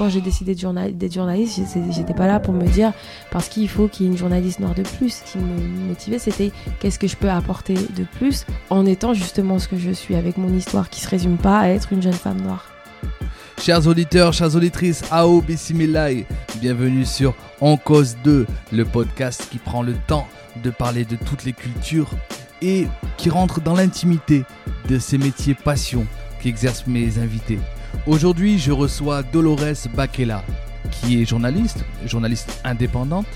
[0.00, 1.60] Quand j'ai décidé d'être journaliste,
[1.90, 2.94] j'étais pas là pour me dire
[3.30, 5.10] parce qu'il faut qu'il y ait une journaliste noire de plus.
[5.10, 9.58] Ce qui me motivait, c'était qu'est-ce que je peux apporter de plus en étant justement
[9.58, 12.14] ce que je suis avec mon histoire qui se résume pas à être une jeune
[12.14, 12.70] femme noire.
[13.60, 16.24] Chers auditeurs, chères auditrices, Ao Bissimilai,
[16.62, 20.26] bienvenue sur En Cause 2, le podcast qui prend le temps
[20.64, 22.08] de parler de toutes les cultures
[22.62, 22.86] et
[23.18, 24.44] qui rentre dans l'intimité
[24.88, 26.06] de ces métiers passion
[26.40, 27.58] qu'exercent mes invités.
[28.06, 30.42] Aujourd'hui, je reçois Dolores Bakela,
[30.90, 33.26] qui est journaliste, journaliste indépendante.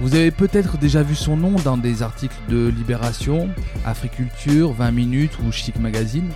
[0.00, 3.48] Vous avez peut-être déjà vu son nom dans des articles de Libération,
[3.86, 6.28] Africulture, 20 minutes ou Chic Magazine,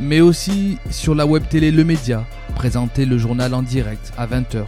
[0.00, 4.64] mais aussi sur la web télé Le Média, présenter le journal en direct à 20h.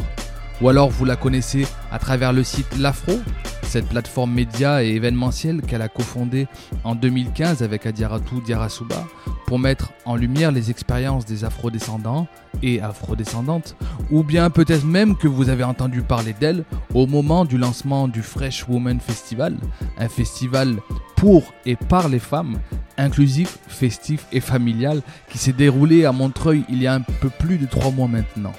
[0.60, 3.18] Ou alors vous la connaissez à travers le site L'Afro,
[3.62, 6.48] cette plateforme média et événementielle qu'elle a cofondée
[6.84, 9.06] en 2015 avec Adiaratou Diarasuba
[9.46, 12.26] pour mettre en lumière les expériences des afrodescendants
[12.62, 13.74] et afrodescendantes,
[14.10, 16.64] ou bien peut-être même que vous avez entendu parler d'elle
[16.94, 19.56] au moment du lancement du Fresh Woman Festival,
[19.98, 20.76] un festival
[21.16, 22.58] pour et par les femmes,
[22.98, 27.56] inclusif, festif et familial, qui s'est déroulé à Montreuil il y a un peu plus
[27.56, 28.52] de trois mois maintenant.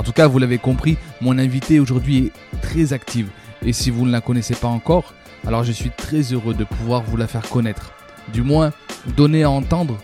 [0.00, 3.28] En tout cas, vous l'avez compris, mon invité aujourd'hui est très active.
[3.62, 5.12] Et si vous ne la connaissez pas encore,
[5.46, 7.92] alors je suis très heureux de pouvoir vous la faire connaître.
[8.32, 8.72] Du moins,
[9.14, 9.98] donner à entendre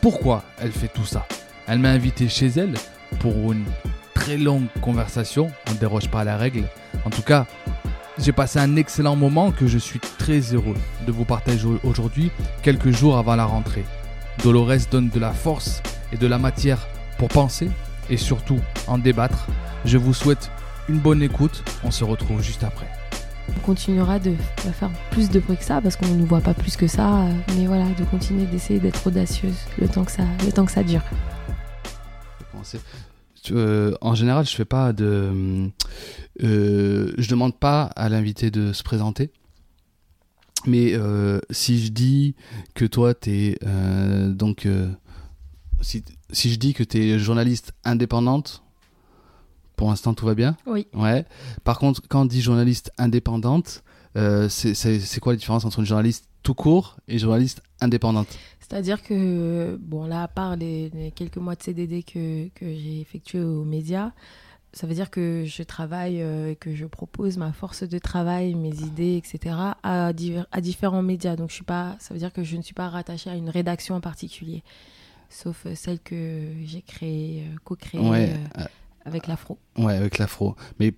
[0.00, 1.26] pourquoi elle fait tout ça.
[1.66, 2.74] Elle m'a invité chez elle
[3.18, 3.64] pour une
[4.14, 5.50] très longue conversation.
[5.68, 6.62] On ne déroge pas à la règle.
[7.04, 7.48] En tout cas,
[8.18, 10.76] j'ai passé un excellent moment que je suis très heureux
[11.08, 12.30] de vous partager aujourd'hui,
[12.62, 13.84] quelques jours avant la rentrée.
[14.44, 16.86] Dolores donne de la force et de la matière
[17.18, 17.68] pour penser
[18.10, 19.46] et surtout en débattre.
[19.84, 20.50] Je vous souhaite
[20.88, 21.64] une bonne écoute.
[21.84, 22.86] On se retrouve juste après.
[23.56, 24.34] On continuera de
[24.72, 27.24] faire plus de bruit que ça parce qu'on ne nous voit pas plus que ça.
[27.56, 30.82] Mais voilà, de continuer d'essayer d'être audacieuse le temps que ça, le temps que ça
[30.82, 31.02] dure.
[33.52, 35.70] Euh, en général, je fais pas de,
[36.42, 39.30] euh, je demande pas à l'invité de se présenter.
[40.66, 42.34] Mais euh, si je dis
[42.74, 43.58] que toi, tu es
[44.28, 44.68] donc
[45.80, 48.62] si, si, je dis que tu es journaliste indépendante,
[49.76, 50.86] pour l'instant tout va bien Oui.
[50.94, 51.24] Ouais.
[51.64, 53.82] Par contre, quand on dit journaliste indépendante,
[54.16, 58.28] euh, c'est quoi la différence entre une journaliste tout court et une journaliste indépendante?
[58.60, 63.40] C'est-à-dire que, bon, là, à part les, quelques mois de CDD que, que j'ai effectué
[63.40, 64.12] aux médias,
[64.72, 68.54] ça veut dire que je travaille euh, et que je propose ma force de travail,
[68.54, 69.56] mes idées, etc.
[69.82, 70.12] à,
[70.52, 71.36] à différents médias.
[71.36, 73.50] Donc, je suis pas, ça veut dire que je ne suis pas rattachée à une
[73.50, 74.62] rédaction en particulier
[75.30, 78.34] sauf euh, celle que j'ai créée, euh, co-créée euh,
[79.04, 79.58] avec l'afro.
[79.78, 80.56] Ouais, avec l'afro.
[80.78, 80.92] Mais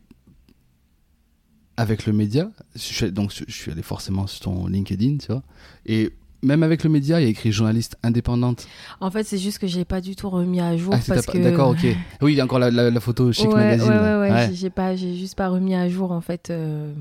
[1.76, 5.42] avec le média, je donc je suis allé forcément sur ton LinkedIn, tu vois,
[5.86, 6.12] et
[6.42, 8.66] même avec le média, il y a écrit journaliste indépendante.
[9.00, 11.38] En fait, c'est juste que j'ai pas du tout remis à jour ah, parce que.
[11.38, 11.86] D'accord, ok.
[12.20, 13.88] Oui, il y a encore la, photo chic magazine.
[13.88, 14.50] Ouais, ouais, ouais.
[14.52, 16.50] J'ai pas, j'ai juste pas remis à jour en fait.
[16.50, 16.92] Euh,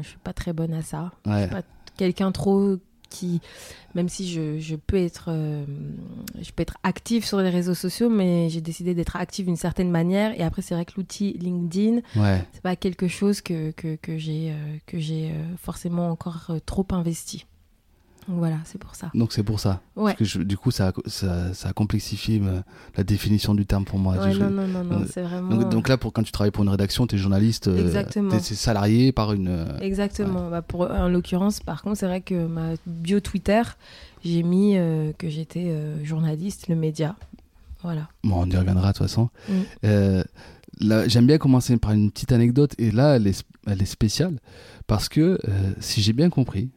[0.00, 1.10] je suis pas très bonne à ça.
[1.26, 1.62] Je suis pas
[1.96, 2.76] quelqu'un trop
[3.08, 3.40] qui,
[3.94, 5.64] même si je, je peux être, euh,
[6.40, 9.90] je peux être active sur les réseaux sociaux, mais j'ai décidé d'être active d'une certaine
[9.90, 10.38] manière.
[10.38, 12.44] Et après, c'est vrai que l'outil LinkedIn, ouais.
[12.52, 16.86] c'est pas quelque chose que, que, que j'ai, euh, que j'ai euh, forcément encore trop
[16.90, 17.46] investi
[18.28, 19.10] voilà, c'est pour ça.
[19.14, 19.80] Donc c'est pour ça.
[19.96, 20.14] Ouais.
[20.18, 22.42] Parce que du coup, ça, ça, ça a complexifié
[22.96, 24.16] la définition du terme pour moi.
[24.16, 25.56] non, non, non, non, c'est vraiment.
[25.56, 27.68] Donc, là, pour, quand tu travailles pour une rédaction, tu es journaliste.
[27.68, 28.30] Euh, Exactement.
[28.30, 29.48] tu es, salarié par une.
[29.48, 30.50] Euh, Exactement.
[30.50, 33.62] Bah, pour, en l'occurrence, par contre, c'est vrai que ma bio Twitter,
[34.24, 35.74] j'ai mis euh, que j'étais
[36.04, 37.16] journaliste, le média.
[37.82, 38.08] Voilà.
[38.24, 39.30] Bon, on y reviendra de toute façon.
[39.48, 41.06] Mm.
[41.06, 44.38] J'aime bien commencer par une petite anecdote, et là, elle est, elle est spéciale,
[44.86, 45.38] parce que
[45.80, 46.70] si j'ai bien compris,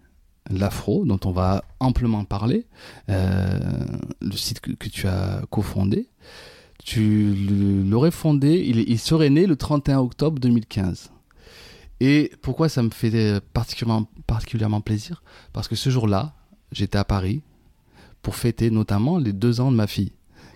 [0.50, 2.66] l'Afro, dont on va amplement parler,
[3.10, 3.60] euh,
[4.22, 6.10] le site que, tu as cofondé.
[6.84, 7.36] Tu
[7.88, 11.12] l'aurais fondé, il, serait né le 31 octobre 2015.
[12.00, 15.22] Et pourquoi ça me fait particulièrement, particulièrement plaisir?
[15.54, 16.34] Parce que ce jour-là,
[16.72, 17.44] j'étais à Paris
[18.24, 20.14] pour fêter notamment les deux ans de ma fille,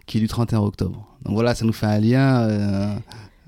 [0.08, 1.16] qui est du 31 octobre.
[1.24, 2.96] Donc voilà, ça nous fait un lien euh,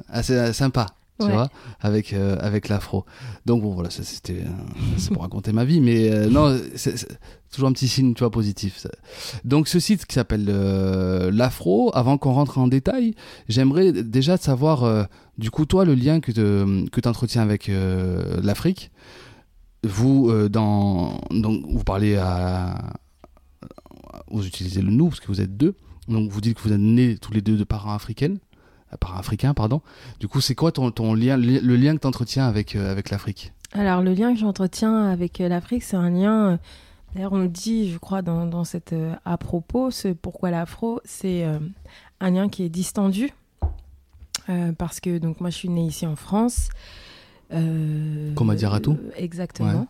[0.10, 1.50] assez sympa tu vois,
[1.80, 3.06] avec, euh, avec l'afro.
[3.46, 4.44] Donc bon, voilà, c'était
[4.98, 7.08] c'est pour raconter ma vie, mais euh, non, c'est
[7.52, 8.86] toujours un petit signe, tu vois, positif.
[9.44, 13.16] Donc ce site qui s'appelle euh, l'afro, avant qu'on rentre en détail,
[13.48, 17.72] j'aimerais déjà savoir, du coup, toi, le lien que tu que entretiens avec
[18.42, 18.92] l'Afrique.
[19.84, 22.94] vous, euh, dans, donc, vous parlez à.
[24.30, 25.76] Vous utilisez le nous parce que vous êtes deux.
[26.08, 28.40] Donc vous dites que vous êtes nés tous les deux de parents africaines.
[28.94, 29.82] Euh, Parents africains, pardon.
[30.20, 32.92] Du coup, c'est quoi ton, ton lien, le le lien que tu entretiens avec, euh,
[32.92, 33.54] avec l'Afrique?
[33.74, 36.52] Alors, le lien que j'entretiens avec euh, l'Afrique, c'est un lien.
[36.52, 36.58] euh,
[37.16, 41.46] D'ailleurs, on dit, je crois, dans, dans cette euh, à propos, ce pourquoi l'afro, c'est
[42.20, 43.32] un lien qui est distendu.
[44.78, 46.70] Parce que donc moi, je suis née ici en France.
[47.50, 49.88] Comme à Diaratou euh, Exactement.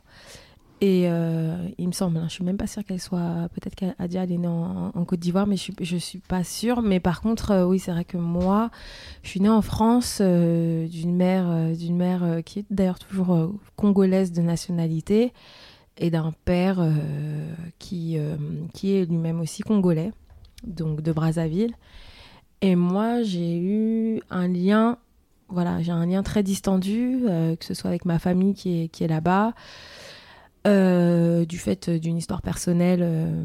[0.80, 3.50] Et euh, il me semble, hein, je suis même pas sûre qu'elle soit.
[3.54, 6.84] Peut-être qu'Adia elle est née en, Côte d'Ivoire, mais je suis, suis pas sûre.
[6.84, 8.70] Mais par contre, euh, oui, c'est vrai que moi,
[9.24, 14.32] je suis née en France euh, d'une mère, d'une mère qui est d'ailleurs toujours congolaise
[14.32, 15.34] de nationalité
[15.98, 16.80] et d'un père
[17.80, 18.18] qui,
[18.74, 20.12] qui est lui-même aussi congolais,
[20.64, 21.74] donc de Brazzaville.
[22.62, 25.00] Et moi, j'ai eu un lien,
[25.50, 29.04] voilà, j'ai un lien très distendu, que ce soit avec ma famille qui est, qui
[29.04, 29.56] est là-bas,
[30.68, 33.44] euh, du fait d'une histoire personnelle euh,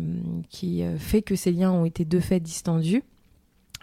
[0.50, 3.02] qui euh, fait que ces liens ont été de fait distendus.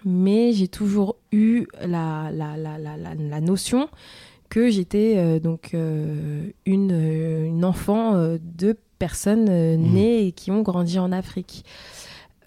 [0.06, 3.90] Mais j'ai toujours eu la, la, la, la, la, la notion
[4.50, 9.94] que j'étais euh, donc une, une enfant de personnes Mhm.
[9.94, 11.66] nées et qui ont grandi en Afrique.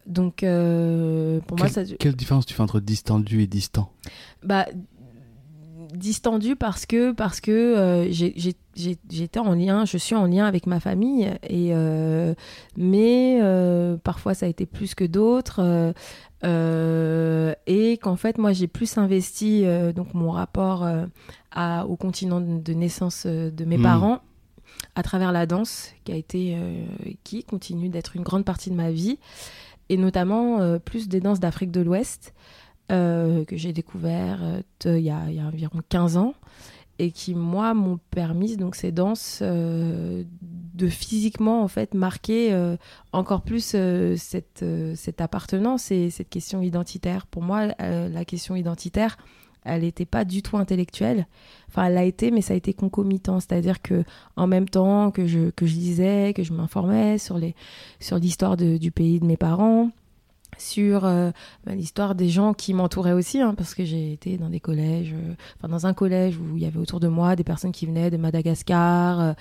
[0.07, 3.91] Donc euh, pour moi, ça, Quelle différence tu fais entre distendu et distant?
[4.43, 4.67] Bah,
[5.93, 8.13] distendu parce que parce que euh,
[8.75, 12.35] j'étais en lien, je suis en lien avec ma famille et euh,
[12.77, 15.95] mais euh, parfois ça a été plus que d'autres
[16.45, 20.89] et qu'en fait moi j'ai plus investi donc mon rapport
[21.53, 23.83] à, au continent de, naissance de mes Mhm.
[23.83, 24.19] parents
[24.95, 26.57] à travers la danse qui a été
[27.23, 29.19] qui continue d'être une grande partie de ma vie
[29.89, 32.35] et notamment plus des danses d'Afrique de l'Ouest
[32.91, 34.61] euh, que j'ai découvert euh,
[34.99, 36.35] il y, a, environ 15 ans
[36.99, 42.77] et qui moi m'ont permis donc ces danses euh, de physiquement en fait marquer
[43.13, 43.77] encore plus
[44.17, 44.65] cette,
[45.19, 47.27] appartenance et cette question identitaire.
[47.27, 49.17] Pour moi la question identitaire
[49.65, 51.27] elle n'était pas du tout intellectuelle.
[51.69, 53.39] Enfin elle l'a été mais ça a été concomitant.
[53.41, 54.05] C'est à dire que
[54.37, 57.39] en même temps que je, que je lisais que je m'informais sur
[58.01, 59.91] sur l'histoire du pays de mes parents
[60.59, 61.31] sur euh,
[61.65, 65.13] bah, l'histoire des gens qui m'entouraient aussi, hein, parce que j'ai été dans des collèges,
[65.15, 67.87] euh, enfin dans un collège où il y avait autour de moi des personnes qui
[67.87, 69.35] venaient de Madagascar,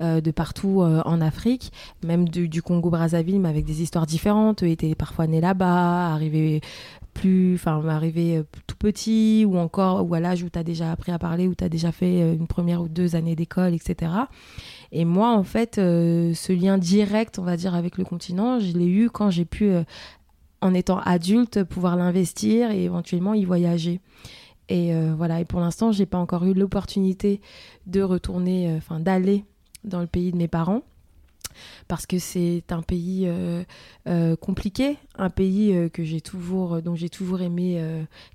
[0.00, 1.72] euh, de partout en Afrique,
[2.04, 4.62] même du, Congo-Brazzaville, mais avec des histoires différentes.
[4.62, 6.60] Eux étaient parfois nés là-bas, arrivés
[7.14, 11.12] plus, enfin arrivés tout petits, ou encore ou à l'âge où tu as déjà appris
[11.12, 14.12] à parler, où tu as déjà fait une première ou deux années d'école, etc.
[14.92, 18.86] Et moi, en fait, ce lien direct, on va dire, avec le continent, je l'ai
[18.86, 19.72] eu quand j'ai pu
[20.60, 24.00] en étant adulte, pouvoir l'investir et éventuellement y voyager.
[24.68, 27.40] Et euh, voilà, et pour l'instant, j'ai pas encore eu l'opportunité
[27.86, 29.44] de retourner, euh, enfin d'aller
[29.84, 30.82] dans le pays de mes parents.
[31.88, 33.62] Parce que c'est un pays euh,
[34.08, 37.82] euh, compliqué, un pays euh, que j'ai toujours, dont j'ai toujours aimé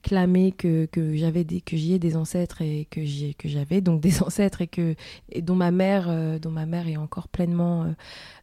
[0.03, 3.81] clamer que, que j'avais des, que j'y ai des ancêtres et que j'y- que j'avais
[3.81, 4.95] donc des ancêtres et que
[5.31, 7.93] et dont ma mère, dont ma mère est encore pleinement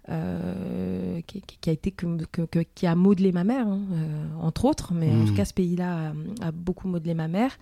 [0.09, 4.65] euh, qui, a été que, que- que- qui a modelé ma mère hein, euh, entre
[4.65, 4.93] autres.
[4.95, 7.59] Mais en tout cas ce pays-là a, a beaucoup modelé ma mère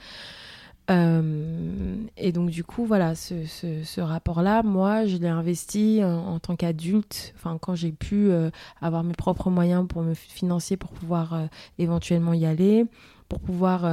[0.88, 6.54] Euh, et donc du coup voilà ce, ce- rapport-là moi je l'ai investi en, tant
[6.54, 8.50] qu'adulte enfin quand j'ai pu euh,
[8.80, 11.46] avoir mes propres moyens pour me financer pour pouvoir euh,
[11.78, 12.86] éventuellement y aller
[13.28, 13.84] pour pouvoir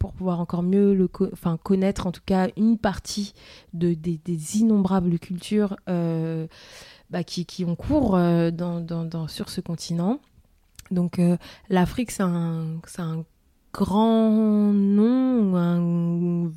[0.00, 1.30] pour pouvoir encore mieux le co-
[1.62, 3.32] connaître en tout cas une partie
[3.72, 10.18] de des, des innombrables cultures bah, qui, qui ont cours dans, dans, sur ce continent.
[10.90, 11.20] Donc
[11.70, 12.22] l'Afrique, c'est
[13.02, 13.24] un
[13.72, 16.50] grand nom un-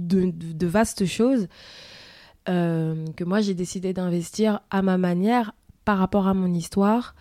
[0.00, 1.48] de, vastes choses
[2.48, 5.52] euh, que moi j'ai décidé d'investir à ma manière
[5.84, 7.14] par rapport à mon histoire,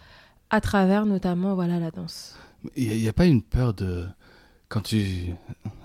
[0.50, 2.36] à travers notamment voilà la danse.
[2.76, 4.06] Il n'y a, pas une peur de.
[4.70, 5.34] Quand tu.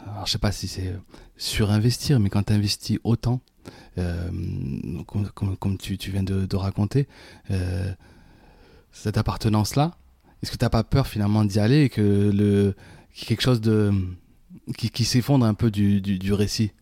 [0.06, 0.94] Alors, je sais pas si c'est
[1.36, 3.40] surinvestir, mais quand tu investis autant,
[3.98, 4.30] euh,
[5.58, 7.08] comme, tu, viens de, raconter,
[7.50, 7.92] euh,
[8.92, 9.96] cette appartenance-là,
[10.42, 12.74] est-ce que tu n'as pas peur finalement d'y aller et que le,
[13.14, 13.92] quelque chose de.
[14.76, 16.72] qui, qui s'effondre un peu du, du, du récit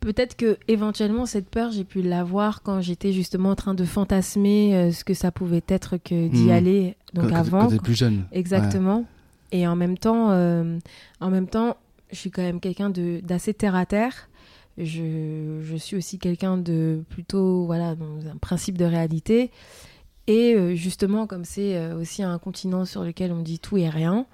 [0.00, 4.74] Peut-être que éventuellement cette peur, j'ai pu l'avoir quand j'étais justement en train de fantasmer
[4.74, 6.50] euh, ce que ça pouvait être que d'y Mhm.
[6.50, 6.96] aller.
[7.14, 9.04] Donc quand, avant, es plus jeune Exactement.
[9.52, 10.78] Et en même temps, euh,
[11.20, 11.76] en même temps,
[12.10, 14.28] je suis quand même quelqu'un de d'assez terre à terre.
[14.78, 19.50] Je, je suis aussi quelqu'un de plutôt voilà dans un principe de réalité.
[20.26, 24.26] Et euh, justement, comme c'est aussi un continent sur lequel on dit tout et rien,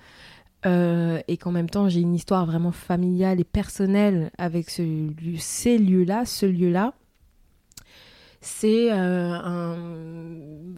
[0.67, 6.25] euh, et qu'en même temps j'ai une histoire vraiment familiale et personnelle avec ces lieux-là,
[6.25, 6.95] ce lieu-là,
[8.41, 9.77] c'est euh, un.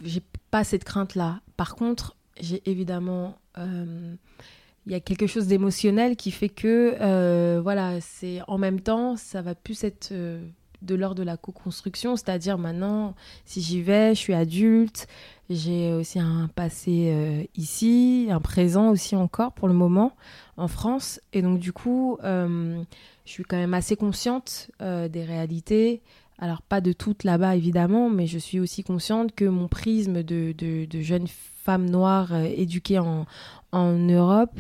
[0.03, 1.41] J'ai pas cette crainte-là.
[1.57, 3.37] Par contre, j'ai évidemment.
[3.59, 4.15] euh,
[4.87, 9.15] Il y a quelque chose d'émotionnel qui fait que, euh, voilà, c'est en même temps,
[9.17, 14.21] ça va plus être de l'ordre de la co-construction, c'est-à-dire maintenant, si j'y vais, je
[14.21, 15.07] suis adulte,
[15.51, 20.13] j'ai aussi un passé euh, ici, un présent aussi encore pour le moment
[20.57, 22.81] en France, et donc du coup, euh,
[23.25, 26.03] je suis quand même assez consciente euh, des réalités.
[26.39, 30.55] Alors pas de toutes là-bas évidemment, mais je suis aussi consciente que mon prisme de,
[31.01, 33.27] jeune femme noire éduquée en,
[33.73, 34.59] Europe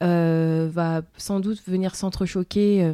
[0.00, 2.92] va sans doute venir s'entrechoquer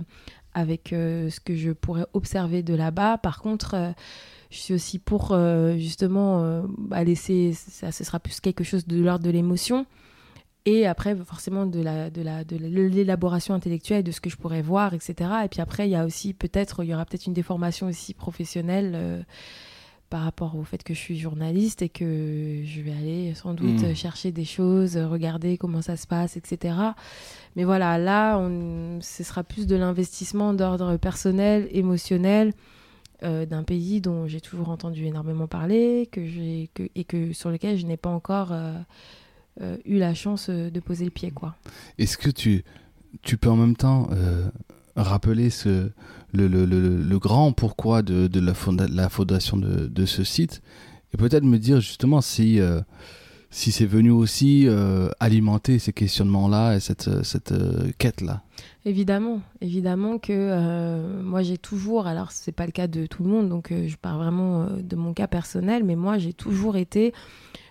[0.55, 3.19] avec ce que je pourrais observer de là-bas.
[3.19, 3.95] Par contre,
[4.51, 8.87] je suis aussi pour euh, justement euh, bah, laisser, ça, ce sera plus quelque chose
[8.87, 9.87] de l'ordre de l'émotion.
[10.65, 14.61] Et après, forcément, de la, de la, de l'élaboration intellectuelle, de ce que je pourrais
[14.61, 15.15] voir, etc.
[15.45, 18.13] Et puis après, il y a aussi peut-être, il y aura peut-être une déformation aussi
[18.13, 19.23] professionnelle euh,
[20.11, 23.83] par rapport au fait que je suis journaliste et que je vais aller sans doute
[23.83, 23.95] Mm.
[23.95, 26.75] chercher des choses, regarder comment ça se passe, etc.
[27.57, 32.53] Mais voilà, là, on, ce sera plus de l'investissement d'ordre personnel, émotionnel,
[33.25, 37.51] euh, d'un pays dont j'ai toujours entendu énormément parler que j'ai, que, et que, sur
[37.51, 38.75] lequel je n'ai pas encore euh,
[39.61, 41.33] euh, eu la chance de poser le pied.
[41.33, 41.57] Quoi.
[41.99, 42.63] Est-ce que tu,
[43.23, 44.09] tu peux en même temps
[44.95, 45.91] rappeler ce,
[46.33, 48.53] le, le, le, grand pourquoi de, de la,
[48.89, 50.63] la fondation de, de ce site?
[51.13, 52.61] Et peut-être me dire justement si,
[53.51, 54.69] si c'est venu aussi
[55.19, 57.53] alimenter ces questionnements-là et cette, cette
[57.99, 58.45] quête-là
[58.89, 63.29] Évidemment, évidemment que euh, moi j'ai toujours, alors c'est pas le cas de tout le
[63.29, 66.79] monde, donc euh, je parle vraiment euh, de mon cas personnel, mais moi j'ai toujours
[66.79, 67.13] été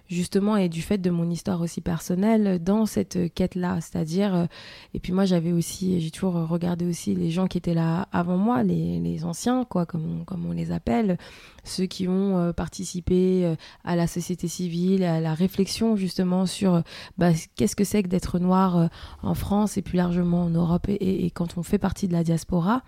[0.09, 4.45] justement et du fait de mon histoire aussi personnelle dans cette quête-là, c'est-à-dire euh,
[4.93, 8.37] et puis moi j'avais aussi, j'ai toujours regardé aussi les gens qui étaient là avant
[8.37, 11.17] moi, les, les anciens quoi, comme on, comme on les appelle,
[11.63, 16.83] ceux qui ont euh, participé euh, à la société civile, à la réflexion justement sur
[17.17, 18.89] bah, qu'est-ce que c'est que d'être noir
[19.23, 22.83] en France et plus largement en Europe et, quand on fait partie de la diaspora.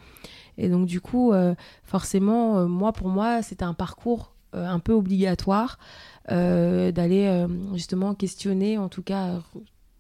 [0.58, 1.34] Et donc du coup,
[1.84, 5.78] forcément, moi pour moi, c'était un parcours un peu obligatoire
[6.29, 9.39] d'aller euh, justement questionner, en tout cas euh,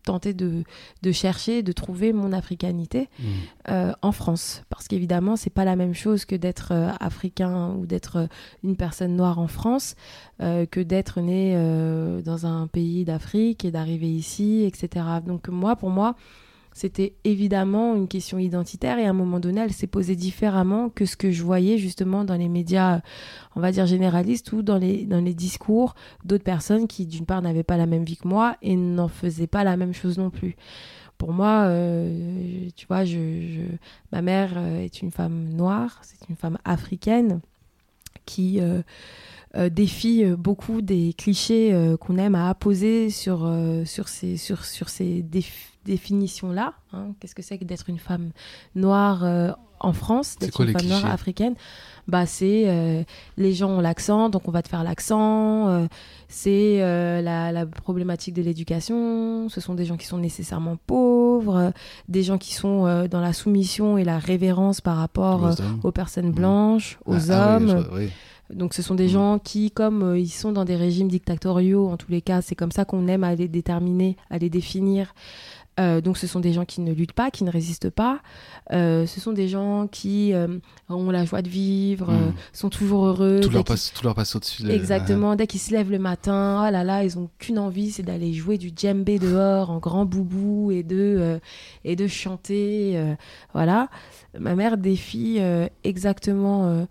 [0.03, 0.63] tenter de,
[1.03, 3.09] de chercher, de trouver mon africanité
[3.69, 4.63] euh, en France.
[4.69, 8.27] Parce qu'évidemment, c'est pas la même chose que d'être euh, africain ou d'être euh,
[8.63, 9.95] une personne noire en France
[10.41, 15.05] euh, que d'être né euh, dans un pays d'Afrique et d'arriver ici, etc.
[15.25, 16.15] Donc moi, pour moi,
[16.73, 21.05] c'était évidemment une question identitaire et à un moment donné, elle s'est posée différemment que
[21.05, 23.01] ce que je voyais justement dans les médias,
[23.55, 27.41] on va dire généralistes ou dans les, dans les discours d'autres personnes qui, d'une part,
[27.41, 30.29] n'avaient pas la même vie que moi et n'en faisaient pas la même chose non
[30.29, 30.55] plus.
[31.17, 33.61] Pour moi, euh, tu vois, je,
[34.13, 37.41] ma mère euh, est une femme noire, c'est une femme africaine
[38.29, 38.81] qui euh,
[39.57, 43.39] euh, défie euh, beaucoup des clichés qu'on aime à apposer sur,
[43.85, 46.73] sur ces, sur, sur ces déf- définitions-là.
[46.93, 47.07] hein.
[47.19, 48.29] Qu'est-ce que c'est que d'être une femme
[48.75, 49.23] noire
[49.81, 51.55] en France, d'être une femme noire africaine?
[52.07, 53.05] Bah, C'est
[53.37, 55.87] les gens ont l'accent, donc on va te faire l'accent.
[56.31, 59.49] C'est euh, la, la problématique de l'éducation.
[59.49, 61.73] Ce sont des gens qui sont nécessairement pauvres,
[62.07, 65.87] des gens qui sont euh, dans la soumission et la révérence par rapport euh, Aux
[65.87, 67.87] aux personnes blanches, aux Ah, ah oui, hommes.
[67.93, 68.09] oui.
[68.53, 69.09] Donc ce sont des Mm.
[69.09, 72.55] gens qui, comme euh, ils sont dans des régimes dictatoriaux, en tous les cas, c'est
[72.55, 75.13] comme ça qu'on aime à les déterminer, à les définir.
[75.79, 78.19] Euh, donc ce sont des gens qui ne luttent pas, qui ne résistent pas.
[78.71, 80.59] Euh, ce sont des gens qui euh,
[80.89, 82.15] ont la joie de vivre, Mm.
[82.15, 83.39] euh, sont toujours heureux.
[83.41, 84.63] Tout leur, passe, tout leur passe au-dessus.
[84.63, 84.73] là.
[84.73, 88.03] Exactement, dès qu'ils se lèvent le matin, oh là là, ils ont qu'une envie, c'est
[88.03, 91.39] d'aller jouer du djembé dehors en grand boubou et de,
[91.85, 93.01] et de chanter.
[93.53, 93.87] voilà.
[94.37, 95.39] Ma mère défie
[95.83, 96.85] exactement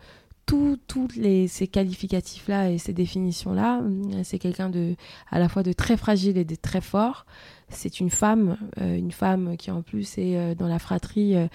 [0.87, 1.09] tous
[1.49, 3.78] ces qualificatifs-là et ces définitions-là.
[3.78, 4.95] Hum, C'est quelqu'un de
[5.31, 7.26] à la fois de très fragile et de très fort.
[7.69, 11.47] C'est une femme, euh, une femme qui en plus est euh, dans la fratrie euh,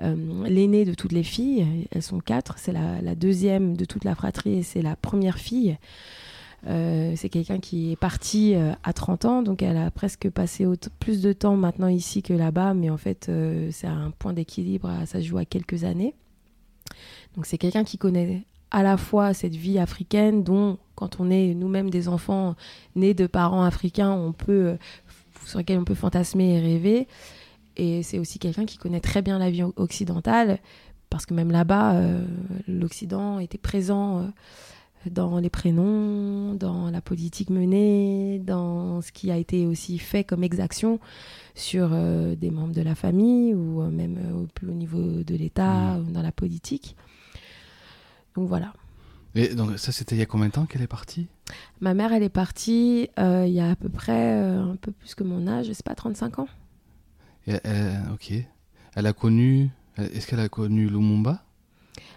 [0.00, 1.88] euh, l'aînée de toutes les filles.
[1.90, 2.58] Elles sont quatre.
[2.58, 5.78] C'est la, deuxième de toute la fratrie et c'est la première fille.
[6.68, 10.64] Euh, c'est quelqu'un qui est parti euh, à 30 ans, donc elle a presque passé
[11.00, 14.88] plus de temps maintenant ici que là-bas, mais en fait euh, c'est un point d'équilibre,
[15.06, 16.14] ça joue à quelques années.
[17.36, 21.54] Donc c'est quelqu'un qui connaît à la fois cette vie africaine dont quand on est
[21.54, 22.54] nous-mêmes des enfants
[22.96, 24.76] nés de parents africains, on peut euh,
[25.46, 27.08] sur lesquels on peut fantasmer et rêver.
[27.76, 30.58] Et c'est aussi quelqu'un qui connaît très bien la vie occidentale,
[31.10, 32.24] parce que même là-bas, euh,
[32.68, 34.22] l'Occident était présent euh,
[35.10, 40.44] dans les prénoms, dans la politique menée, dans ce qui a été aussi fait comme
[40.44, 41.00] exaction
[41.54, 45.98] sur euh, des membres de la famille ou même au plus haut niveau de l'État,
[46.00, 46.96] ou dans la politique.
[48.36, 48.72] Donc voilà.
[49.34, 51.26] Et donc ça, c'était il y a combien de temps qu'elle est partie?
[51.80, 54.92] Ma mère, elle est partie euh, il y a à peu près euh, un peu
[54.92, 56.48] plus que mon âge, je sais pas, 35 ans.
[57.46, 58.32] Et elle- Ok.
[58.94, 59.70] Elle a connu.
[59.96, 61.42] Est-ce qu'elle a connu Lumumba?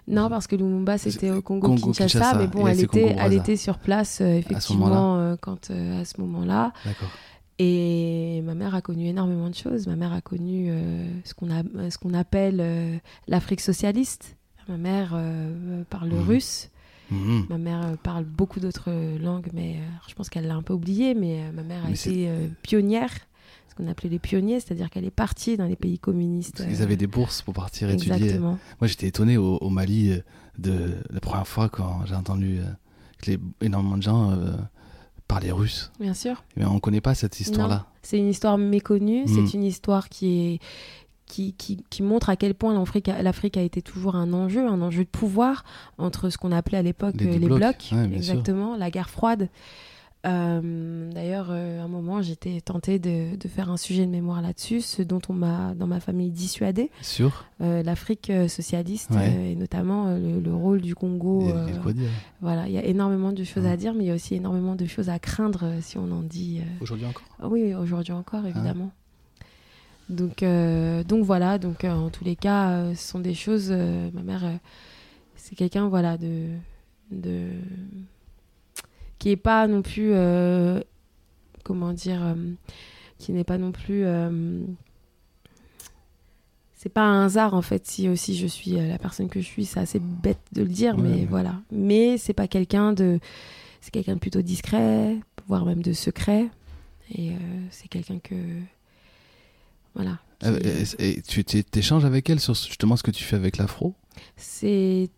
[0.08, 3.34] Non, parce que Lumumba, c'était au Congo, Congo, Kinshasa, Kinshasa, mais bon, elle était, elle
[3.34, 6.74] était sur place, euh, effectivement, euh, quand, euh, à ce moment-là.
[6.86, 7.10] D'accord.
[7.58, 9.88] Et ma mère a connu énormément de choses.
[9.88, 14.36] Ma mère a connu euh, ce qu'on ce appelle euh, l'Afrique socialiste.
[14.68, 16.20] Ma mère euh, parle Mhm.
[16.28, 16.70] russe.
[17.12, 17.46] Mhm.
[17.50, 20.74] Ma mère euh, parle beaucoup d'autres langues, mais euh, je pense qu'elle l'a un peu
[20.74, 21.14] oublié.
[21.14, 23.12] Mais euh, ma mère a Mais été euh, pionnière,
[23.70, 26.62] ce qu'on appelait les pionniers, c'est-à-dire qu'elle est partie dans les pays communistes.
[26.62, 28.16] Euh, avaient des bourses pour partir étudier.
[28.16, 28.58] Exactement.
[28.82, 30.20] Moi, j'étais étonné au, au Mali euh,
[30.58, 32.64] de la première fois quand j'ai entendu euh,
[33.22, 34.54] que les, énormément de gens euh,
[35.28, 35.92] parlaient russe.
[36.00, 36.44] Bien sûr.
[36.58, 37.86] Mais on connaît pas cette histoire-là.
[38.02, 40.60] C'est une histoire méconnue, c'est une histoire qui est
[41.26, 45.04] qui, qui, qui montre à quel point l'Afrique a, été toujours un enjeu, un enjeu
[45.04, 45.64] de pouvoir
[45.98, 47.58] entre ce qu'on appelait à l'époque Les euh, les blocs.
[47.60, 48.34] blocs, Ouais, bien sûr.
[48.34, 49.50] exactement, la guerre froide.
[50.26, 54.42] Euh, D'ailleurs, euh, à un moment, j'étais tentée de, de faire un sujet de mémoire
[54.42, 56.90] là-dessus, ce dont on m'a, dans ma famille, dissuadé.
[57.62, 59.30] Euh, L'Afrique euh, socialiste, Ouais.
[59.36, 61.42] euh, et notamment euh, le, le rôle du Congo.
[61.42, 62.10] Il y a- euh, quoi dire.
[62.42, 63.70] voilà, il y a énormément de choses Ouais.
[63.72, 66.10] à dire, mais il y a aussi énormément de choses à craindre euh, si on
[66.12, 66.60] en dit.
[66.60, 67.24] euh, Aujourd'hui encore?
[67.52, 68.50] Oui, oui, aujourd'hui encore, Ah.
[68.50, 68.92] évidemment.
[70.10, 73.72] Donc, euh, donc voilà, donc euh, en tous les cas, euh, ce sont des choses.
[73.72, 74.44] ma mère,
[75.36, 76.48] c'est quelqu'un, voilà, de,
[77.12, 77.50] de
[79.20, 80.14] qui est pas non plus,
[81.64, 82.36] comment dire,
[83.18, 84.06] qui n'est pas non plus.
[86.76, 89.66] c'est pas un hasard en fait si aussi je suis la personne que je suis,
[89.66, 91.28] c'est assez bête de le dire, Ouais, mais ouais.
[91.30, 91.56] voilà.
[91.72, 93.20] Mais c'est pas quelqu'un de,
[93.82, 96.48] c'est quelqu'un de plutôt discret, voire même de secret.
[97.12, 97.32] Et
[97.72, 98.36] c'est quelqu'un que.
[99.96, 100.20] Voilà.
[100.40, 103.58] qui- Euh, et, tu t'é- t'échanges avec elle sur justement ce que tu fais avec
[103.58, 103.96] l'afro?
[104.38, 105.10] C'est.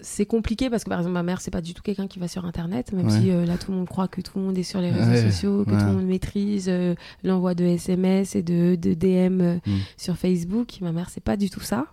[0.00, 2.28] C'est compliqué parce que par exemple ma mère c'est pas du tout quelqu'un qui va
[2.28, 3.18] sur internet même Ouais.
[3.18, 5.10] si euh, là tout le monde croit que tout le monde est sur les réseaux
[5.10, 5.78] Ouais, sociaux que ouais.
[5.78, 9.78] tout le monde maîtrise euh, l'envoi de SMS et de, de DM euh, Mm.
[9.96, 11.86] sur Facebook ma mère c'est pas du tout ça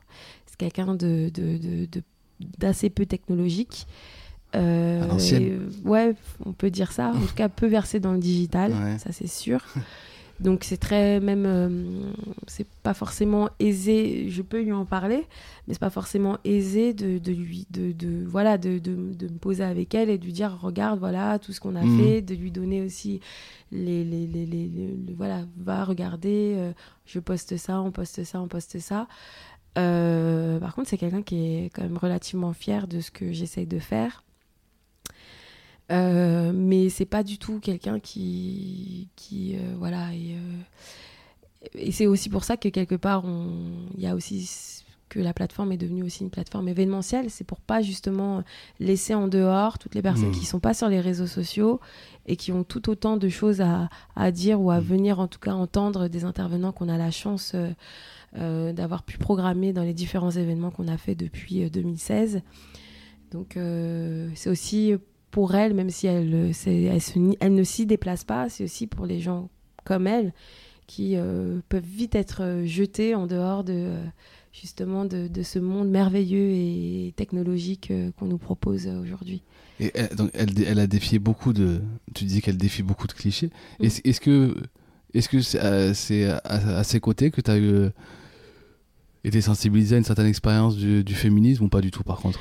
[0.48, 1.32] c'est quelqu'un de
[2.60, 3.88] d'assez peu technologique
[4.54, 4.60] et,
[5.86, 6.14] ouais
[6.46, 9.62] on peut dire ça en tout cas peu versé dans le digital ça c'est sûr
[10.40, 12.12] donc c'est très même euh,
[12.48, 15.26] c'est pas forcément aisé je peux lui en parler
[15.68, 19.38] mais c'est pas forcément aisé de, de lui de, de- voilà de, de, de me
[19.38, 21.98] poser avec elle et de lui dire regarde voilà tout ce qu'on a Mhm.
[22.00, 23.20] fait de lui donner aussi
[23.72, 26.72] les, les, les, les- les- les- voilà va regarder euh,
[27.06, 29.08] je poste ça on poste ça on poste ça
[29.78, 33.66] Euh, par contre c'est quelqu'un qui est quand même relativement fier de ce que j'essaye
[33.66, 34.24] de faire
[35.92, 42.08] euh, mais c'est pas du tout quelqu'un qui, qui euh, voilà, et, euh, et c'est
[42.08, 45.78] aussi pour ça que quelque part, on- il y a aussi que la plateforme est
[45.78, 47.30] devenue aussi une plateforme événementielle.
[47.30, 48.44] C'est pour pas justement
[48.80, 50.40] laisser en dehors toutes les personnes Mm.
[50.40, 51.80] qui sont pas sur les réseaux sociaux
[52.26, 54.84] et qui ont tout autant de choses à, à dire ou à Mm.
[54.84, 57.54] venir en tout cas entendre des intervenants qu'on a la chance
[58.36, 62.42] euh, d'avoir pu programmer dans les différents événements qu'on a fait depuis euh, 2016.
[63.32, 64.96] Donc euh, c'est aussi
[65.34, 68.64] pour elle, même si elle, euh, elle, se ni- elle ne s'y déplace pas, c'est
[68.66, 69.50] aussi pour les gens
[69.84, 70.32] comme elle
[70.86, 73.96] qui euh, peuvent vite être euh, jetés en dehors de
[74.52, 79.42] justement de, de ce monde merveilleux et technologique qu'on nous propose aujourd'hui.
[79.80, 81.82] Et elle, donc elle, elle a défié beaucoup de.
[82.14, 83.50] Tu dis qu'elle défie beaucoup de clichés.
[83.80, 83.86] Mm.
[84.06, 84.56] Est-ce que
[85.16, 86.42] est-ce que c'est à, c'est à-
[86.78, 87.90] à ses côtés que tu as eu,
[89.24, 92.40] été sensibilisé à une certaine expérience du, du féminisme ou pas du tout par contre?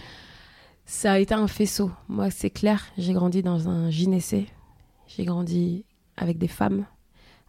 [0.94, 1.90] Ça a été un faisceau.
[2.08, 4.46] Moi, c'est clair, j'ai grandi dans un gynécée.
[5.08, 5.86] J'ai grandi
[6.18, 6.84] avec des femmes,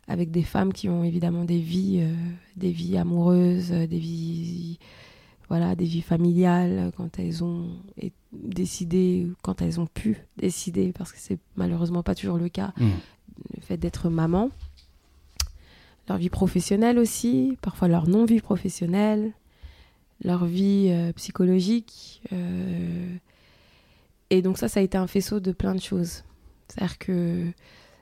[0.08, 2.16] avec des femmes qui ont évidemment des vies, euh,
[2.56, 4.80] des vies amoureuses, euh, des vies,
[5.50, 7.68] voilà, des vies familiales quand elles ont
[8.32, 12.92] décidé, quand elles ont pu décider, parce que c'est malheureusement pas toujours le cas, Mm.
[13.58, 14.52] le fait d'être maman.
[16.08, 19.34] Leur vie professionnelle aussi, parfois leur non-vie professionnelle,
[20.24, 22.22] leur vie euh, psychologique.
[22.32, 23.18] euh,
[24.34, 26.24] Et donc ça, ça a été un faisceau de plein de choses.
[26.68, 27.46] C'est-à-dire que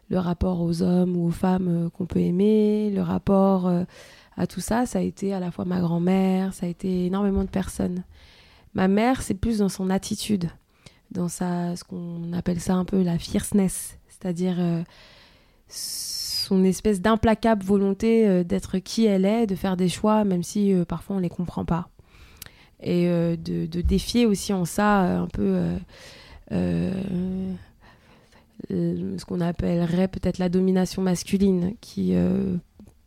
[0.10, 3.84] le rapport aux hommes ou aux femmes euh, qu'on peut aimer, le rapport euh,
[4.38, 7.44] à tout ça, ça a été à la fois ma grand-mère, ça a été énormément
[7.44, 8.06] de personnes.
[8.76, 10.50] Ma mère, c'est plus dans son attitude,
[11.12, 14.84] dans sa, ce qu'on appelle ça un peu la fierceness, c'est-à-dire euh,
[15.68, 21.18] son espèce d'implacable volonté d'être qui elle est, de faire des choix, même si parfois
[21.18, 21.90] on les comprend pas.
[22.82, 25.78] Et de, défier aussi en ça un peu
[28.70, 32.58] ce qu'on appellerait peut-être la domination masculine, qui euh,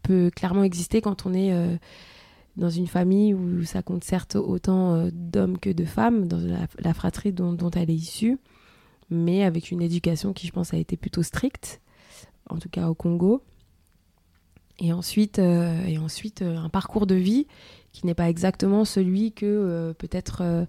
[0.03, 1.77] peut clairement exister quand on est euh,
[2.57, 6.41] dans une famille où ça compte certes autant euh, d'hommes que de femmes, dans
[6.79, 8.39] la, fratrie dont, elle est issue,
[9.11, 11.81] mais avec une éducation qui, je pense, a été plutôt stricte,
[12.49, 13.43] en tout cas au Congo.
[14.81, 17.47] Et ensuite, euh, et ensuite euh, un parcours de vie
[17.93, 20.65] qui n'est pas exactement celui que euh, peut-être euh,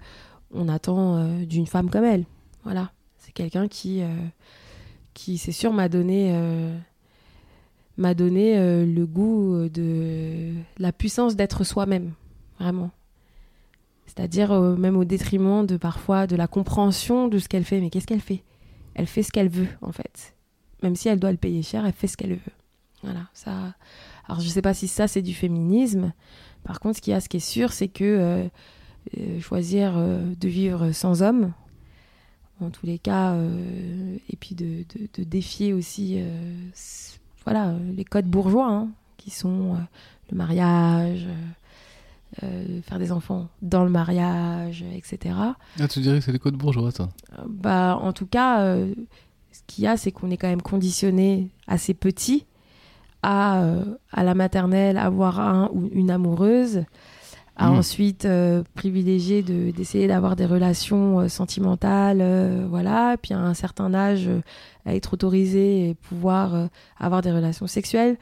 [0.53, 2.25] on attend euh, d'une femme comme elle.
[2.65, 4.07] Voilà, c'est quelqu'un qui, euh,
[5.13, 6.75] qui c'est sûr, m'a donné, euh,
[7.99, 12.13] euh, le goût de la puissance d'être soi-même,
[12.59, 12.89] vraiment.
[14.07, 17.81] C'est-à-dire même au détriment de parfois de la compréhension de ce qu'elle fait.
[17.81, 18.43] Mais qu'est-ce qu'elle fait?
[18.95, 20.35] Elle fait ce qu'elle veut, en fait.
[20.81, 22.53] Même si elle doit le payer cher, elle fait ce qu'elle veut.
[23.03, 23.75] Voilà, ça.
[24.27, 26.13] Alors je sais pas si ça c'est du féminisme.
[26.63, 28.49] Par contre, ce qu'il y a, ce qui est sûr, c'est que
[29.39, 31.53] choisir de vivre sans homme,
[32.61, 36.53] en tous les cas, euh, et puis de, de- de défier aussi, euh,
[37.43, 39.77] voilà, euh, les codes bourgeois, hein, qui sont euh,
[40.31, 41.27] le mariage,
[42.83, 45.35] faire des enfants dans le mariage, etc.
[45.79, 47.09] Ah, tu dirais que c'est les codes bourgeois, ça?
[47.47, 51.93] Bah, en tout cas, ce qu'il y a, c'est qu'on est quand même conditionné assez
[51.93, 52.45] petit
[53.23, 53.63] à,
[54.11, 56.83] à la maternelle, avoir un ou une amoureuse,
[57.57, 57.75] à Mm.
[57.77, 63.53] ensuite euh, privilégier de- d'essayer d'avoir des relations euh, sentimentales, euh, voilà, puis à un
[63.53, 64.41] certain âge, euh,
[64.85, 68.17] à être autorisé et pouvoir avoir des relations sexuelles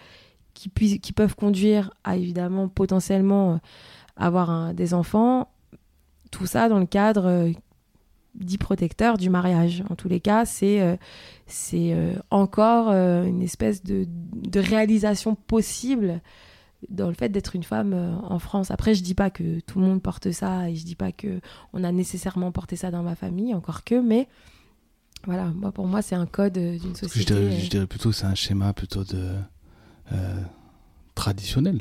[0.54, 0.70] qui,
[1.00, 3.60] qui peuvent conduire à évidemment potentiellement
[4.18, 5.50] avoir un- des enfants.
[6.32, 7.52] Tout ça dans le cadre
[8.36, 9.84] dit protecteur du mariage.
[9.90, 10.98] En tous les cas, c'est
[11.48, 11.96] c'est
[12.32, 16.22] encore une espèce de, de réalisation possible
[16.90, 18.72] dans le fait d'être une femme euh, en France.
[18.72, 21.40] Après, je dis pas que tout le monde porte ça et je dis pas que
[21.74, 24.28] on a nécessairement porté ça dans ma famille, encore que, mais
[25.26, 27.34] voilà, moi pour moi c'est un code euh, d'une je société.
[27.34, 29.32] dirais, je dirais plutôt que c'est un schéma plutôt de
[30.12, 30.42] euh,
[31.16, 31.80] traditionnel.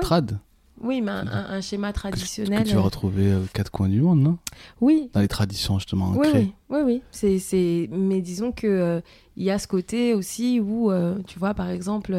[0.00, 0.38] Trad.
[0.80, 2.64] Oui, mais un, un- un schéma traditionnel.
[2.64, 4.38] que tu vas retrouver aux quatre coins du monde, non?
[4.80, 6.38] Oui, Dans les traditions, justement, Oui, ancrées.
[6.40, 7.02] oui, oui, oui.
[7.12, 7.88] C'est, c'est...
[7.92, 9.00] Mais disons que euh,
[9.36, 12.14] il y a ce côté aussi où, euh, tu vois, par exemple,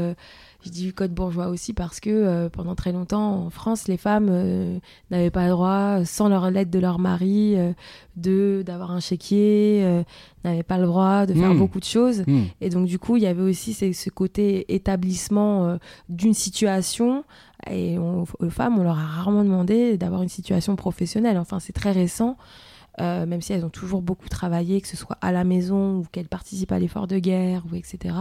[0.63, 4.29] je dis code bourgeois aussi parce que euh, pendant très longtemps, en France, les femmes
[4.31, 4.77] euh,
[5.11, 7.73] n'avaient pas le droit, sans leur lettre de leur mari, euh,
[8.15, 10.03] de d'avoir un chéquier, euh,
[10.43, 11.57] n'avaient pas le droit de faire Mm.
[11.57, 12.23] beaucoup de choses.
[12.27, 12.43] Hmm.
[12.61, 15.77] Et donc, du coup, il y avait aussi ce, ce côté établissement euh,
[16.09, 17.23] d'une situation.
[17.69, 21.37] Et on- aux femmes, on leur a rarement demandé d'avoir une situation professionnelle.
[21.37, 22.37] Enfin, c'est très récent,
[23.01, 26.05] euh, même si elles ont toujours beaucoup travaillé, que ce soit à la maison ou
[26.11, 28.15] qu'elles participent à l'effort de guerre, ou etc.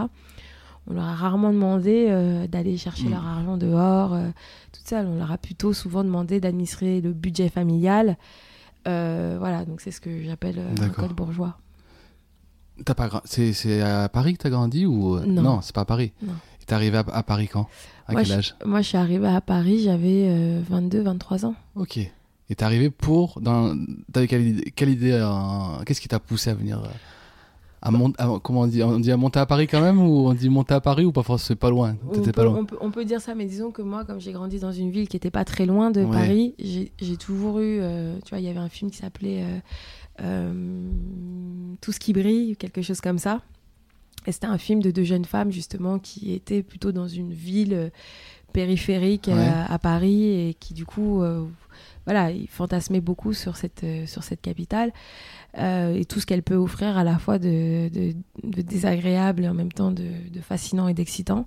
[0.88, 3.10] On leur a rarement demandé euh, d'aller chercher Mm.
[3.12, 4.28] leur argent dehors, euh,
[4.72, 4.98] tout ça.
[5.06, 8.16] On leur a plutôt souvent demandé d'administrer le budget familial.
[8.88, 11.56] Euh, voilà, donc c'est ce que j'appelle euh, un code bourgeois.
[12.84, 15.60] T'as pas gra- c'est, à Paris que t'as grandi ou euh, Non.
[15.62, 16.12] c'est pas à Paris.
[16.22, 16.32] Non.
[16.60, 17.68] Et t'es arrivé à, à Paris quand?
[18.08, 18.56] À Moi, quel âge?
[18.64, 21.54] Moi, je suis arrivée à Paris, j'avais euh, 22, 23 ans.
[21.76, 21.98] Ok.
[21.98, 22.10] Et
[22.56, 23.76] t'es arrivé pour dans
[24.12, 25.12] t'avais quelle idée, quelle idée
[25.86, 26.82] Qu'est-ce qui t'a poussé à venir
[27.82, 27.90] à,
[28.42, 30.74] comment on dit on dit à monter à Paris quand même ou on dit monter
[30.74, 32.58] à Paris ou pas forcément c'est pas loin On T'étais peut, pas loin.
[32.58, 34.90] on, peut, on peut dire ça, mais disons que moi, comme j'ai grandi dans une
[34.90, 36.10] ville qui était pas très loin de Ouais.
[36.10, 39.58] Paris, j'ai toujours eu, euh, tu vois, il y avait un film qui s'appelait euh,
[40.22, 40.90] euh,
[41.80, 43.40] Tout ce qui brille, quelque chose comme ça.
[44.26, 47.90] Et c'était un film de deux jeunes femmes, justement, qui étaient plutôt dans une ville
[48.52, 49.48] périphérique Ouais.
[49.68, 51.22] à, Paris et qui, du coup,
[52.04, 54.92] voilà, ils fantasmaient beaucoup sur cette, sur cette capitale
[55.58, 57.90] euh, et tout ce qu'elle peut offrir à la fois de,
[58.42, 60.04] désagréable et en même temps de,
[60.40, 61.44] fascinant et d'excitant.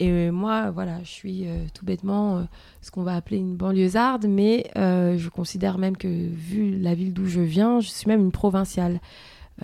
[0.00, 2.46] Et euh, moi, voilà, je suis euh, tout bêtement
[2.82, 7.26] ce qu'on va appeler une banlieusarde, mais je considère même que, vu la ville d'où
[7.26, 9.00] je viens, je suis même une provinciale.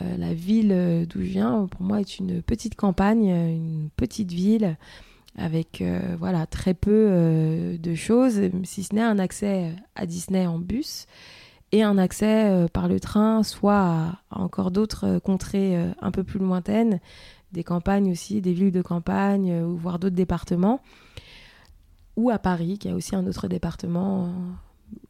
[0.00, 4.76] La ville d'où je viens, pour moi, est une petite campagne, une petite ville,
[5.36, 5.82] avec
[6.18, 11.06] voilà, très peu de choses, si ce n'est un accès à Disney en bus
[11.72, 16.10] et un accès euh, par le train, soit à, encore d'autres euh, contrées euh, un
[16.10, 17.00] peu plus lointaines,
[17.52, 20.80] des campagnes aussi, des villes de campagne, ou voire d'autres départements,
[22.16, 24.30] ou à Paris, qui a aussi un autre département,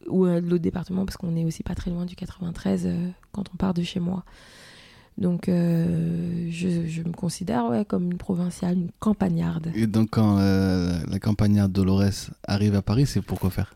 [0.07, 3.57] ou l'autre département, parce qu'on n'est aussi pas très loin du 93 euh, quand on
[3.57, 4.25] part de chez moi.
[5.17, 9.73] Donc je, me considère ouais, comme une provinciale, une campagnarde.
[9.75, 13.73] Et donc quand la campagnarde Dolores arrive à Paris, c'est pour quoi faire?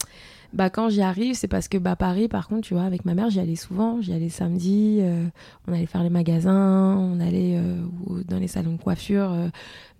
[0.53, 3.15] Bah, quand j'y arrive, c'est parce que bah, Paris, par contre, tu vois, avec ma
[3.15, 4.03] mère, j'y allais souvent.
[4.03, 5.27] J'y allais samedi, euh,
[5.67, 7.83] on allait faire les magasins, on allait euh,
[8.29, 9.49] dans les salons de coiffure euh,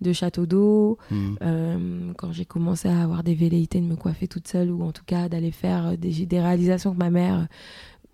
[0.01, 0.99] de Château d'Eau.
[1.41, 4.91] Euh, quand j'ai commencé à avoir des velléités de me coiffer toute seule ou en
[4.91, 7.47] tout cas d'aller faire des, des réalisations que ma mère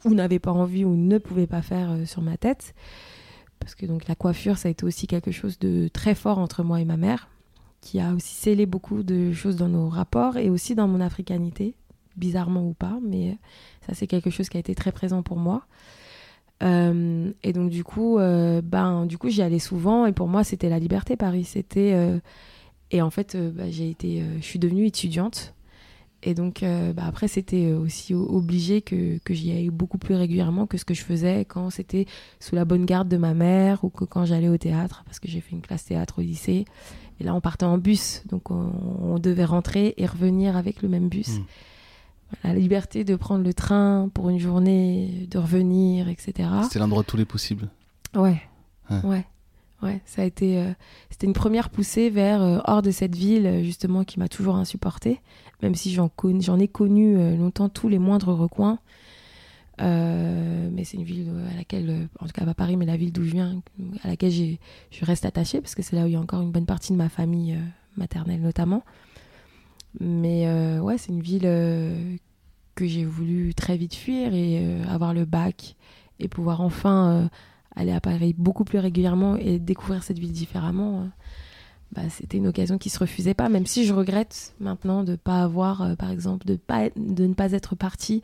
[0.05, 2.73] ou n'avait pas envie ou ne pouvait pas faire sur ma tête.
[3.59, 6.63] Parce que donc la coiffure, ça a été aussi quelque chose de très fort entre
[6.63, 7.27] moi et ma mère,
[7.81, 11.75] qui a aussi scellé beaucoup de choses dans nos rapports et aussi dans mon africanité.
[12.19, 13.37] Bizarrement ou pas, mais
[13.87, 15.63] ça c'est quelque chose qui a été très présent pour moi.
[16.61, 20.43] Euh, et donc du coup, euh, ben du coup j'y allais souvent et pour moi
[20.43, 21.45] c'était la liberté Paris.
[21.45, 22.19] C'était euh,
[22.91, 25.53] et en fait bah, j'ai été, je suis devenue étudiante
[26.21, 30.83] et donc bah, après c'était aussi obligé que, j'y aille beaucoup plus régulièrement que ce
[30.83, 32.07] que je faisais quand c'était
[32.41, 35.29] sous la bonne garde de ma mère ou que quand j'allais au théâtre parce que
[35.29, 36.65] j'ai fait une classe théâtre au lycée
[37.21, 41.07] et là on partait en bus donc on, devait rentrer et revenir avec le même
[41.07, 41.39] bus.
[41.39, 41.45] Mmh
[42.43, 46.49] la liberté de prendre le train pour une journée, de revenir, etc.
[46.63, 47.69] C'était l'endroit de tous les possibles.
[48.15, 48.41] Ouais,
[49.03, 49.25] ouais,
[49.81, 50.01] ouais.
[50.05, 50.71] Ça a été, euh,
[51.09, 55.21] c'était une première poussée vers euh, hors de cette ville justement qui m'a toujours insupportée,
[55.61, 58.79] même si j'en j'en ai connu euh, longtemps tous les moindres recoins.
[59.79, 63.23] mais c'est une ville à laquelle, en tout cas pas Paris, mais la ville d'où
[63.23, 63.61] je viens,
[64.03, 66.51] à laquelle je reste attachée parce que c'est là où il y a encore une
[66.51, 67.57] bonne partie de ma famille
[67.97, 68.83] maternelle notamment.
[69.99, 72.15] Mais euh, ouais, c'est une ville euh,
[72.75, 75.75] que j'ai voulu très vite fuir et euh, avoir le bac
[76.19, 77.29] et pouvoir enfin
[77.75, 81.07] aller à Paris beaucoup plus régulièrement et découvrir cette ville différemment.
[81.93, 85.41] Bah, c'était une occasion qui se refusait pas, même si je regrette maintenant de pas
[85.41, 88.21] avoir, par exemple, de, pas, de ne pas être partie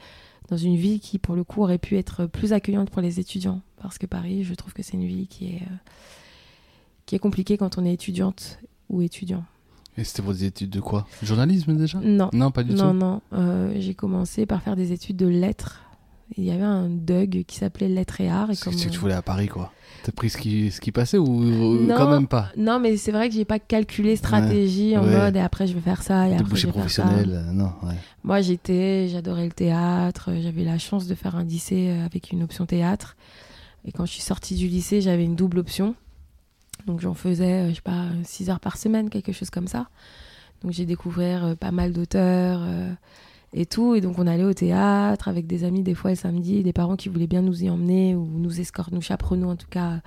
[0.50, 3.62] dans une ville qui, pour le coup, aurait pu être plus accueillante pour les étudiants.
[3.82, 5.64] Parce que Paris, je trouve que c'est une ville qui est,
[7.06, 9.46] qui est compliquée quand on est étudiante ou étudiant.
[9.98, 11.06] Et c'était vos études de quoi?
[11.24, 12.00] Journalisme déjà?
[12.00, 12.30] Non.
[12.34, 12.82] Non, pas du tout.
[12.84, 13.22] Non, non.
[13.34, 15.82] Euh, j'ai commencé par faire des études de lettres.
[16.38, 18.50] Il y avait un DUG qui s'appelait Lettres et Arts.
[18.54, 19.72] C'est ce que tu voulais à Paris, quoi.
[20.04, 22.52] T'as pris ce qui, ce qui passait ou quand même pas?
[22.58, 25.82] Non, mais c'est vrai que j'ai pas calculé stratégie en mode et après je vais
[25.82, 27.52] faire ça et après je vais professionnel, faire ça.
[27.54, 27.72] non.
[27.84, 27.96] Ouais.
[28.24, 32.66] Moi j'étais, j'adorais le théâtre, j'avais la chance de faire un lycée avec une option
[32.66, 33.16] théâtre.
[33.86, 35.96] Et quand je suis sortie du lycée, j'avais une double option.
[36.86, 39.90] Donc j'en faisais, euh, je sais pas, 6 heures par semaine, quelque chose comme ça.
[40.62, 42.92] Donc j'ai découvert euh, pas mal d'auteurs euh,
[43.54, 43.96] et tout.
[43.96, 46.96] Et donc on allait au théâtre avec des amis des fois le samedi, des parents
[46.96, 50.02] qui voulaient bien nous y emmener ou nous escorter, nous chaperonner en tout cas.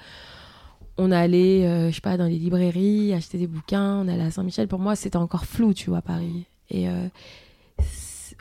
[1.01, 4.01] On allait, je sais pas, dans les librairies, acheter des bouquins.
[4.01, 4.67] On allait à Saint-Michel.
[4.67, 6.47] Pour moi, c'était encore flou, tu vois, Paris.
[6.71, 6.89] Et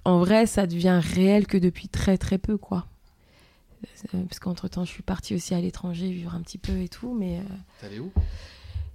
[0.05, 2.87] en vrai, ça devient réel que depuis très très peu, quoi.
[3.83, 6.87] Euh, parce qu'entre temps, je suis partie aussi à l'étranger vivre un petit peu et
[6.87, 7.15] tout.
[7.17, 8.11] Mais euh, allé où?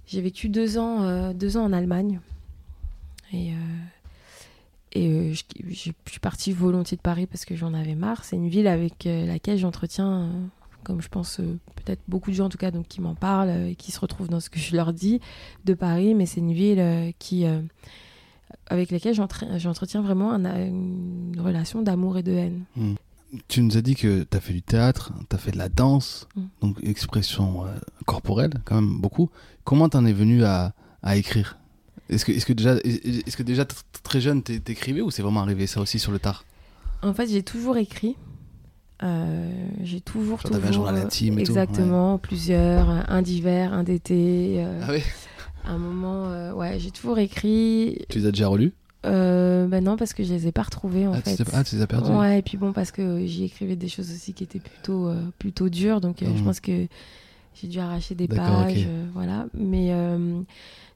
[0.05, 2.19] J'ai vécu deux ans, euh, deux ans en Allemagne.
[3.31, 3.53] Et,
[4.91, 8.23] et je, suis partie volontiers de Paris parce que j'en avais marre.
[8.25, 10.29] C'est une ville avec laquelle j'entretiens,
[10.83, 13.75] comme je pense peut-être beaucoup de gens en tout cas, donc qui m'en parlent et
[13.75, 15.19] qui se retrouvent dans ce que je leur dis
[15.65, 16.13] de Paris.
[16.13, 17.43] Mais c'est une ville qui
[18.67, 22.65] avec laquelle j'entretiens vraiment une relation d'amour et de haine.
[22.75, 22.93] Hmm
[23.47, 25.69] tu nous as dit que tu as fait du théâtre, tu as fait de la
[25.69, 26.41] danse, mm.
[26.61, 27.69] donc expression euh,
[28.05, 29.29] corporelle, quand même beaucoup.
[29.63, 31.57] Comment t'en es venu à, à écrire?
[32.09, 33.65] Est-ce que, est que, déjà, est que déjà
[34.03, 36.43] très jeune t'écrivais ou c'est vraiment arrivé ça aussi sur le tard?
[37.01, 38.15] En fait, j'ai toujours écrit.
[39.01, 44.55] Euh, j'ai toujours, Genre toujours un journal intime et exactement, plusieurs, un d'hiver, un d'été.
[44.57, 45.01] Euh, ah oui?
[45.65, 47.97] Un moment, ouais, j'ai toujours écrit.
[48.09, 48.73] Tu les as déjà relus?
[49.05, 51.41] Euh, bah non, parce que je les ai pas retrouvés en ah, fait.
[51.53, 54.09] ah, tu les as perdus Ouais, et puis bon, parce que j'y écrivais des choses
[54.11, 56.45] aussi qui étaient plutôt, euh, plutôt dures, donc euh, je mmh.
[56.45, 56.87] pense que
[57.55, 59.47] j'ai dû arracher des pages, euh, voilà.
[59.53, 59.91] Mais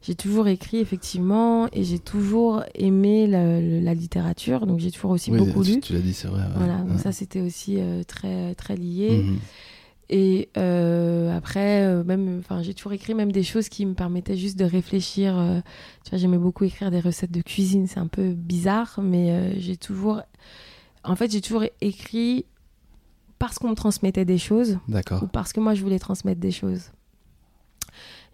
[0.02, 5.64] j'ai toujours écrit effectivement, et j'ai toujours aimé la, littérature, donc j'ai toujours aussi beaucoup
[5.64, 5.82] lu.
[5.82, 6.44] Tu l'as dit, c'est vrai.
[6.56, 9.24] Voilà, donc ça c'était aussi très, très lié.
[9.24, 9.38] Mmh.
[10.10, 14.38] Et euh, après, euh, même, enfin, j'ai toujours écrit même des choses qui me permettaient
[14.38, 15.38] juste de réfléchir.
[15.38, 15.60] Euh,
[16.04, 17.88] tu vois, j'aimais beaucoup écrire des recettes de cuisine.
[17.88, 20.22] C'est un peu bizarre, mais j'ai toujours,
[21.04, 22.46] en fait, j'ai toujours écrit
[23.38, 24.80] parce qu'on me transmettait des choses.
[24.88, 25.24] D'accord.
[25.24, 26.92] Ou parce que moi, je voulais transmettre des choses.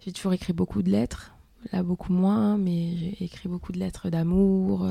[0.04, 1.32] J'ai toujours écrit beaucoup de lettres.
[1.72, 4.86] Là, beaucoup moins, mais j'ai écrit beaucoup de lettres d'amour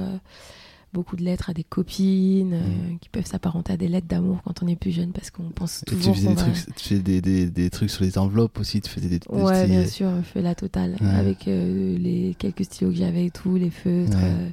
[0.94, 3.00] beaucoup de lettres à des copines euh, mm.
[3.00, 5.84] qui peuvent s'apparenter à des lettres d'amour quand on est plus jeune parce qu'on pense
[5.86, 6.14] toujours.
[6.14, 8.90] Tu, faisais des trucs, tu fais des, des, des, trucs sur les enveloppes aussi, tu
[8.90, 12.92] faisais des, des Ouais, bien sûr, je fais la totale avec euh, les quelques stylos
[12.92, 14.18] que j'avais et tout, les feutres.
[14.22, 14.50] Euh,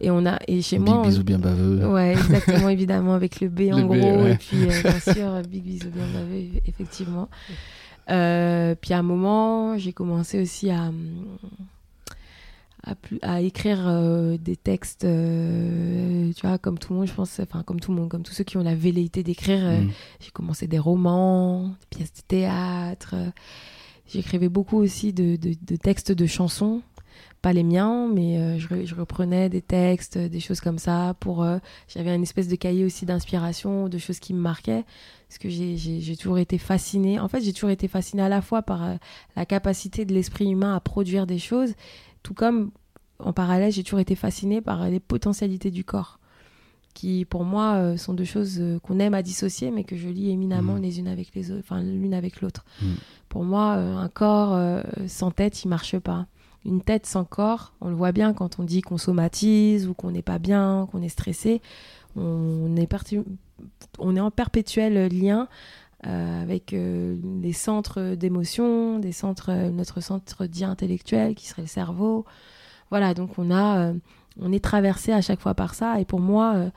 [0.00, 1.02] et on a et chez big moi.
[1.02, 1.86] Big bisou bien baveux.
[1.88, 6.06] Ouais, exactement, évidemment avec le B en gros et puis bien sûr big bisou bien
[6.14, 7.28] baveux effectivement.
[8.06, 10.90] puis à un moment, j'ai commencé aussi à
[13.22, 17.62] à, écrire euh, des textes, euh, tu vois, comme tout le monde, je pense, enfin,
[17.62, 19.64] comme tout le monde, comme tous ceux qui ont la velléité d'écrire.
[19.64, 19.90] Euh, mm.
[20.20, 23.14] J'ai commencé des romans, des pièces de théâtre.
[24.06, 26.80] J'écrivais beaucoup aussi de, de, textes de chansons,
[27.42, 31.14] pas les miens, mais je, je, reprenais des textes, des choses comme ça.
[31.20, 31.46] Pour,
[31.88, 34.86] j'avais une espèce de cahier aussi d'inspiration, de choses qui me marquaient,
[35.28, 37.20] parce que j'ai toujours été fascinée.
[37.20, 38.96] En fait, j'ai toujours été fascinée à la fois par
[39.36, 41.74] la capacité de l'esprit humain à produire des choses
[42.28, 42.70] tout comme,
[43.20, 46.18] en parallèle, j'ai toujours été fascinée par les potentialités du corps,
[46.92, 50.08] qui pour moi euh, sont deux choses euh, qu'on aime à dissocier, mais que je
[50.08, 50.82] lis éminemment Mhm.
[50.82, 52.66] les unes avec les autres, enfin l'une avec l'autre.
[52.82, 52.96] Mhm.
[53.30, 56.26] Pour moi, euh, un corps euh, sans tête, il marche pas.
[56.66, 60.10] Une tête sans corps, on le voit bien quand on dit qu'on somatise ou qu'on
[60.10, 61.62] n'est pas bien, qu'on est stressé.
[62.14, 62.88] On est,
[63.98, 65.48] on est en perpétuel lien
[66.06, 71.62] euh, avec euh, les centres d'émotion, des centres, euh, notre centre dit intellectuel qui serait
[71.62, 72.24] le cerveau.
[72.90, 73.94] Voilà, donc on a, euh,
[74.40, 76.00] on est traversé à chaque fois par ça.
[76.00, 76.70] Et pour moi, euh,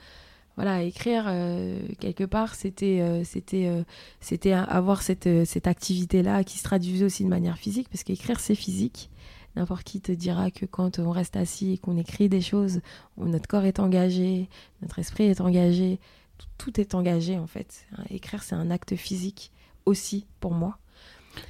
[0.56, 3.84] voilà, écrire euh, quelque part, c'était, euh, c'était, euh,
[4.20, 8.56] c'était avoir cette, cette activité-là qui se traduisait aussi de manière physique, parce qu'écrire c'est
[8.56, 9.10] physique.
[9.56, 12.80] N'importe qui te dira que quand on reste assis et qu'on écrit des choses,
[13.18, 14.48] notre corps est engagé,
[14.82, 16.00] notre esprit est engagé,
[16.58, 17.86] tout, est engagé en fait.
[18.10, 19.51] Écrire c'est un acte physique
[19.86, 20.77] aussi pour moi.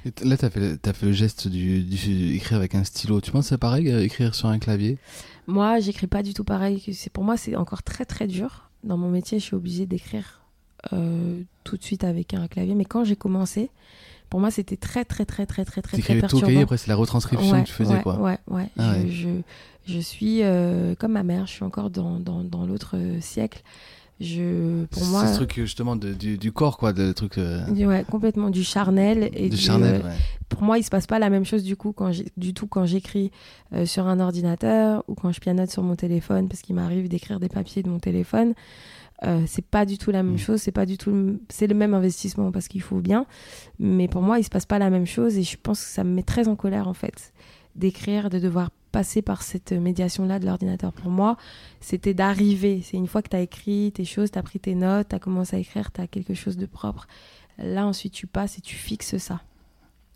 [0.04, 3.20] Et Là, tu as, fait le geste du, du- écrire avec un stylo.
[3.20, 4.98] Tu penses que c'est pareil, euh, écrire sur un clavier?
[5.46, 6.82] Moi, j'écris pas du tout pareil.
[7.12, 8.70] pour moi, c'est encore très très dur.
[8.84, 10.42] Dans mon métier, je suis obligée d'écrire
[10.92, 12.74] euh, tout de suite avec un clavier.
[12.74, 13.70] Mais quand j'ai commencé,
[14.30, 16.46] pour moi, c'était très très très très très très très perturbant.
[16.46, 18.20] cahier, après c'est la retranscription Ouais, que tu faisais, ouais, quoi.
[18.20, 18.68] Ouais, ouais.
[18.78, 19.10] Ah je, ouais.
[19.10, 19.28] Je,
[19.94, 21.46] je suis euh, comme ma mère.
[21.46, 23.62] Je suis encore dans dans, dans l'autre siècle.
[24.20, 27.66] Je, pour C'est moi, ce truc, justement, de- du, du corps, quoi, de truc euh,
[27.70, 30.00] ouais, complètement du charnel et du charnel.
[30.04, 30.14] euh, ouais.
[30.48, 32.86] pour moi, il se passe pas la même chose du coup quand du tout quand
[32.86, 33.32] j'écris
[33.72, 37.40] euh, sur un ordinateur ou quand je pianote sur mon téléphone parce qu'il m'arrive d'écrire
[37.40, 38.54] des papiers de mon téléphone.
[39.24, 40.38] Euh, c'est pas du tout la même Mm.
[40.38, 41.40] chose, c'est pas du tout le...
[41.48, 43.24] c'est le même investissement parce qu'il faut bien,
[43.78, 46.02] mais pour moi, il se passe pas la même chose et je pense que ça
[46.02, 47.31] me met très en colère en fait
[47.76, 50.92] d'écrire, de devoir passer par cette médiation là de l'ordinateur.
[50.92, 51.36] Pour moi,
[51.80, 54.74] c'était d'arriver, c'est une fois que tu as écrit tes choses, tu as pris tes
[54.74, 57.06] notes, tu as commencé à écrire, tu as quelque chose de propre.
[57.58, 59.40] Là, ensuite, tu passes et tu fixes ça.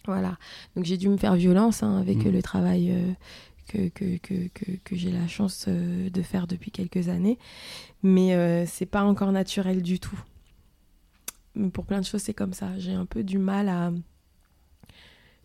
[0.07, 0.37] Voilà.
[0.75, 2.31] Donc j'ai dû me faire violence hein, avec Mm.
[2.31, 3.13] le travail euh,
[3.69, 7.39] que, que, que, que, que j'ai la chance euh, de faire depuis quelques années.
[8.03, 10.19] Mais euh, c'est pas encore naturel du tout.
[11.55, 12.79] Mais pour plein de choses, c'est comme ça.
[12.79, 13.91] J'ai un peu du mal à.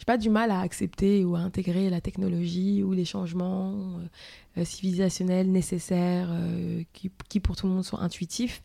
[0.01, 4.61] J'ai pas du mal à accepter ou à intégrer la technologie ou les changements euh,
[4.61, 8.63] euh, civilisationnels nécessaires euh, qui, pour tout le monde sont intuitifs.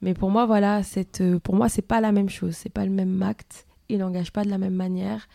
[0.00, 0.80] Mais pour moi, voilà,
[1.42, 2.54] pour moi, c'est pas la même chose.
[2.56, 3.66] C'est pas le même acte.
[3.90, 5.28] Il n'engage pas de la même manière.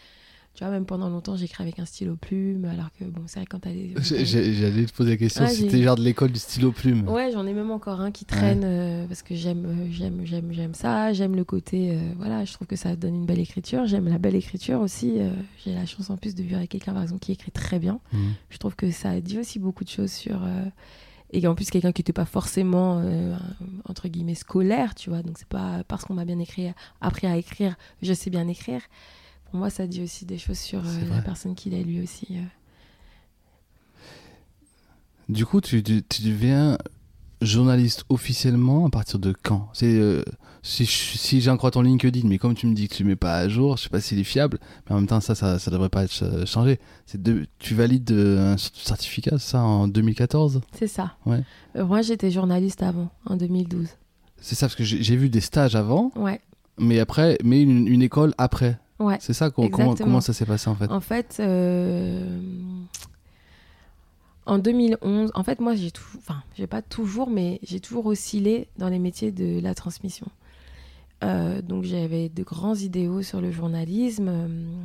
[0.60, 3.46] Tu vois, même pendant longtemps, j'écris avec un stylo plume, alors que bon, c'est vrai
[3.50, 3.94] quand t'as j'ai-
[4.26, 7.08] J'allais te poser la question, Ah, si c'était genre de l'école du stylo plume.
[7.08, 10.52] Ouais, j'en ai même encore un qui traîne euh, parce que j'aime, euh, j'aime, j'aime,
[10.52, 11.14] j'aime ça.
[11.14, 13.88] J'aime le côté, euh, voilà, je trouve que ça donne une belle écriture.
[13.88, 15.14] J'aime la belle écriture aussi.
[15.20, 15.32] euh,
[15.64, 18.02] j'ai la chance en plus de vivre avec quelqu'un par exemple qui écrit très bien.
[18.12, 18.34] Mhm.
[18.50, 20.42] Je trouve que ça dit aussi beaucoup de choses sur.
[21.32, 23.34] et en plus, quelqu'un qui n'était pas forcément, euh,
[23.88, 25.22] entre guillemets, scolaire, tu vois.
[25.22, 26.68] Donc, c'est pas parce qu'on m'a bien écrit,
[27.00, 28.82] appris à écrire, je sais bien écrire.
[29.50, 32.28] Pour moi, ça dit aussi des choses sur euh, la personne qu'il est lui aussi.
[32.32, 32.44] euh.
[35.28, 36.78] Du coup, tu, tu, tu deviens
[37.42, 39.70] journaliste officiellement à partir de quand?
[39.74, 40.24] C'est euh,
[40.64, 43.16] si, je- si j'en crois ton LinkedIn, mais comme tu me dis que tu mets
[43.16, 45.58] pas à jour, je sais pas s'il est fiable, mais en même temps ça, ça,
[45.60, 46.80] ça devrait pas être changé.
[47.06, 47.20] C'est
[47.60, 51.16] tu valides un certificat, ça, en 2014 C'est ça.
[51.26, 51.44] Ouais.
[51.76, 53.88] Euh, moi, j'étais journaliste avant, en 2012.
[54.42, 56.40] C'est ça parce que j'ai j'ai vu des stages avant, Ouais,
[56.80, 58.80] mais après, mais une, une école après.
[59.00, 59.18] Ouais.
[59.20, 62.40] C'est ça comment, ça s'est passé en fait En fait, euh,
[64.46, 68.68] en 2011, en fait, moi, j'ai tout, enfin, j'ai pas toujours, mais j'ai toujours oscillé
[68.78, 70.28] dans les métiers de la transmission.
[71.24, 74.84] Euh, donc, j'avais de grands idéaux sur le journalisme euh,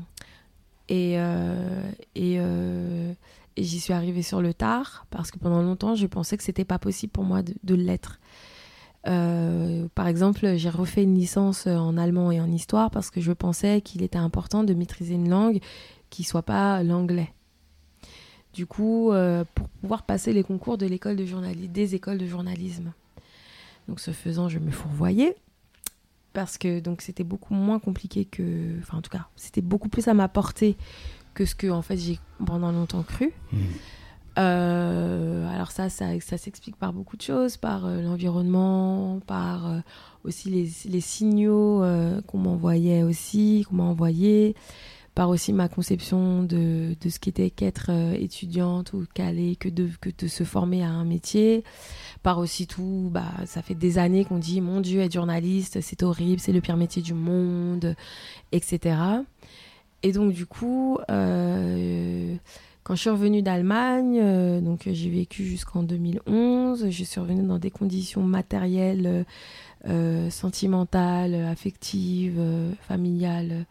[0.89, 2.35] et, euh, et,
[3.57, 6.65] et j'y suis arrivée sur le tard parce que pendant longtemps, je pensais que c'était
[6.65, 8.19] pas possible pour moi de, de l'être.
[9.07, 13.33] Euh, par exemple, j'ai refait une licence en allemand et en histoire parce que je
[13.33, 15.61] pensais qu'il était important de maîtriser une langue
[16.11, 17.33] qui soit pas l'anglais.
[18.55, 22.93] Du coup, euh, pour pouvoir passer les concours de de journalisme, des écoles de journalisme.
[23.89, 25.37] Donc, ce faisant, je me fourvoyais
[26.33, 30.15] parce que c'était beaucoup moins compliqué que, enfin en tout cas, c'était beaucoup plus à
[30.15, 30.77] ma portée
[31.33, 33.33] que ce que en fait j'ai pendant longtemps cru.
[33.53, 33.61] Mhm.
[34.39, 39.79] Euh, alors ça, ça, ça s'explique par beaucoup de choses, par euh, l'environnement, par euh,
[40.25, 44.57] aussi les, signaux euh, qu'on m'envoyait aussi, qu'on m'a envoyé,
[45.15, 50.11] par aussi ma conception de, de ce qu'était qu'être étudiante ou calée, que de, que
[50.19, 51.63] de se former à un métier,
[52.25, 56.03] par aussi tout, bah, ça fait des années qu'on dit, mon Dieu, être journaliste, c'est
[56.03, 57.95] horrible, c'est le pire métier du monde,
[58.51, 58.97] etc.
[60.03, 60.99] Et donc du coup...
[62.85, 67.43] quand je suis revenue d'Allemagne, euh, donc euh, j'ai vécu jusqu'en 2011, je suis revenue
[67.43, 69.25] dans des conditions matérielles,
[69.89, 72.41] euh, sentimentales, affectives,
[72.87, 73.65] familiales,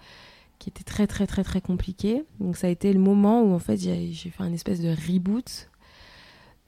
[0.57, 2.23] qui étaient très très très très compliquées.
[2.39, 5.69] Donc ça a été le moment où en fait j'ai fait un espèce de reboot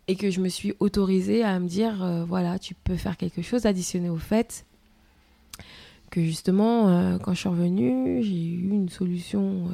[0.08, 3.66] et que je me suis autorisée à me dire, voilà, tu peux faire quelque chose,
[3.66, 4.66] additionner au fait
[6.12, 9.68] que justement, quand je suis revenue, j'ai eu une solution.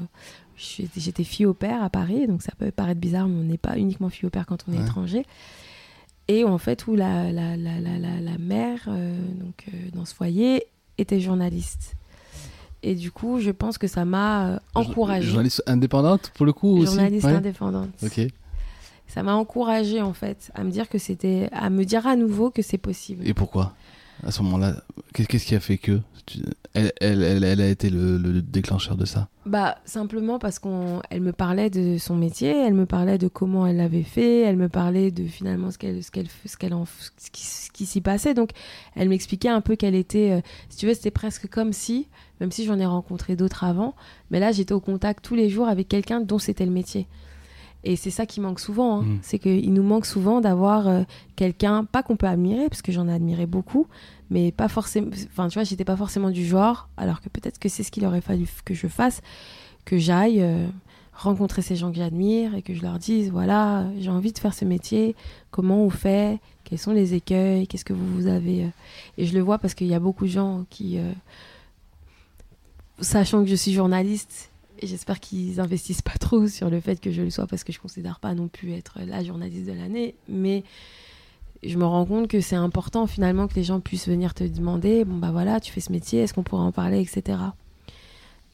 [0.98, 3.78] J'étais- fille au père à Paris, donc ça peut paraître bizarre, mais on n'est pas
[3.78, 4.84] uniquement fille au père quand on est Ouais.
[4.84, 5.26] étranger.
[6.28, 10.14] Et en fait, où la, la, la, la, la, mère, euh, donc, euh, dans ce
[10.14, 10.64] foyer,
[10.98, 11.96] était journaliste.
[12.84, 15.28] Et du coup, je pense que ça m'a euh, encouragée.
[15.28, 17.34] Journaliste indépendante pour le coup aussi Journaliste Ouais.
[17.34, 17.90] indépendante.
[18.04, 18.22] Ok.
[19.08, 22.50] Ça m'a encouragée en fait à me dire que c'était, à me dire à nouveau
[22.50, 23.28] que c'est possible.
[23.28, 23.74] Et pourquoi?
[24.26, 24.76] À ce moment-là,
[25.14, 26.00] qu'est- qu'est-ce qui a fait que
[26.74, 29.28] elle, a été le, le déclencheur de ça?
[29.46, 33.66] Bah simplement parce qu'on, elle me parlait de son métier, elle me parlait de comment
[33.68, 36.74] elle l'avait fait, elle me parlait de finalement ce qu'elle, ce qu'elle, ce qu'elle
[37.34, 38.34] ce qui s'y passait.
[38.34, 38.52] Donc
[38.96, 42.08] elle m'expliquait un peu qu'elle était, euh, si tu veux, c'était presque comme si,
[42.40, 43.96] même si j'en ai rencontré d'autres avant,
[44.30, 47.08] mais là j'étais au contact tous les jours avec quelqu'un dont c'était le métier.
[47.84, 49.04] Et c'est ça qui manque souvent, hein.
[49.04, 49.20] Mm.
[49.24, 51.02] c'est qu'il nous manque souvent d'avoir euh,
[51.36, 53.88] quelqu'un, pas qu'on peut admirer, parce que j'en ai admiré beaucoup,
[54.30, 57.70] mais pas forcément, enfin tu vois, j'étais pas forcément du genre, alors que peut-être que
[57.70, 59.22] c'est ce qu'il aurait fallu que je fasse,
[59.84, 60.68] que j'aille euh,
[61.14, 64.54] rencontrer ces gens que j'admire et que je leur dise, voilà, j'ai envie de faire
[64.54, 65.16] ce métier,
[65.50, 68.66] comment on fait, quels sont les écueils, qu'est-ce que vous, vous avez.
[68.66, 68.70] euh.
[69.18, 71.00] Et je le vois parce qu'il y a beaucoup de gens qui,
[73.00, 74.51] sachant que je suis journaliste,
[74.82, 77.72] et j'espère qu'ils investissent pas trop sur le fait que je le sois parce que
[77.72, 80.64] je considère pas non plus être la journaliste de l'année, mais
[81.64, 85.06] je me rends compte que c'est important finalement que les gens puissent venir te demander
[85.06, 87.38] bon bah voilà tu fais ce métier est-ce qu'on pourrait en parler etc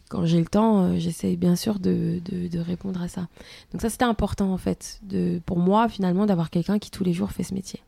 [0.10, 3.28] quand j'ai le temps euh, j'essaye bien sûr de, de, de répondre à ça.
[3.72, 7.14] Donc ça c'était important en fait de, pour moi finalement d'avoir quelqu'un qui tous les
[7.14, 7.82] jours fait ce métier.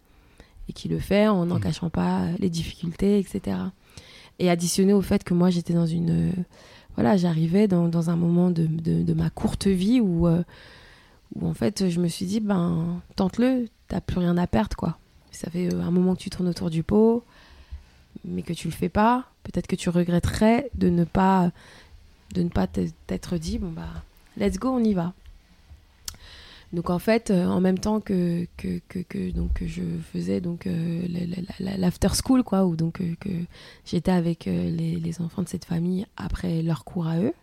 [0.68, 1.62] Et qui le fait en n'en Mhm.
[1.62, 3.58] cachant pas les difficultés etc
[4.38, 6.44] et additionné au fait que moi j'étais dans une euh,
[7.00, 10.44] voilà j'arrivais dans, un moment de, ma courte vie où euh,
[11.34, 14.98] où en fait je me suis dit ben tente-le t'as plus rien à perdre quoi.
[15.32, 17.24] Ça fait euh, un moment que tu tournes autour du pot
[18.26, 19.30] mais que tu le fais pas.
[19.44, 21.54] Peut-être que tu regretterais de ne pas
[22.34, 23.88] de ne pas t'être dit bon bah
[24.36, 25.14] let's go on y va
[26.72, 29.82] donc en fait euh, en même temps que que, que, donc je
[30.14, 33.30] faisais donc euh, la- la- la- l'after school quoi ou donc euh, que
[33.86, 37.34] j'étais avec les, enfants de cette famille après leur cours à eux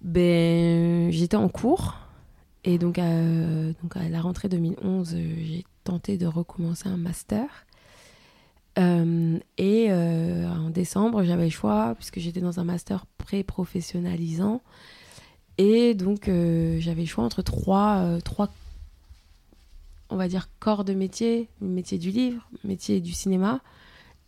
[0.00, 1.96] ben j'étais en cours
[2.64, 7.46] et donc, donc à la rentrée 2011, euh, j'ai tenté de recommencer un master.
[8.76, 14.60] Et en décembre, j'avais le choix, puisque j'étais dans un master pré-professionnalisant.
[15.58, 18.48] Et donc, euh, j'avais le choix entre trois, euh, trois,
[20.08, 21.48] on va dire, corps de métier.
[21.60, 23.60] Métier du livre, métier du cinéma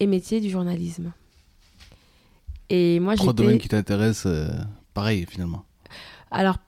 [0.00, 1.12] et métier du journalisme.
[2.68, 4.48] Et moi, Trois domaines qui t'intéressent, euh,
[4.94, 5.64] pareil finalement.
[6.30, 6.58] Alors,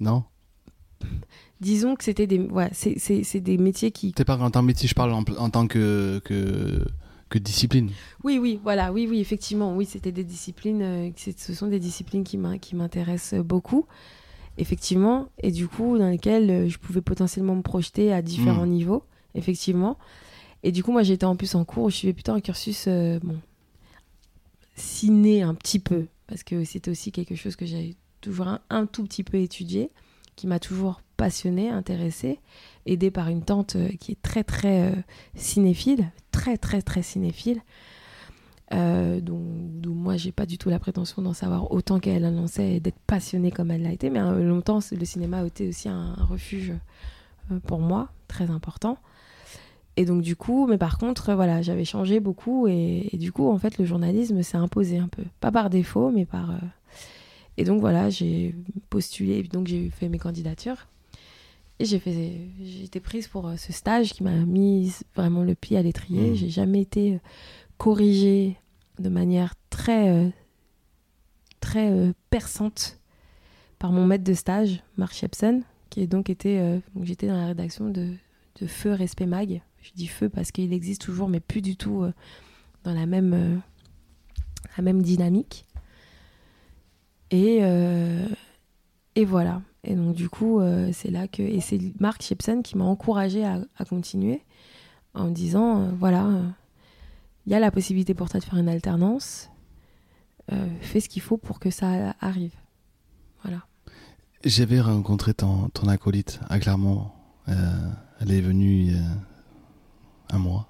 [0.00, 0.24] Non?
[1.60, 2.38] disons que c'était des...
[2.38, 5.50] Ouais, c'est des métiers qui T'es pas en tant que métier, je parle en, en
[5.50, 6.84] tant que, que,
[7.28, 7.90] que discipline.
[8.24, 12.24] Oui, oui, voilà, oui, oui, effectivement, oui, c'était des disciplines, euh, ce sont des disciplines
[12.24, 13.86] qui m'in- qui m'intéressent beaucoup,
[14.56, 18.70] effectivement, et du coup, dans lesquelles euh, je pouvais potentiellement me projeter à différents Mm.
[18.70, 19.04] niveaux,
[19.34, 19.98] effectivement.
[20.62, 23.18] Et du coup, moi, j'étais en plus en cours je suivais plutôt un cursus, euh,
[23.22, 23.38] bon,
[24.74, 28.86] ciné un petit peu, parce que c'était aussi quelque chose que j'avais toujours un, un
[28.86, 29.90] tout petit peu étudié,
[30.36, 32.40] qui m'a toujours passionnée, intéressée,
[32.86, 34.96] aidée par une tante euh, qui est très, très euh,
[35.34, 37.60] cinéphile, très, très, très cinéphile.
[38.72, 42.74] Euh, donc, d'où moi, j'ai pas du tout la prétention d'en savoir autant qu'elle sait
[42.74, 44.10] et d'être passionnée comme elle l'a été.
[44.10, 46.72] Mais euh, longtemps, le cinéma a été aussi un, refuge
[47.66, 48.98] pour moi, très important.
[49.96, 53.50] Et donc, du coup, mais par contre, voilà, j'avais changé beaucoup et, et du coup,
[53.50, 55.24] en fait, le journalisme s'est imposé un peu.
[55.40, 56.52] Pas par défaut, mais par.
[57.56, 58.54] Et donc, voilà, j'ai
[58.90, 60.86] postulé, donc j'ai fait mes candidatures.
[61.80, 62.40] J'ai fait,
[62.82, 66.30] été prise pour euh, ce stage qui m'a mis vraiment le pied à l'étrier.
[66.30, 66.34] Mhm.
[66.34, 67.18] J'ai jamais été euh,
[67.76, 68.56] corrigée
[68.98, 70.28] de manière très, euh,
[71.60, 72.98] très perçante
[73.78, 77.90] par mon maître de stage, Marc Shepson, qui est donc été, j'étais dans la rédaction
[77.90, 78.12] de,
[78.60, 79.62] de Feu Respect Mag.
[79.80, 82.04] Je dis Feu parce qu'il existe toujours, mais plus du tout
[82.82, 83.62] dans la même,
[84.76, 85.64] la même dynamique.
[87.30, 87.58] Et,
[89.14, 89.62] et voilà.
[89.84, 93.44] Et donc du coup, euh, c'est là que et c'est Marc Shepson qui m'a encouragée
[93.44, 94.42] à, à continuer
[95.14, 96.28] en me disant euh, voilà,
[97.46, 99.48] il y a la possibilité pour toi de faire une alternance.
[100.52, 102.54] Euh, fais ce qu'il faut pour que ça arrive.
[103.42, 103.64] Voilà.
[104.44, 107.10] J'avais rencontré ton, ton acolyte à Clermont.
[107.46, 108.92] Elle est venue
[110.30, 110.68] un mois.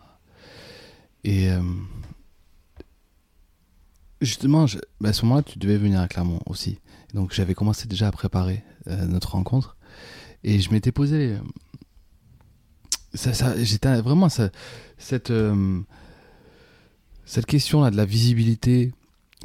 [1.24, 1.48] Et
[4.20, 6.78] justement, je- bah, à ce moment-là, tu devais venir à Clermont aussi.
[7.14, 9.76] Donc j'avais commencé déjà à préparer notre rencontre.
[10.44, 11.38] Et je m'étais posé euh,
[13.14, 15.80] ça, j'étais vraiment cette, euh,
[17.24, 18.92] cette question-là de la visibilité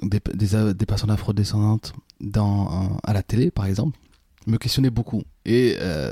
[0.02, 3.98] des, des, euh, personnes afrodescendantes dans, euh, à la télé, par exemple,
[4.48, 5.24] me questionnait beaucoup.
[5.46, 6.12] Et euh,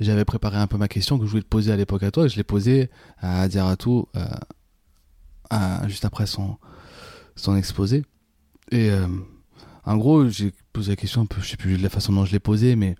[0.00, 2.26] j'avais préparé un peu ma question que je voulais te poser à l'époque à toi,
[2.26, 4.26] et je l'ai posée à Diaratou euh,
[5.86, 6.56] juste après son,
[7.36, 8.04] son exposé.
[8.70, 9.06] Et euh,
[9.84, 12.24] en gros, j'ai posé la question un peu, je sais plus de la façon dont
[12.24, 12.96] je l'ai posée, mais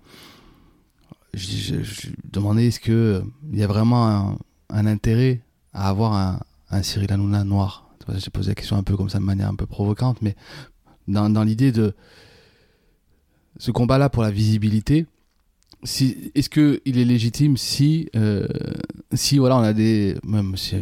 [1.33, 1.75] je,
[2.31, 3.21] demandais est-ce que euh,
[3.53, 4.37] y a vraiment
[4.69, 5.41] un, intérêt
[5.73, 7.87] à avoir un, un Cyril Hanouna noir?
[8.15, 10.35] J'ai posé la question un peu comme ça de manière un peu provocante, mais
[11.07, 11.93] dans, l'idée de
[13.57, 15.05] ce combat-là pour la visibilité,
[15.83, 18.47] si, est-ce que il est légitime si, euh,
[19.13, 20.75] si voilà, on a des, même si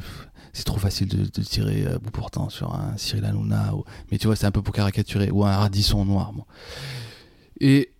[0.54, 4.28] c'est trop facile de, tirer à bout portant sur un Cyril Hanouna, ou, mais tu
[4.28, 6.34] vois, c'est un peu pour caricaturer, ou un Radisson noir.
[6.34, 6.46] bon.
[7.60, 7.92] Et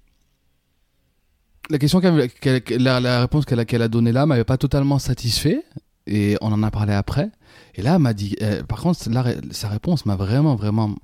[1.70, 5.64] la question la, réponse qu'elle a, donnée là m'avait pas totalement satisfait
[6.08, 7.30] et on en a parlé après
[7.76, 10.96] et là m'a dit euh, par contre la sa réponse m'a vraiment vraiment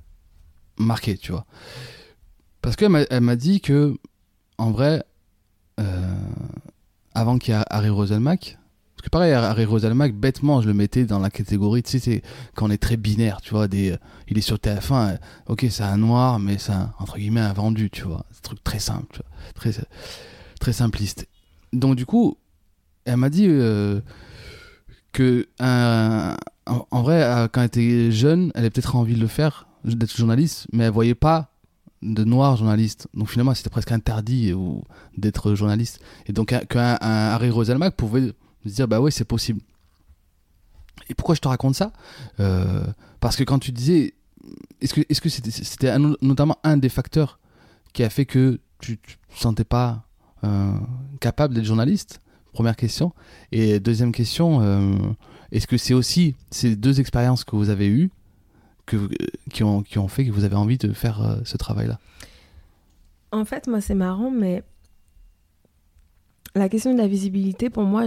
[0.76, 1.46] marqué tu vois
[2.62, 3.96] parce qu'elle m'a m'a dit que
[4.58, 5.04] en vrai
[5.78, 6.16] euh,
[7.14, 8.58] avant qu'il y ait Harry Roselmack
[9.06, 12.22] que pareil Harry Roselmack bêtement je le mettais dans la catégorie tu sais
[12.54, 13.96] quand on est très binaire tu vois des euh,
[14.28, 17.52] il est sur TF1 euh, ok c'est un noir mais c'est un, entre guillemets un
[17.52, 19.72] vendu tu vois c'est un truc très simple tu vois, très
[20.58, 21.28] très simpliste.
[21.72, 22.36] Donc du coup,
[23.04, 24.00] elle m'a dit euh,
[25.12, 29.68] que en, vrai, euh, quand elle était jeune, elle avait peut-être envie de le faire,
[29.84, 31.52] d'être journaliste, mais elle voyait pas
[32.02, 33.08] de noirs journalistes.
[33.14, 34.52] Donc finalement, c'était presque interdit
[35.16, 36.00] d'être journaliste.
[36.26, 38.32] Et donc un- qu'un un Harry Roselmack pouvait
[38.68, 39.60] se dire bah ouais, c'est possible.
[41.08, 41.92] Et pourquoi je te raconte ça?
[42.40, 42.84] Euh,
[43.20, 44.14] Parce que quand tu disais,
[44.80, 47.38] est-ce que est-ce que c'était notamment un des facteurs
[47.92, 50.06] qui a fait que tu, tu te sentais pas
[50.44, 50.72] euh,
[51.20, 52.20] capable d'être journaliste?
[52.52, 53.12] Première question.
[53.52, 54.94] Et deuxième question, euh,
[55.52, 58.10] est-ce que c'est aussi ces deux expériences que vous avez eues
[58.86, 59.08] que,
[59.50, 61.98] qui, ont, qui ont fait que vous avez envie de faire ce travail-là?
[63.32, 64.62] En fait, moi, c'est marrant, mais
[66.56, 68.06] la question de la visibilité, pour moi,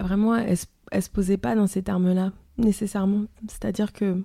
[0.00, 0.56] vraiment, elle,
[0.90, 3.24] elle se posait pas dans ces termes-là, nécessairement.
[3.48, 4.22] C'est-à-dire que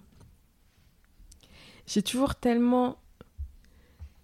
[1.87, 2.97] j'ai toujours tellement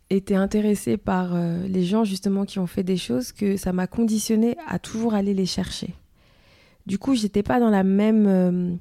[0.10, 3.88] été intéressée par euh, les gens, justement, qui ont fait des choses que ça m'a
[3.88, 5.94] conditionnée à toujours aller les chercher.
[6.86, 8.76] Du coup, j'étais pas dans la même, euh,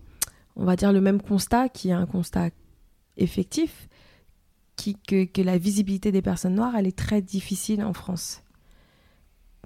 [0.57, 2.49] on va dire, le même constat, qui est un constat
[3.17, 3.89] effectif,
[4.77, 8.43] qui, que, que la visibilité des personnes noires, elle est très difficile en France.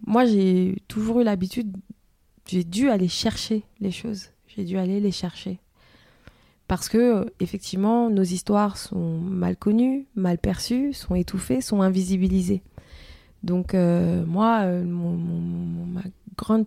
[0.07, 1.77] Moi, j'ai toujours eu l'habitude,
[2.47, 4.31] j'ai dû aller chercher les choses.
[4.49, 5.61] J'ai dû aller les chercher.
[6.69, 12.63] Parce que, effectivement, nos histoires sont mal connues, mal perçues, sont étouffées, sont invisibilisées.
[13.43, 16.03] Donc, euh, moi, euh, ma
[16.37, 16.67] grande.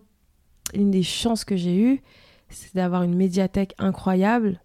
[0.74, 2.02] Une des chances que j'ai eues,
[2.48, 4.60] c'est d'avoir une médiathèque incroyable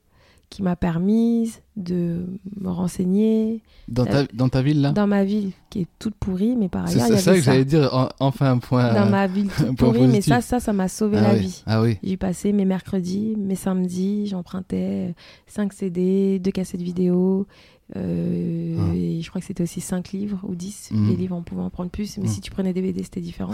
[0.51, 2.25] qui m'a permis de
[2.59, 4.91] me renseigner, dans ta, dans ta ville, là?
[4.91, 7.41] dans ma ville qui est toute pourrie, mais par ailleurs, il y c'est ça que
[7.41, 8.93] j'allais dire, en- enfin un point.
[8.93, 11.39] Dans euh, ma ville toute pourrie, mais ça, ça, ça m'a sauvé ah la oui,
[11.39, 11.63] vie.
[11.65, 11.97] Ah oui.
[12.03, 15.15] J'y passais mes mercredis, mes samedis, j'empruntais
[15.47, 17.47] 5 CD, 2 cassettes vidéo,
[17.95, 18.93] euh, Ah.
[18.95, 20.89] et je crois que c'était aussi 5 livres ou 10.
[20.91, 21.09] Mm.
[21.09, 22.31] Les livres, on pouvait en prendre plus, mais Mm.
[22.31, 23.53] si tu prenais des BD, c'était différent.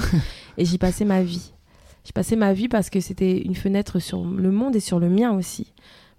[0.58, 1.54] et j'y passais ma vie.
[2.04, 5.10] J'y passais ma vie parce que c'était une fenêtre sur le monde et sur le
[5.10, 5.74] mien aussi.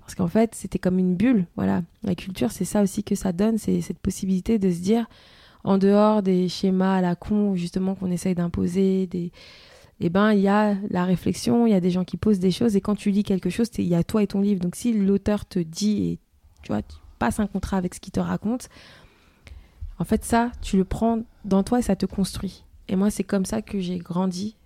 [0.09, 1.45] Parce qu'en fait, c'était comme une bulle.
[1.55, 1.83] Voilà.
[2.03, 5.07] La culture, c'est ça aussi que ça donne, c'est cette possibilité de se dire,
[5.65, 9.33] en dehors des schémas à la con, justement, qu'on essaye d'imposer, des...
[10.01, 12.51] eh ben, il y a la réflexion, il y a des gens qui posent des
[12.51, 14.61] choses, et quand tu lis quelque chose, il y a toi et ton livre.
[14.61, 16.19] Donc, si l'auteur te dit, et
[16.63, 18.71] tu vois, tu passes un contrat avec ce qu'il te raconte,
[19.99, 22.65] en fait, ça, tu le prends dans toi et ça te construit.
[22.89, 24.57] Et moi, c'est comme ça que j'ai grandi.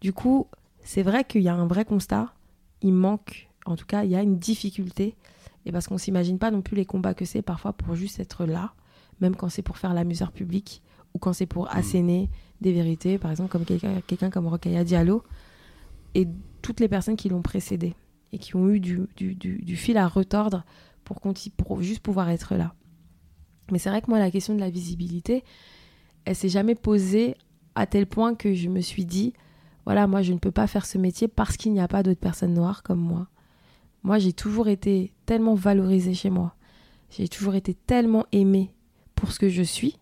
[0.00, 0.48] Du coup,
[0.82, 2.34] c'est vrai qu'il y a un vrai constat.
[2.80, 5.16] Il manque, en tout cas, il y a une difficulté.
[5.64, 8.44] Et parce qu'on s'imagine pas non plus les combats que c'est parfois pour juste être
[8.46, 8.74] là,
[9.20, 10.82] même quand c'est pour faire l'amuseur public
[11.14, 15.22] ou quand c'est pour asséner des vérités, par exemple, comme quelqu'un comme Rokhaya Diallo
[16.14, 16.26] et
[16.62, 17.94] toutes les personnes qui l'ont précédé
[18.32, 20.64] et qui ont eu du, du, du- du fil à retordre
[21.04, 21.20] pour,
[21.56, 22.74] pour juste pouvoir être là.
[23.70, 25.44] Mais c'est vrai que moi, la question de la visibilité,
[26.24, 27.36] elle s'est jamais posée
[27.74, 29.32] à tel point que je me suis dit,
[29.84, 32.20] voilà, moi, je ne peux pas faire ce métier parce qu'il n'y a pas d'autres
[32.20, 33.28] personnes noires comme moi.
[34.02, 36.54] Moi, j'ai toujours été tellement valorisée chez moi.
[37.10, 38.70] J'ai toujours été tellement aimée
[39.14, 39.98] pour ce que je suis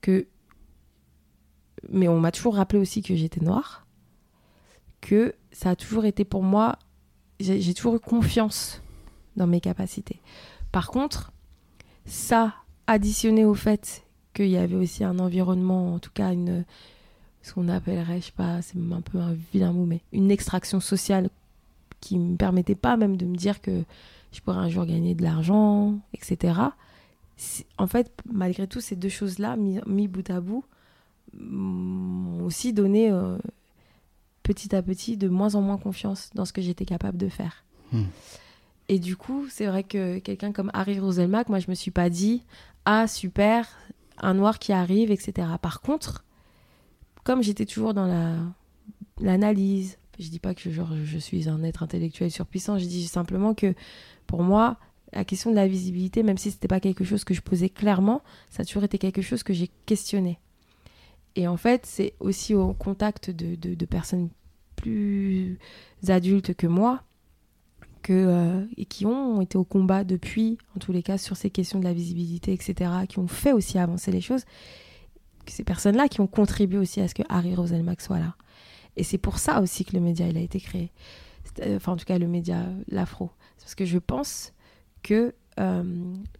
[0.00, 0.26] que.
[1.90, 3.86] Mais on m'a toujours rappelé aussi que j'étais noire.
[5.00, 6.78] Que ça a toujours été pour moi.
[7.40, 8.80] J'ai toujours eu confiance
[9.36, 10.20] dans mes capacités.
[10.72, 11.32] Par contre,
[12.06, 12.54] ça,
[12.86, 16.64] additionné au fait qu'il y avait aussi un environnement, en tout cas une
[17.44, 20.80] ce qu'on appellerait, je sais pas, c'est un peu un vilain mot, mais une extraction
[20.80, 21.28] sociale
[22.04, 23.82] qui me permettait pas même de me dire que
[24.32, 26.54] je pourrais un jour gagner de l'argent, etc.
[27.78, 30.64] En fait, malgré tout, ces deux choses-là, mis, mis, bout à bout,
[31.32, 33.38] m'ont aussi donné euh,
[34.42, 37.64] petit à petit de moins en moins confiance dans ce que j'étais capable de faire.
[37.92, 38.04] Hmm.
[38.88, 42.10] Et du coup, c'est vrai que quelqu'un comme Harry Roselmack, moi, je me suis pas
[42.10, 42.42] dit,
[42.84, 43.66] ah, super,
[44.18, 45.48] un noir qui arrive, etc.
[45.62, 46.24] Par contre,
[47.24, 48.34] comme j'étais toujours dans la
[49.20, 53.74] l'analyse, je dis pas que je suis un être intellectuel surpuissant, je dis simplement que
[54.26, 54.78] pour moi,
[55.12, 58.22] la question de la visibilité, même si c'était pas quelque chose que je posais clairement,
[58.50, 60.38] ça a toujours été quelque chose que j'ai questionné.
[61.36, 64.30] Et en fait, c'est aussi au contact de, personnes
[64.76, 65.58] plus
[66.08, 67.02] adultes que moi,
[68.02, 71.50] que, euh, et qui ont été au combat depuis, en tous les cas, sur ces
[71.50, 74.44] questions de la visibilité, etc., qui ont fait aussi avancer les choses,
[75.46, 78.34] ces personnes-là qui ont contribué aussi à ce que Harry Roselmack soit là.
[78.96, 80.90] Et c'est pour ça aussi que le média il a été créé.
[81.60, 83.30] Euh, enfin, en tout cas, le média, l'afro.
[83.58, 84.52] Parce que je pense
[85.02, 85.82] que, euh,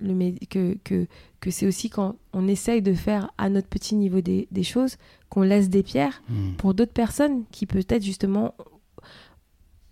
[0.00, 1.06] le, que, que,
[1.40, 4.96] que c'est aussi quand on essaye de faire à notre petit niveau des, des choses
[5.28, 6.54] qu'on laisse des pierres hmm.
[6.56, 8.54] pour d'autres personnes qui peut-être justement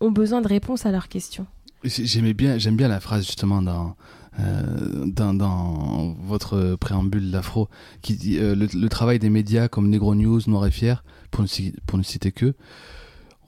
[0.01, 1.47] ont besoin de réponses à leurs questions.
[1.85, 3.97] J'aimais bien, j'aime bien la phrase justement dans,
[4.41, 7.69] euh, dans, votre préambule l'afro
[8.01, 12.03] qui dit euh, le, travail des médias comme Negro News, Noir et Fier, pour ne,
[12.03, 12.55] citer que,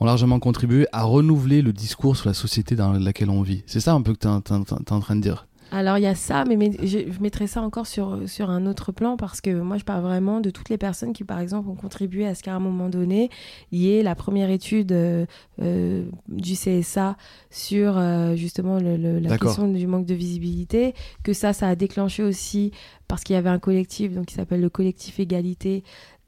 [0.01, 3.62] ont largement contribué à renouveler le discours sur la société dans laquelle on vit.
[3.66, 5.47] C'est ça un peu que tu es, en train de dire?
[5.70, 9.16] Alors il y a ça, mais, je, mettrai ça encore sur, sur un autre plan
[9.16, 12.26] parce que moi je parle vraiment de toutes les personnes qui par exemple ont contribué
[12.26, 13.30] à ce qu'à un moment donné,
[13.72, 15.26] il y ait la première étude euh,
[15.60, 17.16] euh, du CSA
[17.50, 22.22] sur euh, justement le, la question du manque de visibilité, que ça, ça a déclenché
[22.22, 22.70] aussi
[23.08, 25.82] parce qu'il y avait un collectif donc qui s'appelle le collectif Égalité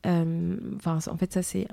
[0.05, 1.67] enfin en fait ça c'est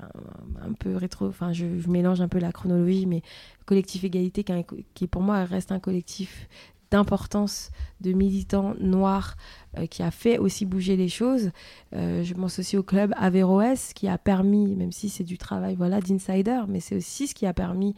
[0.60, 3.22] un, peu rétro enfin je, mélange un peu la chronologie mais
[3.64, 4.52] collectif égalité qui,
[4.94, 6.48] qui, pour moi reste un collectif
[6.94, 9.34] d'importance de militants noirs
[9.78, 11.50] euh, qui a fait aussi bouger les choses.
[11.92, 15.74] Euh, je pense aussi au club Averroès qui a permis, même si c'est du travail
[15.74, 17.96] voilà d'insider, mais c'est aussi ce qui a permis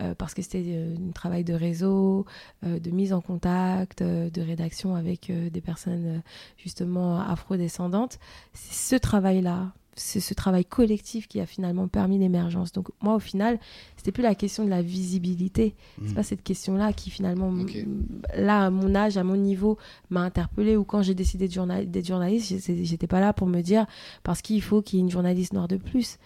[0.00, 2.26] euh, parce que c'était un travail de réseau,
[2.64, 6.20] de mise en contact, de rédaction avec des personnes
[6.56, 8.18] justement afrodescendantes.
[8.54, 12.72] C'est ce travail-là c'est ce travail collectif qui a finalement permis l'émergence.
[12.72, 13.58] Donc moi, au final,
[13.96, 15.74] c'était plus la question de la visibilité.
[16.02, 16.14] C'est hmm.
[16.14, 17.52] pas cette question-là qui finalement,
[18.36, 19.78] là, à mon âge, à mon niveau,
[20.10, 20.76] m'a interpellée.
[20.76, 23.86] Ou quand j'ai décidé d'être journaliste, j'étais pas là pour me dire
[24.22, 26.18] parce qu'il faut qu'il y ait une journaliste noire de plus.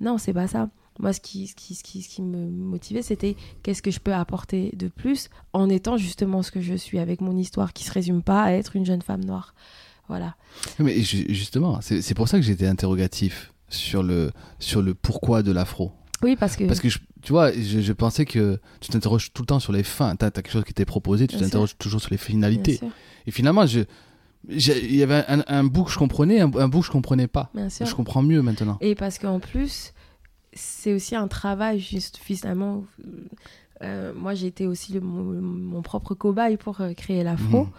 [0.00, 0.68] Non, c'est pas ça.
[0.98, 4.00] Moi, ce qui, ce qui, ce qui, ce qui me motivait, c'était qu'est-ce que je
[4.00, 7.84] peux apporter de plus en étant justement ce que je suis, avec mon histoire qui
[7.84, 9.54] se résume pas à être une jeune femme noire.
[10.08, 10.36] Voilà.
[10.78, 15.92] Mais justement, c'est pour ça que j'étais interrogatif sur le, sur le pourquoi de l'afro.
[16.22, 16.64] Oui, parce que.
[16.64, 20.16] Parce que, tu vois, je, pensais que tu t'interroges tout le temps sur les fins.
[20.16, 22.80] Tu as, quelque chose qui t'est proposé, tu t'interroges toujours sur les finalités.
[23.26, 23.80] Et finalement, je.
[24.48, 27.50] Il y avait un, bout que je comprenais, un, bout que je comprenais pas.
[27.52, 27.84] Bien sûr.
[27.84, 28.78] Je comprends mieux maintenant.
[28.80, 29.92] Et parce qu'en plus,
[30.52, 32.84] c'est aussi un travail, juste finalement.
[33.82, 37.64] Euh, moi, j'ai été aussi mon, propre cobaye pour euh, créer l'afro.
[37.64, 37.70] Mmh.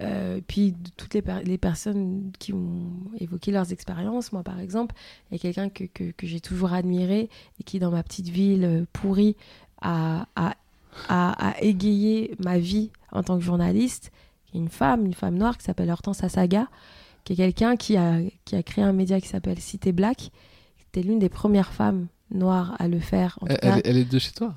[0.00, 4.94] Euh, puis toutes les, les, personnes qui ont évoqué leurs expériences, moi par exemple,
[5.30, 8.28] il y a quelqu'un que, que, que j'ai toujours admiré et qui dans ma petite
[8.28, 9.36] ville euh, pourrie
[9.80, 10.54] a, a,
[11.08, 14.12] a, a, égayé ma vie en tant que journaliste,
[14.46, 16.68] qui est une femme, une femme noire qui s'appelle Hortense Asaga,
[17.24, 20.30] qui est quelqu'un qui a, qui a créé un média qui s'appelle Cité Black, qui
[20.92, 23.38] était l'une des premières femmes noires à le faire.
[23.40, 24.54] En elle, elle est de chez toi?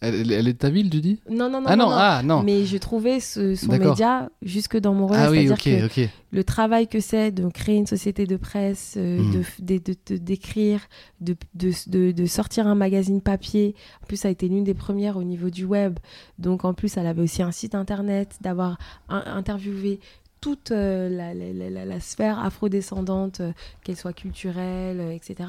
[0.00, 2.42] Elle, est de ta ville, tu dis non non, non, ah non, Ah, non.
[2.44, 5.16] Mais je trouvais ce, son média jusque dans mon rôle.
[5.18, 6.08] Ah oui, ok, ok.
[6.30, 9.18] Le travail que c'est de créer une société de presse, euh,
[9.58, 10.80] de d'écrire,
[11.20, 13.74] de, de, de, de, sortir un magazine papier.
[14.02, 15.98] En plus, ça a été l'une des premières au niveau du web.
[16.38, 18.78] Donc, en plus, elle avait aussi un site internet, d'avoir
[19.08, 20.00] interviewé
[20.40, 25.48] toute euh, la, la, la, sphère afrodescendante, euh, qu'elle soit culturelle, etc.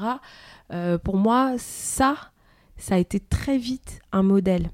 [1.04, 2.16] pour moi, ça
[2.80, 4.70] ça a été très vite un modèle.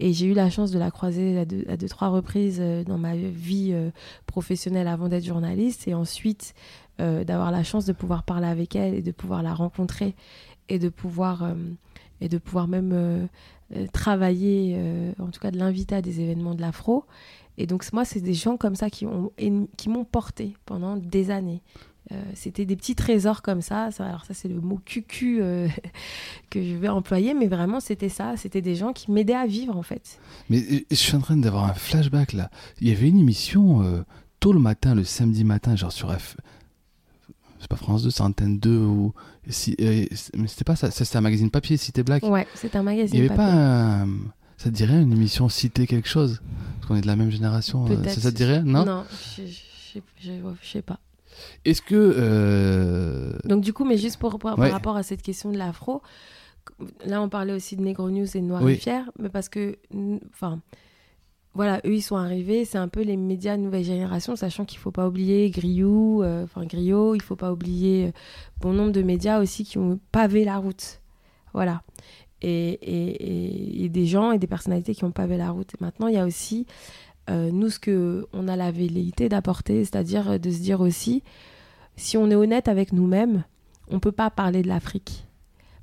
[0.00, 2.84] Et j'ai eu la chance de la croiser à deux, à deux trois reprises euh,
[2.84, 3.90] dans ma vie euh,
[4.26, 6.54] professionnelle avant d'être journaliste et ensuite
[7.00, 10.14] euh, d'avoir la chance de pouvoir parler avec elle et de pouvoir la rencontrer
[10.68, 11.54] et de pouvoir,
[12.20, 13.26] et de pouvoir même
[13.90, 14.78] travailler,
[15.18, 17.06] en tout cas de l'inviter à des événements de l'afro.
[17.56, 19.32] Et donc moi, c'est des gens comme ça qui m'ont
[19.78, 21.62] qui porté pendant des années.
[22.10, 23.90] Euh, c'était des petits trésors comme ça.
[23.98, 25.68] alors ça, c'est le mot cucu euh,
[26.50, 28.34] que je vais employer, mais vraiment, c'était ça.
[28.36, 30.18] C'était des gens qui m'aidaient à vivre, en fait.
[30.48, 32.50] Mais euh, je suis en train d'avoir un flashback, là.
[32.80, 34.04] Il y avait une émission
[34.40, 36.36] tôt le matin, le samedi matin, genre sur F...
[37.60, 39.12] c'est pas France 2, c'est Antenne 2 ou
[39.50, 40.04] si, euh,
[40.36, 42.22] mais c'était pas ça, c'était un magazine papier Cité Black.
[42.22, 43.14] Ouais, c'est un magazine.
[43.14, 43.52] Il y avait papier.
[43.52, 44.08] pas un-
[44.58, 46.40] ça te dirait une émission Cité quelque chose?
[46.76, 47.86] Parce qu'on est de la même génération.
[47.86, 48.04] euh.
[48.04, 48.62] Ça, ça te dirait?
[48.62, 48.84] Non?
[48.84, 49.04] Non,
[49.36, 51.00] je- je- je sais pas.
[51.64, 55.58] Est-ce que euh, Donc du coup, mais juste pour, par, rapport à cette question de
[55.58, 56.02] l'afro,
[57.04, 58.72] là on parlait aussi de Negro News et de Noir Oui.
[58.72, 59.76] et Fier, mais parce que,
[60.32, 60.60] enfin,
[61.54, 64.90] voilà, eux ils sont arrivés, c'est un peu les médias nouvelle génération, sachant qu'il faut
[64.92, 68.10] pas oublier Griot, euh, enfin Griot, il faut pas oublier euh,
[68.60, 71.00] bon nombre de médias aussi qui ont pavé la route,
[71.54, 71.82] voilà.
[72.40, 73.08] Et, et,
[73.80, 75.72] et- et des gens et des personnalités qui ont pavé la route.
[75.74, 76.66] Et maintenant, il y a aussi
[77.28, 81.22] euh, nous ce que on a la velléité d'apporter, c'est-à-dire euh, de se dire aussi,
[81.96, 83.44] si on est honnête avec nous-mêmes,
[83.88, 85.26] on peut pas parler de l'Afrique.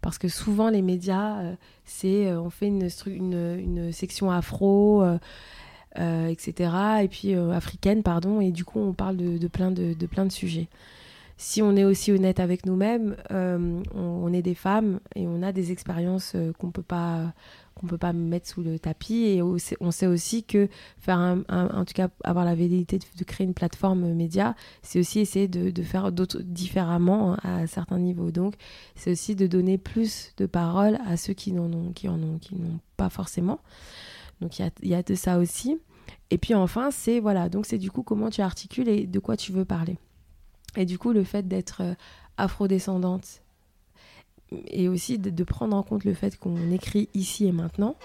[0.01, 5.03] Parce que souvent, les médias, euh, c'est on fait une, section afro,
[5.95, 6.71] etc.
[7.03, 8.39] Et puis africaine, pardon.
[8.41, 10.67] Et du coup, on parle de, plein, de, de plein de sujets.
[11.37, 15.51] Si on est aussi honnête avec nous-mêmes, on, on est des femmes et on a
[15.51, 17.33] des expériences qu'on peut pas
[17.75, 21.83] qu'on peut pas mettre sous le tapis et on sait- aussi que faire un, en
[21.83, 26.11] tout cas avoir la velléité de, créer une plateforme média c'est aussi essayer de, faire
[26.11, 28.31] d'autres différemment à certains niveaux.
[28.31, 28.55] Donc,
[28.95, 32.39] c'est aussi de donner plus de parole à ceux qui n'en ont, qui en ont,
[32.39, 33.59] qui n'ont pas forcément.
[34.41, 35.79] Donc, il y y a de ça aussi.
[36.29, 37.49] Et puis enfin, c'est voilà.
[37.49, 39.97] Donc, c'est du coup comment tu articules et de quoi tu veux parler.
[40.75, 41.93] Et du coup, le fait d'être euh,
[42.37, 43.41] afrodescendante
[44.51, 47.95] et aussi de, prendre en compte le fait qu'on écrit ici et maintenant,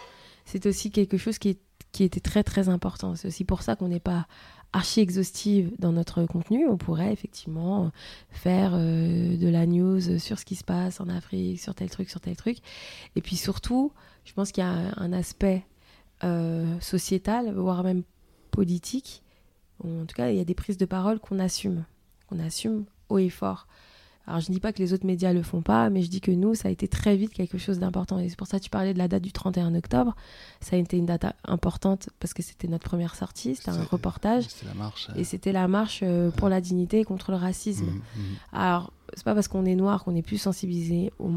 [0.44, 1.58] c'est aussi quelque chose qui
[1.98, 3.14] était très très important.
[3.14, 4.26] C'est aussi pour ça qu'on n'est pas
[4.72, 6.66] archi exhaustive dans notre contenu.
[6.68, 7.90] On pourrait effectivement
[8.30, 12.08] faire euh, de la news sur ce qui se passe en Afrique, sur tel truc,
[12.08, 12.58] sur tel truc.
[13.16, 13.92] Et puis surtout,
[14.24, 15.64] je pense qu'il y a un aspect
[16.22, 18.02] euh, sociétal, voire même
[18.50, 19.22] politique.
[19.84, 21.84] En tout cas, il y a des prises de parole qu'on assume,
[22.28, 23.66] qu'on assume haut et fort.
[24.30, 26.20] Alors, je ne dis pas que les autres médias le font pas, mais je dis
[26.20, 28.18] que nous, ça a été très vite quelque chose d'important.
[28.20, 30.14] Et c'est pour ça que tu parlais de la date du 31 octobre.
[30.60, 34.44] Ça a été une date importante parce que c'était notre première sortie, c'était un reportage.
[34.48, 35.08] C'était la marche.
[35.16, 37.86] Et c'était la marche euh, pour la dignité et contre le racisme.
[37.86, 38.34] Mhm, mhm.
[38.52, 41.30] Alors, c'est pas parce qu'on est noir qu'on est plus sensibilisé au,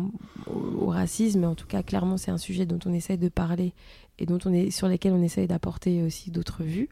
[0.46, 3.30] au- au racisme, mais en tout cas, clairement, c'est un sujet dont on essaye de
[3.30, 3.74] parler
[4.20, 6.90] et dont on est, sur lesquels on essaye d'apporter aussi d'autres vues.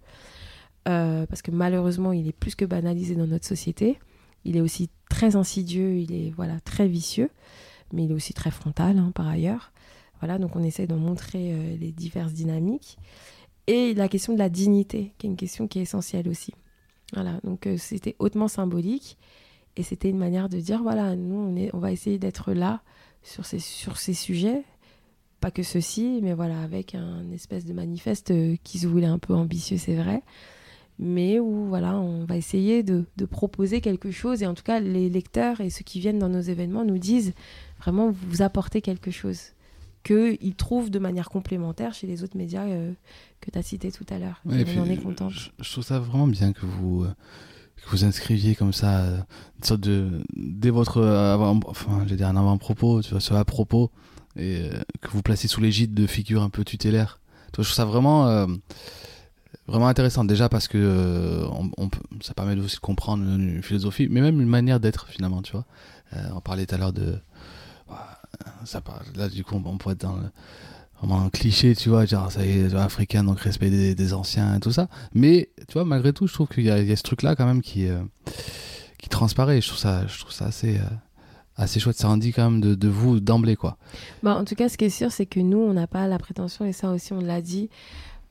[0.87, 3.99] Euh, parce que malheureusement, il est plus que banalisé dans notre société.
[4.45, 7.29] Il est aussi très insidieux, il est voilà très vicieux,
[7.93, 9.71] mais il est aussi très frontal hein, par ailleurs.
[10.19, 12.97] Voilà, donc on essaie d'en montrer euh, les diverses dynamiques.
[13.67, 16.53] Et la question de la dignité, qui est une question qui est essentielle aussi.
[17.13, 19.17] Voilà, donc euh, c'était hautement symbolique.
[19.77, 22.81] Et c'était une manière de dire, voilà, nous, on, est, on va essayer d'être là
[23.23, 24.63] sur ces, sur ces sujets.
[25.39, 29.17] Pas que ceci, mais voilà, avec un espèce de manifeste euh, qui se voulait un
[29.17, 30.21] peu ambitieux, c'est vrai.
[31.03, 34.43] Mais où, voilà, on va essayer de, de proposer quelque chose.
[34.43, 37.33] Et en tout cas, les lecteurs et ceux qui viennent dans nos événements nous disent,
[37.79, 39.39] vraiment, vous apportez quelque chose
[40.03, 42.91] qu'ils trouvent de manière complémentaire chez les autres médias euh,
[43.39, 44.41] que tu as cités tout à l'heure.
[44.45, 45.29] Ouais, Et et on en est content.
[45.29, 47.13] Je, je trouve ça vraiment bien que vous, euh,
[47.83, 49.17] que vous inscriviez comme ça, euh,
[49.57, 53.91] une sorte de, dès votre avant, enfin, j'ai dire un avant-propos, tu vois, ce à-propos,
[54.35, 57.19] et euh, que vous placez sous l'égide de figures un peu tutélaires.
[57.53, 58.47] Tu vois, je trouve ça vraiment,
[59.67, 60.23] vraiment intéressant.
[60.23, 61.89] Déjà parce que euh, on, on
[62.21, 65.65] ça permet aussi de comprendre une philosophie, mais même une manière d'être finalement, tu vois.
[66.13, 67.19] Euh, on parlait tout à l'heure de,
[68.65, 70.29] ça parle, là du coup on, pourrait être dans le,
[71.01, 74.71] vraiment cliché, tu vois, genre ça y est, africain, donc respect des, anciens et tout
[74.71, 74.87] ça.
[75.13, 77.87] Mais tu vois, malgré tout, je trouve qu'il y, a- ce truc-là quand même qui,
[77.87, 78.01] euh,
[78.97, 79.61] qui transparaît.
[79.61, 80.79] Je trouve ça, je trouve ça assez,
[81.55, 81.97] assez chouette.
[81.97, 83.77] Ça en dit quand même de, de vous d'emblée, quoi.
[84.21, 86.19] Bah, en tout cas, ce qui est sûr, c'est que nous, on n'a pas la
[86.19, 87.69] prétention, et ça aussi, on l'a dit,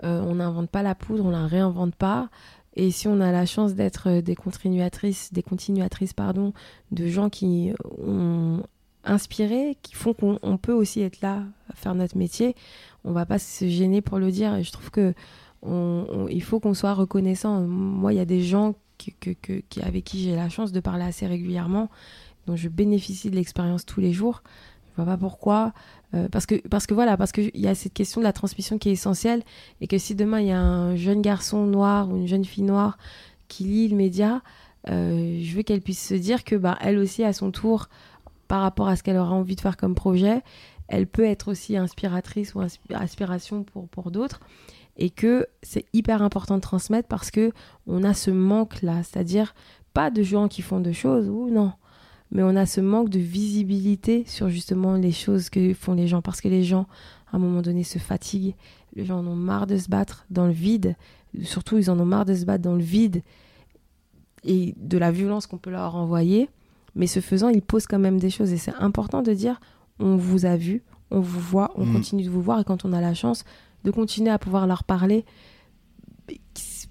[0.05, 2.29] euh, on n'invente pas la poudre, on la réinvente pas.
[2.77, 6.53] Et si on a la chance d'être euh, des continuatrices, des continuatrices, pardon,
[6.93, 8.63] de gens qui ont
[9.05, 11.43] inspiré, qui font qu'on on peut aussi être là,
[11.75, 12.55] faire notre métier,
[13.05, 14.55] on va pas se gêner pour le dire.
[14.55, 15.15] Et je trouve que
[15.63, 17.61] on- il faut qu'on soit reconnaissant.
[17.61, 18.75] Moi, il y a des gens
[19.83, 21.89] avec qui j'ai la chance de parler assez régulièrement,
[22.47, 24.43] dont je bénéficie de l'expérience tous les jours.
[25.05, 25.73] Pas pourquoi.
[26.15, 28.79] Euh, parce que parce que voilà parce qu'il y a cette question de la transmission
[28.79, 29.43] qui est essentielle
[29.81, 32.65] et que si demain il y a un jeune garçon noir ou une jeune fille
[32.65, 32.99] noire
[33.47, 34.43] qui lit le média,
[34.89, 37.89] euh, je veux qu'elle puisse se dire que bah elle aussi à son tour
[38.49, 40.43] par rapport à ce qu'elle aura envie de faire comme projet,
[40.89, 44.41] elle peut être aussi inspiratrice ou inspi- inspiration pour pour d'autres
[44.97, 47.53] et que c'est hyper important de transmettre parce que
[47.87, 49.55] on a ce manque là, c'est-à-dire
[49.95, 51.73] pas de gens qui font de choses ou non
[52.33, 56.23] mais on a ce manque de visibilité sur justement les choses que font les gens
[56.23, 56.87] parce que les gens
[57.33, 58.55] à un moment donné se fatiguent
[58.97, 60.97] les gens en ont marre de se battre dans le vide
[61.43, 63.23] surtout ils en ont marre de se battre dans le vide
[64.45, 66.49] et de la violence qu'on peut leur envoyer
[66.95, 68.53] Mais ce faisant, il pose quand même des choses.
[68.53, 69.61] Et c'est important de dire
[70.01, 71.93] on vous a vu, on vous voit, on Mm.
[71.93, 72.59] continue de vous voir.
[72.61, 73.45] Et quand on a la chance
[73.85, 75.25] de continuer à pouvoir leur parler,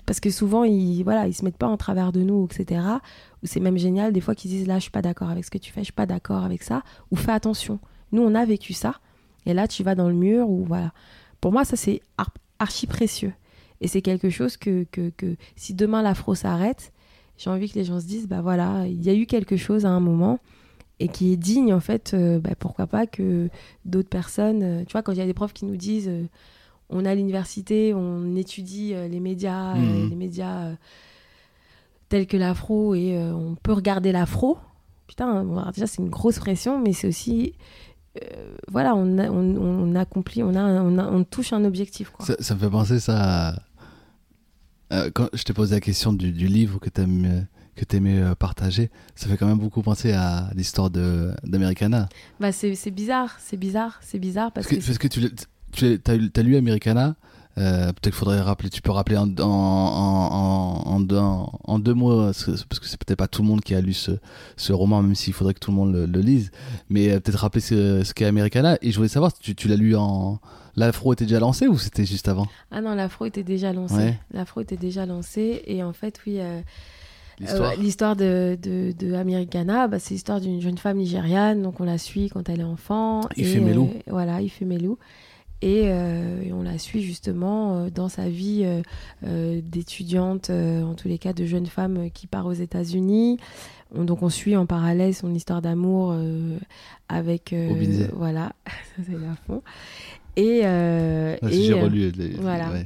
[0.06, 2.82] parce que souvent, ils voilà, ils se mettent pas en travers de nous, etc.
[3.44, 5.52] Ou c'est même génial, des fois, qu'ils disent là, je suis pas d'accord avec ce
[5.52, 6.84] que tu fais, je suis pas d'accord avec ça.
[7.12, 7.80] Ou fais attention.
[8.12, 8.96] Nous, on a vécu ça.
[9.46, 10.92] Et là, tu vas dans le mur, ou voilà.
[11.42, 13.34] Pour moi, ça, c'est ar- archi précieux.
[13.82, 16.92] Et c'est quelque chose que, que, que si demain l'afro s'arrête,
[17.38, 19.86] j'ai envie que les gens se disent, bah voilà, il y a eu quelque chose
[19.86, 20.40] à un moment
[21.00, 23.48] et qui est digne, en fait, euh, bah, pourquoi pas que
[23.86, 26.26] d'autres personnes, euh, tu vois, quand il y a des profs qui nous disent, euh,
[26.90, 30.10] on est à l'université, on étudie euh, les médias, Mhm.
[30.10, 30.72] les médias
[32.10, 34.58] tels que l'afro et euh, on peut regarder l'afro.
[35.08, 37.54] Putain, bon, déjà c'est une grosse pression, mais c'est aussi,
[38.22, 42.10] euh, voilà, on, a- on, on accomplit, on, a, on, a- on touche un objectif.
[42.12, 42.26] Quoi.
[42.26, 43.56] Ça, ça me fait penser ça à-
[44.92, 47.46] euh, quand je t'ai posé la question du, du livre que t'aimes
[47.76, 52.10] que t'aimais euh, partager, ça fait quand même beaucoup penser à l'histoire d'Americana.
[52.40, 55.32] Bah, c'est bizarre, c'est bizarre, c'est bizarre parce, Parce que, que, parce que tu,
[55.72, 57.16] tu t'as lu Americana,
[57.58, 62.32] euh, peut-être qu'il faudrait rappeler, tu peux rappeler en, en, en, en, en deux, mots,
[62.32, 64.12] ce- parce que c'est peut-être pas tout le monde qui a lu ce,
[64.56, 66.52] ce roman, même s'il faudrait que tout le monde le, le lise,
[66.90, 68.78] mais euh, peut-être rappeler ce, ce qu'est Americana.
[68.82, 70.40] Et je voulais savoir, tu, tu l'as lu en.
[70.76, 72.48] L'afro était déjà lancé ou c'était juste avant?
[72.72, 74.20] Ah non, l'afro était déjà lancé, Ouais.
[74.32, 76.38] l'afro était déjà lancé et en fait oui.
[76.40, 76.62] euh,
[77.78, 81.86] L'histoire Euh, de, de, de Americana, bah, c'est l'histoire d'une jeune femme nigériane, donc on
[81.86, 83.22] la suit quand elle est enfant.
[83.38, 83.86] et, Ifemelou.
[83.96, 84.98] euh, voilà, Ifemelou.
[85.62, 88.64] Et, euh, et on la suit justement euh, dans sa vie
[89.26, 93.38] euh, d'étudiante, en tous les cas de jeune femme qui part aux États-Unis.
[93.94, 96.16] On- donc on suit en parallèle son histoire d'amour
[97.10, 97.54] avec...
[98.14, 99.62] voilà, ça c'est la fond.
[100.38, 102.12] Et, Ah, et, j'ai relu.
[102.12, 102.72] les- voilà.
[102.72, 102.86] ouais.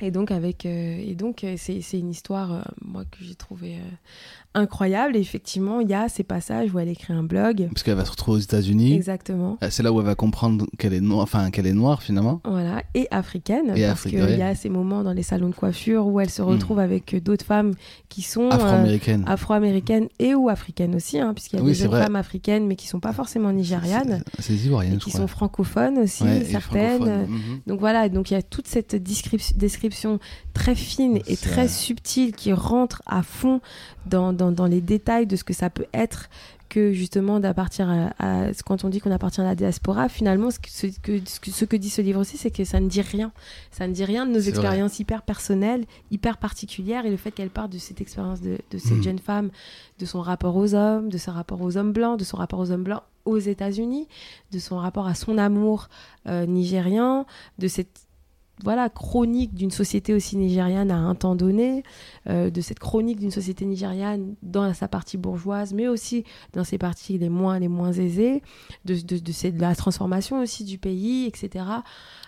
[0.00, 3.76] et donc, avec, et donc c'est, c'est une histoire, moi, que j'ai trouvé
[4.54, 5.16] incroyable.
[5.16, 7.68] Et effectivement, il y a ces passages où elle écrit un blog.
[7.72, 8.94] Parce qu'elle va se retrouver aux États-Unis.
[8.94, 9.58] Exactement.
[9.62, 12.40] Euh, C'est là où elle va comprendre qu'elle est noire, enfin qu'elle est noire finalement.
[12.44, 16.06] Voilà, et africaine, Et parce qu'il y a ces moments dans les salons de coiffure
[16.06, 17.72] où elle se retrouve avec euh, d'autres femmes
[18.08, 19.24] qui sont euh, Afro-américaine.
[19.26, 22.76] afro-américaines et ou africaines aussi, hein, puisqu'il y a Oui, des jeunes femmes africaines, mais
[22.76, 25.20] qui sont pas forcément nigérianes, C'est- C'est ivoirien, et qui crois.
[25.20, 26.96] sont francophones aussi, Ouais, certaines.
[27.02, 27.26] francophone.
[27.28, 27.60] Mhm.
[27.66, 30.18] Donc voilà, donc il y a toute cette description,
[30.54, 33.60] très fine et très subtile qui rentre à fond
[34.08, 36.28] dans, dans, dans les détails de ce que ça peut être
[36.68, 40.58] que justement d'appartir à, à- quand on dit qu'on appartient à la diaspora finalement ce
[40.58, 43.32] que, ce que, ce que, dit ce livre aussi c'est que ça ne dit rien
[43.70, 44.50] ça ne dit rien de nos vrai.
[44.50, 48.76] expériences hyper personnelles hyper particulières et le fait qu'elle part de cette expérience de, de
[48.78, 49.02] cette Mhm.
[49.02, 49.50] jeune femme
[49.98, 52.70] de son rapport aux hommes de son rapport aux hommes blancs de son rapport aux
[52.70, 54.06] hommes blancs aux États-Unis
[54.52, 55.88] de son rapport à son amour
[56.26, 57.24] euh, nigérien
[57.58, 58.00] de cette
[58.64, 61.82] voilà, chronique d'une société aussi nigériane à un temps donné,
[62.28, 66.78] euh, de cette chronique d'une société nigériane dans sa partie bourgeoise, mais aussi dans ses
[66.78, 68.42] parties les moins, les moins aisées,
[68.84, 71.64] de, de, de, cette- de la transformation aussi du pays, etc.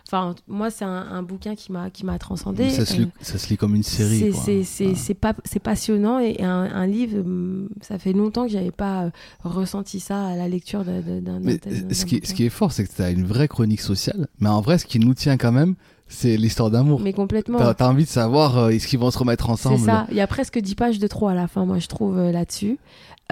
[0.06, 2.70] Enfin, moi, c'est un, un bouquin qui m'a qui m'a transcendé.
[2.70, 4.32] Ça, se lit, ça se lit comme une série.
[4.32, 4.94] C'est-.
[4.94, 9.10] C'est pas passionnant et un, un livre, hum, ça fait longtemps que j'avais pas euh,
[9.44, 12.26] ressenti ça à la lecture d'un ce d'un qui, bouquin.
[12.28, 14.26] ce qui est fort, c'est que tu as une vraie chronique sociale.
[14.40, 15.74] Mais en vrai, ce qui nous tient quand même,
[16.10, 17.00] c'est l'histoire d'amour.
[17.00, 17.58] Mais complètement.
[17.58, 19.86] T'as as envie de savoir euh, est-ce qu'ils vont se remettre C'est ensemble.
[19.86, 20.06] ça.
[20.10, 22.32] Il y a presque 10 pages de trop à la fin, moi, je trouve, euh,
[22.32, 22.78] là-dessus.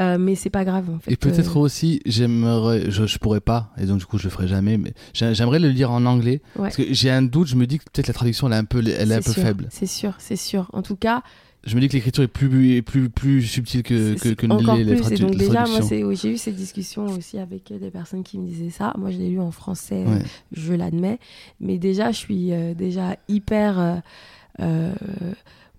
[0.01, 1.11] Euh, mais c'est pas grave, en fait.
[1.11, 4.47] Et peut-être aussi, j'aimerais, je, je pourrais pas, et donc du coup je le ferai
[4.47, 6.62] jamais, mais j'ai- j'aimerais le lire en anglais, Ouais.
[6.68, 8.64] parce que j'ai un doute, je me dis que peut-être la traduction elle est un
[8.64, 9.66] peu, elle est un c'est peu faible.
[9.72, 10.70] C'est sûr, c'est sûr.
[10.72, 11.24] En tout cas,
[11.68, 14.74] Je me dis que l'écriture est plus, est plus, plus subtile que, que, que encore
[14.76, 15.12] les, plus.
[15.12, 18.46] Et donc, déjà, moi, oui, j'ai eu ces discussions aussi avec des personnes qui me
[18.46, 18.94] disaient ça.
[18.98, 20.22] Moi, je l'ai lu en français, Ouais.
[20.52, 21.18] je l'admets.
[21.60, 23.78] Mais déjà, je suis euh, déjà hyper.
[23.78, 23.96] euh,
[24.60, 24.92] euh,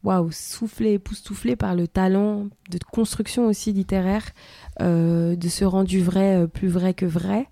[0.01, 4.29] Waouh, soufflé, époustouflé par le talent de construction aussi littéraire,
[4.81, 7.47] euh, de ce rendu vrai plus vrai que vrai,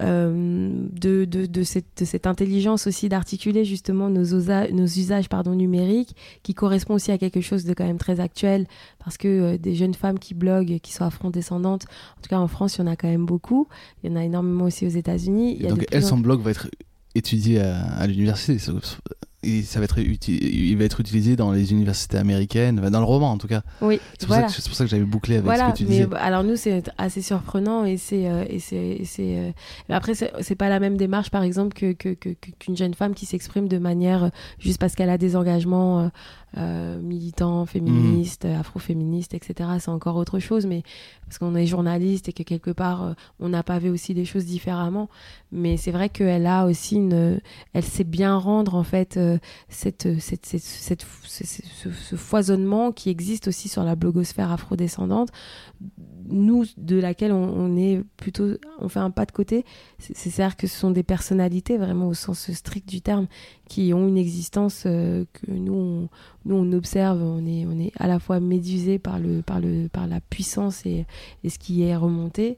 [0.00, 5.54] de, de, de, cette, de cette intelligence aussi d'articuler justement nos, osa- nos usages pardon,
[5.54, 8.66] numériques, qui correspond aussi à quelque chose de quand même très actuel,
[9.02, 11.84] parce que euh, des jeunes femmes qui bloguent, qui sont afro-descendantes,
[12.18, 13.68] en tout cas en France, il y en a quand même beaucoup,
[14.02, 15.58] il y en a énormément aussi aux États-Unis.
[15.58, 16.68] Donc elle, en- son blog va être
[17.14, 18.58] étudié à, à l'université.
[19.44, 22.98] Ça- et ça va être uti- il va être utilisé dans les universités américaines, dans
[22.98, 23.62] le roman en tout cas.
[23.80, 24.48] Oui, C'est pour, voilà.
[24.48, 26.06] ça que- c'est pour ça que j'avais bouclé avec Voilà, ce que tu mais disais.
[26.06, 29.50] bah, alors nous c'est assez surprenant et c'est euh, et c'est euh,
[29.88, 33.26] après c'est pas la même démarche par exemple que que- que- qu'une jeune femme qui
[33.26, 34.28] s'exprime de manière euh,
[34.58, 36.08] juste parce qu'elle a des engagements euh,
[36.56, 39.68] euh, militants, féministes, afroféministes, etc.
[39.80, 40.84] C'est encore autre chose, mais
[41.26, 45.08] parce qu'on est journaliste et que quelque part, on a pavé aussi des choses différemment.
[45.50, 47.40] Mais c'est vrai qu'elle a aussi une.
[47.72, 49.18] Elle sait bien rendre, en fait,
[49.68, 55.30] cette, ce, foisonnement qui existe aussi sur la blogosphère afrodescendante,
[56.26, 58.54] nous, de laquelle on, est plutôt.
[58.78, 59.64] On fait un pas de côté.
[59.98, 63.26] C'est- C'est-à-dire que ce sont des personnalités, vraiment au sens strict du terme,
[63.68, 66.08] qui ont une existence euh, que nous, on,
[66.46, 67.22] nous, on observe.
[67.22, 70.86] On est, on est à la fois médusé par, le, par, le, par la puissance
[70.86, 71.06] et,
[71.42, 72.56] et ce qui est remonté.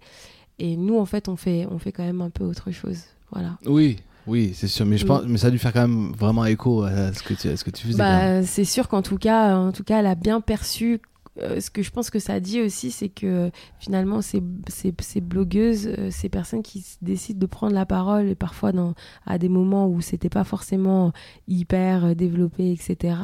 [0.59, 3.01] Et nous, en fait, on fait, on fait quand même un peu autre chose.
[3.33, 3.59] Voilà.
[3.67, 3.97] Oui,
[4.27, 4.87] oui, c'est sûr.
[4.87, 5.09] Mais je Oui.
[5.09, 7.57] pense, mais ça a dû faire quand même vraiment écho à ce que tu, à
[7.57, 7.99] ce que tu faisais.
[7.99, 11.01] Bah, c'est sûr qu'en tout cas, en tout cas, elle a bien perçu.
[11.43, 15.21] Euh, ce que je pense que ça dit aussi, c'est que finalement, ces, ces, ces
[15.21, 18.95] blogueuses, euh, ces personnes qui décident de prendre la parole, et parfois dans,
[19.27, 21.13] à des moments où c'était pas forcément
[21.49, 23.17] hyper euh, développé, etc.,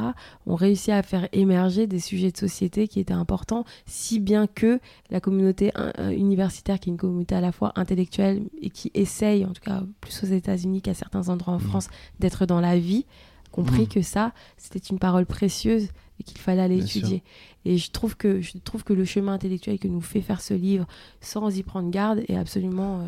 [0.47, 4.79] ont réussi à faire émerger des sujets de société qui étaient importants, si bien que
[5.11, 8.91] la communauté un- euh, universitaire, qui est une communauté à la fois intellectuelle et qui
[8.95, 11.67] essaye, en tout cas plus aux États-Unis qu'à certains endroits en Mhm.
[11.69, 11.89] France,
[12.21, 13.07] d'être dans la vie,
[13.51, 13.89] compris Mhm.
[13.89, 15.89] que ça, c'était une parole précieuse
[16.23, 17.23] et qu'il fallait aller Bien étudier.
[17.65, 20.55] Et je trouve, que, je trouve que le chemin intellectuel que nous fait faire ce
[20.55, 20.87] livre,
[21.21, 23.07] sans y prendre garde, est absolument, euh,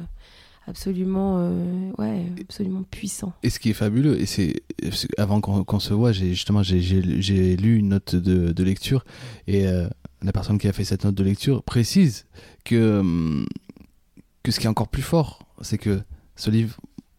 [0.66, 3.32] absolument, euh, ouais, absolument puissant.
[3.42, 4.62] Et ce qui est fabuleux, et c'est
[5.16, 9.04] avant qu'on qu'on se voit, j'ai justement j'ai- lu une note de, de lecture
[9.46, 9.88] et euh,
[10.22, 12.26] la personne qui a fait cette note de lecture précise
[12.64, 13.46] que hum,
[14.42, 16.00] que ce qui est encore plus fort, c'est que
[16.36, 16.76] ce livre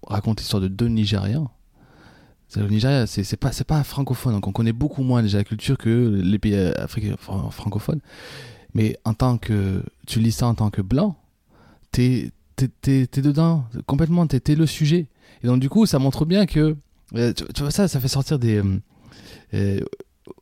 [0.08, 1.50] raconte l'histoire de deux Nigériens.
[2.56, 6.22] Le Nigeria, c'est pas pas francophone, donc on connaît beaucoup moins déjà la culture que
[6.24, 8.00] les pays africains fran- francophones.
[8.74, 11.16] Mais en tant que tu lis ça en tant que blanc,
[11.92, 12.70] t'es t'es
[13.08, 15.08] t'es dedans complètement, t'es t'es le sujet.
[15.44, 16.76] Et donc du coup, ça montre bien que
[17.16, 18.58] euh, tu, vois ça, ça fait sortir des.
[18.58, 18.80] euh,
[19.54, 19.80] euh,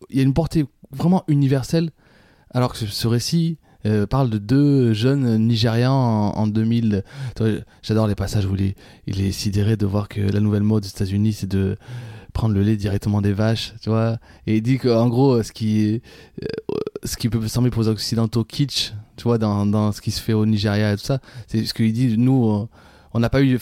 [0.10, 1.92] Il y a une portée vraiment universelle,
[2.52, 7.04] alors que ce récit euh, parle de deux jeunes Nigérians en, en 2000.
[7.36, 10.86] Tu vois, J'adore les passages où il est, sidéré de voir que la nouvelle mode
[10.86, 11.78] aux États-Unis, c'est de
[12.34, 14.18] prendre le lait directement des vaches, tu vois.
[14.48, 16.02] Et il dit qu'en gros, ce qui,
[16.42, 16.48] euh,
[17.04, 20.22] ce qui peut sembler pour les Occidentaux kitsch, tu vois, dans, dans ce qui se
[20.22, 22.68] fait au Nigeria et tout ça, c'est ce qu'il dit, nous,
[23.14, 23.60] on n'a pas eu.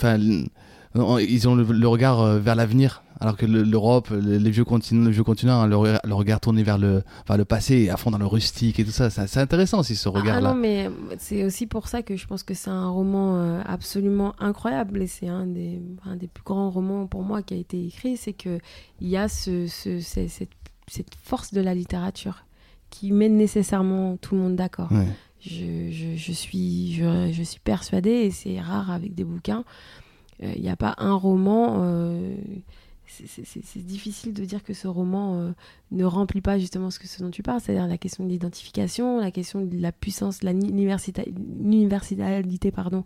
[0.95, 4.65] Ils ont le, le regard euh, vers l'avenir, alors que le- l'Europe, le- les vieux
[4.65, 7.89] continents, le vieux continent, hein, le, re- le regard tourné vers le, vers le passé,
[7.89, 9.09] à fond dans le rustique et tout ça.
[9.09, 10.49] C'est intéressant aussi ce Ah regard-là.
[10.53, 14.33] non, mais c'est aussi pour ça que je pense que c'est un roman euh, absolument
[14.39, 17.85] incroyable et c'est un des, un des plus grands romans pour moi qui a été
[17.85, 18.17] écrit.
[18.17, 18.59] C'est qu'il
[19.01, 20.49] y a ce, ce- cette,
[20.87, 22.43] cette force de la littérature
[22.89, 24.91] qui met nécessairement tout le monde d'accord.
[24.91, 25.07] Ouais.
[25.43, 29.63] Je, je, je suis, je, je suis persuadée, et c'est rare avec des bouquins, euh,
[30.41, 31.79] il n'y a pas un roman.
[31.83, 32.35] euh,
[33.07, 35.51] c'est difficile de dire que ce roman euh,
[35.91, 39.19] ne remplit pas justement ce, que, ce dont tu parles, c'est-à-dire la question de l'identification,
[39.19, 41.23] la question de la puissance, de la ni- universita-
[41.61, 43.03] universalité pardon,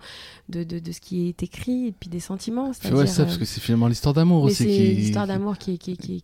[0.49, 2.67] de, de, de ce qui est écrit, et puis des sentiments.
[2.67, 5.57] Ouais, c'est-à-dire, ça, parce que c'est finalement l'histoire d'amour aussi c'est qui, une histoire d'amour
[5.57, 6.21] qui, qui, qui,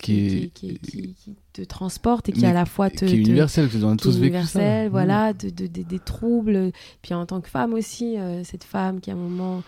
[1.54, 3.96] te transporte et qui Mais à la fois te, qui est universelle, que on a
[3.98, 4.86] tous vécu ça.
[4.86, 4.88] Mmh.
[4.90, 6.72] voilà, de, de- de- des troubles.
[7.02, 9.64] Puis en tant que femme aussi, euh, cette femme qui à un moment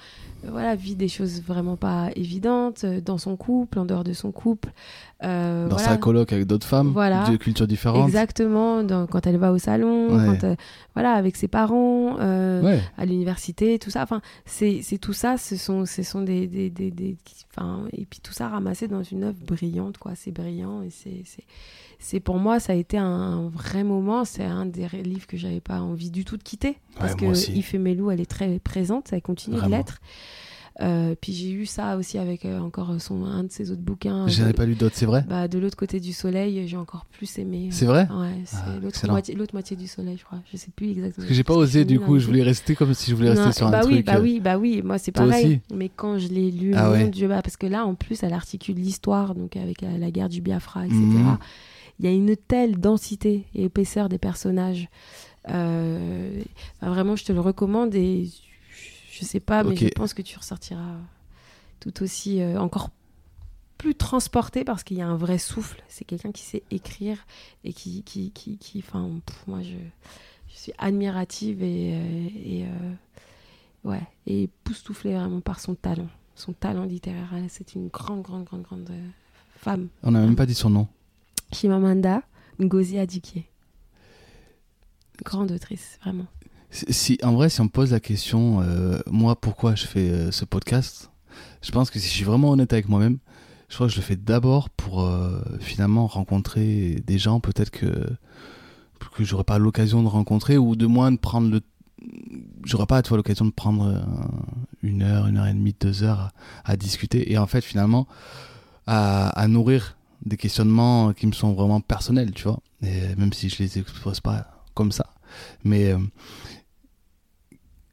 [0.46, 4.14] euh, voilà, vit des choses vraiment pas évidentes euh, dans son couple, en dehors de
[4.14, 4.72] son couple.
[5.24, 5.91] Euh, Dans voilà.
[5.91, 7.30] sa coloc avec d'autres femmes, Voilà.
[7.30, 8.05] de cultures différentes.
[8.07, 10.26] Exactement, dans- quand elle va au salon, Ouais.
[10.26, 10.55] quand, euh,
[10.95, 12.82] voilà, avec ses parents, euh, Ouais.
[12.97, 14.03] à l'université, tout ça.
[14.03, 17.15] Enfin, c'est tout ça, ce sont, ce sont des, des, des, des-
[17.55, 20.11] enfin, et puis tout ça ramassé dans une œuvre brillante, quoi.
[20.15, 20.89] C'est brillant et
[21.99, 24.26] c'est, pour moi, ça a été un vrai moment.
[24.26, 27.51] C'est un des livres que j'avais pas envie du tout de quitter parce Ouais, que.
[27.51, 29.71] Yves Melou, elle est très présente, ça continue Vraiment.
[29.71, 29.99] de l'être.
[30.82, 34.28] Euh, puis j'ai eu ça aussi avec euh, encore son un de ses autres bouquins.
[34.28, 35.24] J'en ai pas lu d'autres, c'est vrai?
[35.30, 37.67] Bah, de l'autre côté du soleil, j'ai encore plus aimé.
[37.71, 38.07] C'est vrai?
[38.09, 40.39] Ouais, c'est Ah, l'autre moitié, l'autre moitié du soleil, je crois.
[40.51, 41.17] Je sais plus exactement.
[41.17, 43.30] Parce que j'ai pas osé, du coup, un je voulais rester comme si je voulais
[43.30, 43.93] rester non, sur un bah truc.
[43.93, 45.45] oui, bah euh, oui, bah oui, moi c'est pareil.
[45.45, 47.09] aussi Mais quand je l'ai lu, Ah mon ouais.
[47.09, 50.30] Dieu, bah, parce que là en plus elle articule l'histoire, donc avec la, la guerre
[50.30, 51.01] du Biafra, etc.
[51.01, 51.38] Mhm.
[51.99, 54.89] Il y a une telle densité et épaisseur des personnages.
[55.49, 56.41] Euh,
[56.82, 58.28] bah, vraiment, je te le recommande et
[59.20, 60.97] je, sais pas, mais je pense que tu ressortiras
[61.80, 62.89] tout aussi euh, encore
[63.78, 65.84] plus transporté parce qu'il y a un vrai souffle.
[65.89, 67.26] C'est quelqu'un qui sait écrire
[67.64, 69.09] et qui, qui, qui, qui enfin,
[69.45, 69.76] moi je,
[70.47, 74.49] je suis admirative et, euh, et euh, ouais, et
[74.89, 77.34] vraiment par son talent, son talent littéraire.
[77.36, 79.09] Elle, C'est une grande, grande, grande, grande euh,
[79.57, 79.89] femme.
[80.03, 80.88] On n'a même pas dit son nom.
[81.51, 82.24] Chimamanda
[82.61, 83.45] Ngozi Adichie.
[85.24, 86.28] Grande autrice, vraiment.
[86.74, 90.32] Si, en vrai, si on me pose la question, euh, moi, pourquoi je fais euh,
[90.32, 91.11] ce podcast,
[91.61, 93.19] je pense que si je suis vraiment honnête avec moi-même,
[93.69, 98.09] je crois que je le fais d'abord pour euh, finalement rencontrer des gens peut-être que
[99.17, 101.61] que j'aurais pas l'occasion de rencontrer ou de moins de prendre le
[102.63, 104.01] j'aurais pas toi l'occasion de prendre
[104.82, 106.32] une heure une heure et demie deux heures
[106.63, 107.32] à, discuter.
[107.32, 108.07] Et en fait finalement
[108.88, 112.59] à, à nourrir des questionnements qui me sont vraiment personnels tu vois.
[112.82, 115.13] Et même si je les expose pas comme ça.
[115.63, 115.93] Mais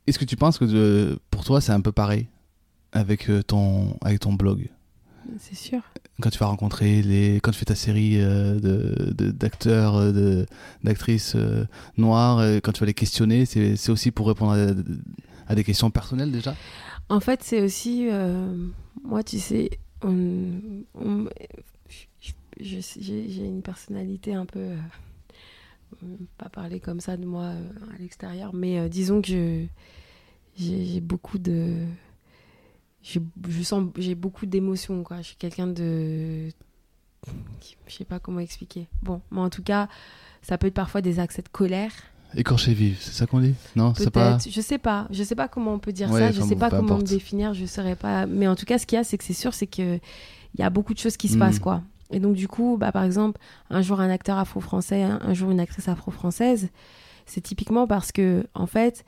[0.06, 2.26] est-ce que tu penses que de- pour toi c'est un peu pareil
[2.92, 4.68] avec euh, ton avec ton blog?
[5.38, 5.80] C'est sûr.
[6.20, 10.46] quand tu vas rencontrer les quand tu fais ta série euh, de- d'acteurs euh, de
[10.82, 15.54] d'actrices euh, noires euh, quand tu vas les questionner c'est aussi pour répondre à, à
[15.54, 16.54] des questions personnelles déjà?
[17.08, 18.08] En fait, c'est aussi.
[18.08, 18.54] euh,
[19.02, 19.68] moi, tu sais,
[20.02, 21.28] on- on-
[22.60, 24.60] j'ai une personnalité un peu.
[26.02, 29.64] Euh, pas parler comme ça de moi euh, à l'extérieur, mais euh, disons que
[30.56, 31.84] j'ai beaucoup de.
[33.02, 33.18] Je
[33.62, 35.18] sens j'ai beaucoup d'émotions, quoi.
[35.18, 36.50] Je suis quelqu'un de.
[37.86, 38.88] Je sais pas comment expliquer.
[39.02, 39.88] Bon, mais en tout cas,
[40.42, 41.92] ça peut être parfois des accès de colère.
[42.34, 43.54] écorché vif c'est ça qu'on dit?
[43.76, 46.30] Non c'est pas je sais pas, je sais pas comment on peut dire Ouais, ça,
[46.32, 48.26] je sais bon, pas comment me définir, je saurais pas.
[48.26, 49.96] Mais en tout cas, ce qu'il y a, c'est que c'est sûr, c'est que
[50.54, 51.38] il y a beaucoup de choses qui se Mm.
[51.38, 51.82] passent, quoi.
[52.10, 53.40] Et donc du coup, bah, par exemple,
[53.70, 56.70] un jour un acteur afro-français, un, un jour une actrice afro-française,
[57.26, 59.04] c'est typiquement parce que, en fait,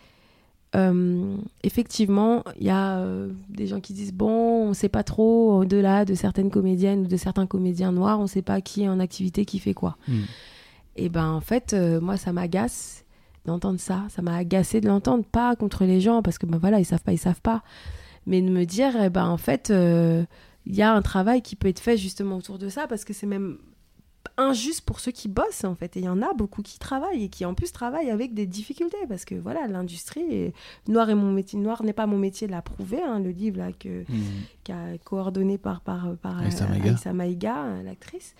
[0.75, 5.59] euh, effectivement, il y a euh, des gens qui disent bon, on sait pas trop
[5.59, 8.99] au-delà de certaines comédiennes ou de certains comédiens noirs, on sait pas qui est en
[8.99, 9.97] activité, qui fait quoi.
[10.09, 10.23] Hmm.
[10.97, 13.05] Et ben en fait, euh, moi ça m'agace
[13.45, 16.79] d'entendre ça, ça m'a agacé de l'entendre, pas contre les gens parce que ben voilà
[16.79, 17.63] ils savent pas, ils savent pas,
[18.27, 19.73] mais de me dire eh ben en fait
[20.67, 23.13] il y a un travail qui peut être fait justement autour de ça parce que
[23.13, 23.59] c'est même
[24.37, 25.97] injuste pour ceux qui bossent en fait.
[25.97, 28.47] Et il y en a beaucoup qui travaillent et qui en plus travaillent avec des
[28.47, 30.55] difficultés parce que voilà l'industrie est...
[30.89, 33.73] noir est mon métier noir n'est pas mon métier l'a prouvé hein, le livre là
[33.73, 34.05] que
[34.65, 37.83] qui a coordonné par, par, par Aïssa Maïga.
[37.83, 38.35] L'actrice,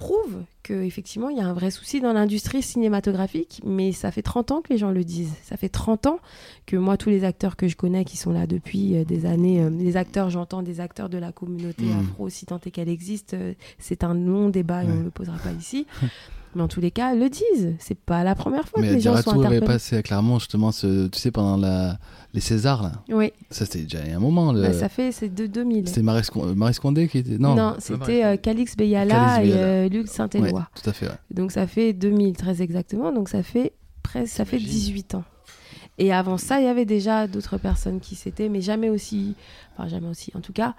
[0.00, 4.50] prouve qu'effectivement, il y a un vrai souci dans l'industrie cinématographique, mais ça fait 30
[4.50, 5.34] ans que les gens le disent.
[5.44, 6.18] Ça fait 30 ans
[6.66, 9.62] que moi, tous les acteurs que je connais qui sont là depuis euh, des années,
[9.62, 12.00] euh, les acteurs, j'entends des acteurs de la communauté Mm.
[12.00, 15.10] afro, si tant est qu'elle existe, euh, c'est un long débat et on ne le
[15.10, 15.86] posera pas ici.
[16.54, 17.74] mais en tous les cas, le disent.
[17.78, 19.72] C'est pas la première fois que mais les gens sont Diarratou avait interpellés.
[19.74, 21.98] passé à Clermont justement ce, tu sais pendant la
[22.32, 24.62] les Césars là Oui, ça c'était déjà il y a un moment le...
[24.62, 25.88] bah, ça fait, c'est de 2000.
[25.88, 29.88] c'était Maris, Con- Maris Condé qui était non, Non, c'était euh, Calix Beyala et euh,
[29.88, 30.06] Luc.
[30.08, 30.50] Saint-Éloi.
[30.60, 31.14] Ouais, tout à fait ouais.
[31.32, 33.72] Donc ça fait 2000 très exactement, donc ça fait
[34.02, 35.24] presque ça fait T'imagines 18 ans.
[35.98, 39.34] Et avant ça, il y avait déjà d'autres personnes qui s'étaient, mais jamais aussi,
[39.76, 40.74] enfin jamais aussi, en tout cas,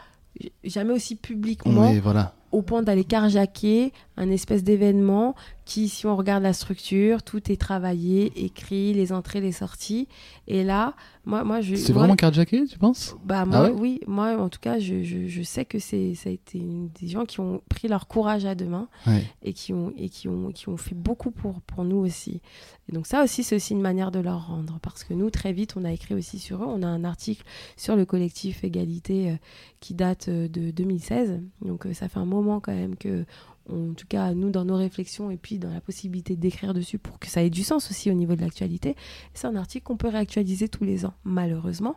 [0.64, 5.36] jamais aussi publiquement, Oui, voilà au point d'aller carjacker un espèce d'événement
[5.66, 10.08] qui, si on regarde la structure, tout est travaillé, écrit, les entrées, les sorties.
[10.48, 10.96] Et là,
[11.26, 11.76] moi, moi je.
[11.76, 13.16] c'est moi, vraiment carjacké tu penses?
[13.24, 13.72] Bah moi, Ah ouais?
[13.80, 16.90] oui, moi en tout cas, je, je, je sais que c'est ça a été une-
[17.00, 19.24] des gens qui ont pris leur courage à deux mains ouais.
[19.44, 22.42] et qui ont et qui ont qui ont fait beaucoup pour pour nous aussi.
[22.90, 25.54] Et donc ça aussi c'est aussi une manière de leur rendre parce que nous très
[25.54, 27.44] vite on a écrit aussi sur eux, on a un article
[27.78, 29.36] sur le collectif égalité euh,
[29.80, 31.40] qui date euh, de 2016.
[31.62, 33.26] Donc euh, ça fait un moment quand même que
[33.70, 37.20] en tout cas nous dans nos réflexions et puis dans la possibilité d'écrire dessus pour
[37.20, 38.96] que ça ait du sens aussi au niveau de l'actualité.
[39.34, 41.96] C'est un article qu'on peut réactualiser tous les ans malheureusement.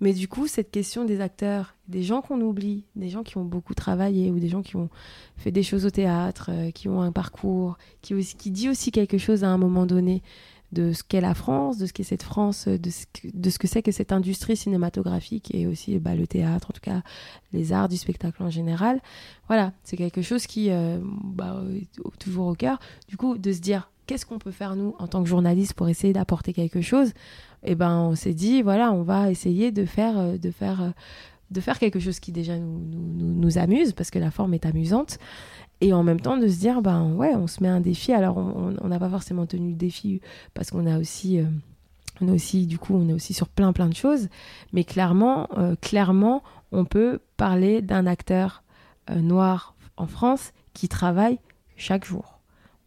[0.00, 3.44] Mais du coup, cette question des acteurs, des gens qu'on oublie, des gens qui ont
[3.44, 4.90] beaucoup travaillé ou des gens qui ont
[5.36, 9.18] fait des choses au théâtre, euh, qui ont un parcours, qui, qui dit aussi quelque
[9.18, 10.22] chose à un moment donné
[10.74, 13.92] de ce qu'est la France, de ce qu'est cette France, de ce que, c'est que
[13.92, 17.02] cette industrie cinématographique et aussi bah, le théâtre, en tout cas
[17.52, 19.00] les arts du spectacle en général.
[19.46, 22.78] Voilà, c'est quelque chose qui euh, bah, est toujours au cœur.
[23.08, 25.88] Du coup, de se dire qu'est-ce qu'on peut faire nous en tant que journaliste pour
[25.88, 27.12] essayer d'apporter quelque chose,
[27.62, 30.90] et ben on s'est dit voilà, on va essayer de faire, euh, de faire, euh,
[31.50, 32.80] de faire quelque chose qui déjà nous,
[33.18, 35.18] nous amuse parce que la forme est amusante
[35.86, 38.12] et en même temps de se dire ben ouais on se met un défi.
[38.12, 40.20] Alors on n'a pas forcément tenu le défi
[40.54, 41.44] parce qu'on a aussi euh,
[42.20, 44.28] on a aussi du coup on est aussi sur plein plein de choses.
[44.72, 46.42] Mais clairement euh, clairement
[46.72, 48.62] on peut parler d'un acteur
[49.10, 51.38] euh, noir en France qui travaille
[51.76, 52.40] chaque jour.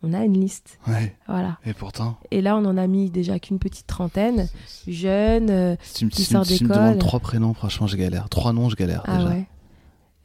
[0.04, 0.78] On a une liste.
[0.88, 1.16] Ouais.
[1.28, 1.58] Voilà.
[1.66, 2.18] Et pourtant.
[2.32, 4.48] Et là on en a mis déjà qu'une petite trentaine
[4.88, 6.84] jeunes si qui si tu me- sort si tu me d'école.
[6.86, 8.30] demandes trois prénoms franchement je galère.
[8.30, 9.30] Trois noms je galère ah déjà.
[9.30, 9.48] ouais.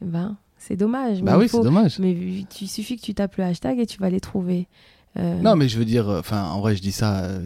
[0.01, 3.13] Ben c'est dommage mais bah il oui faut- c'est dommage mais il suffit que tu
[3.13, 4.67] tapes le hashtag et tu vas les trouver
[5.15, 7.39] Euh, non mais je veux dire enfin en vrai je dis ça euh,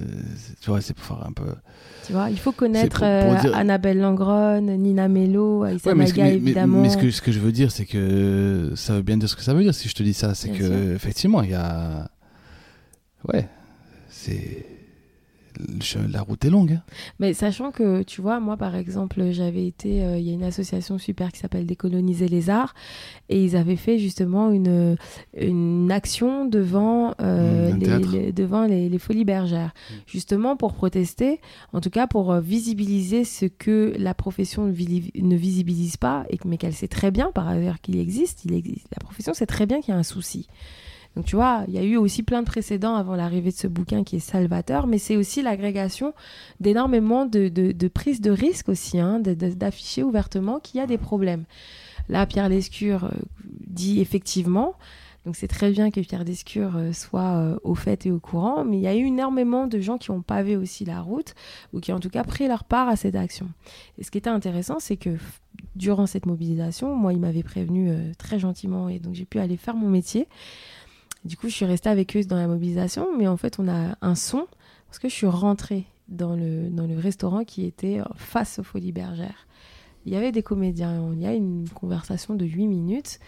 [0.62, 1.44] tu vois c'est pour faire un peu
[2.06, 6.16] Tu vois, il faut connaître pour- euh, Annabelle Langronne, Nina Mello, Aïssa Ouais, mais, que,
[6.16, 6.82] mais- mais- évidemment.
[6.82, 9.36] mais ce, que, ce que je veux dire, c'est que ça veut bien dire ce
[9.36, 10.34] que ça veut dire si je te dis ça.
[10.34, 10.96] C'est Bien que, sûr.
[10.96, 12.10] effectivement, il y a.
[13.28, 13.50] Ouais.
[14.10, 14.66] C'est.
[16.12, 16.74] La route est longue.
[16.74, 16.84] hein.
[17.20, 20.04] Mais sachant que, tu vois, moi, par exemple, j'avais été.
[20.04, 22.74] euh, Il y a une association super qui s'appelle Décoloniser les arts.
[23.30, 24.98] Et ils avaient fait justement une,
[25.38, 27.80] une action devant, euh, Mmh,
[28.12, 29.74] les, devant les, les Folies Bergères.
[30.06, 31.40] Justement pour protester,
[31.74, 36.58] en tout cas pour euh, visibiliser ce que la profession ne visibilise pas, et, mais
[36.58, 38.46] qu'elle sait très bien par ailleurs qu'il existe.
[38.46, 38.88] Il existe.
[38.92, 40.48] La profession sait très bien qu'il y a un souci.
[41.18, 43.66] Donc tu vois, il y a eu aussi plein de précédents avant l'arrivée de ce
[43.66, 46.14] bouquin qui est salvateur, mais c'est aussi l'agrégation
[46.60, 51.46] d'énormément de, de, prises de risques aussi, hein, d'afficher ouvertement qu'il y a des problèmes.
[52.08, 53.10] Là, Pierre Lescure euh,
[53.66, 54.76] dit effectivement,
[55.26, 58.64] donc c'est très bien que Pierre Lescure euh, soit euh, au fait et au courant,
[58.64, 61.34] mais il y a eu énormément de gens qui ont pavé aussi la route,
[61.74, 63.50] ou qui ont en tout cas pris leur part à cette action.
[63.98, 65.18] Et ce qui était intéressant, c'est que
[65.76, 69.76] durant cette mobilisation, moi, il m'avait prévenu très gentiment, et donc j'ai pu aller faire
[69.76, 70.28] mon métier.
[71.26, 73.98] Du coup, je suis restée avec eux dans la mobilisation, mais en fait, on a
[74.02, 74.48] un son
[74.88, 78.64] parce que je suis rentrée dans le, dans le restaurant qui était euh, face aux
[78.64, 79.48] Folies Bergères.
[80.06, 83.20] Il y avait des comédiens, il y a une conversation de 8 minutes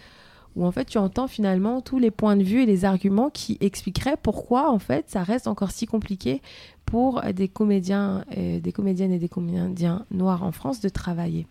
[0.56, 3.58] où en fait tu entends finalement tous les points de vue et les arguments qui
[3.60, 6.42] expliqueraient pourquoi en fait ça reste encore si compliqué
[6.86, 11.48] pour des comédiens, euh, des comédiennes et des comédiens noirs en France de travailler.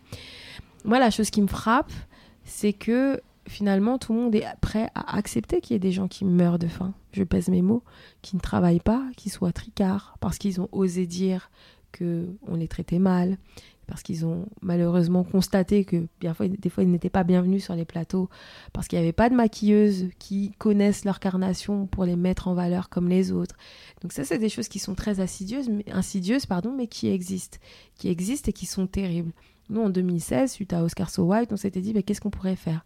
[0.85, 1.93] Moi, la chose qui me frappe,
[2.44, 6.08] c'est que finalement tout le monde est prêt à accepter qu'il y ait des gens
[6.08, 6.94] qui meurent de faim.
[7.12, 7.82] Je pèse mes mots,
[8.22, 11.50] qui ne travaillent pas, qui soient tricards parce qu'ils ont osé dire
[11.92, 13.38] que on les traitait mal,
[13.88, 18.28] parce qu'ils ont malheureusement constaté que des fois ils n'étaient pas bienvenus sur les plateaux,
[18.72, 22.54] parce qu'il n'y avait pas de maquilleuses qui connaissent leur carnation pour les mettre en
[22.54, 23.56] valeur comme les autres.
[24.02, 27.58] Donc ça, c'est des choses qui sont très mais, insidieuses pardon, mais qui existent,
[27.96, 29.32] qui existent et qui sont terribles.
[29.70, 32.57] Nous, en 2016, suite à Oscar So White, on s'était dit, mais qu'est-ce qu'on pourrait
[32.57, 32.85] faire?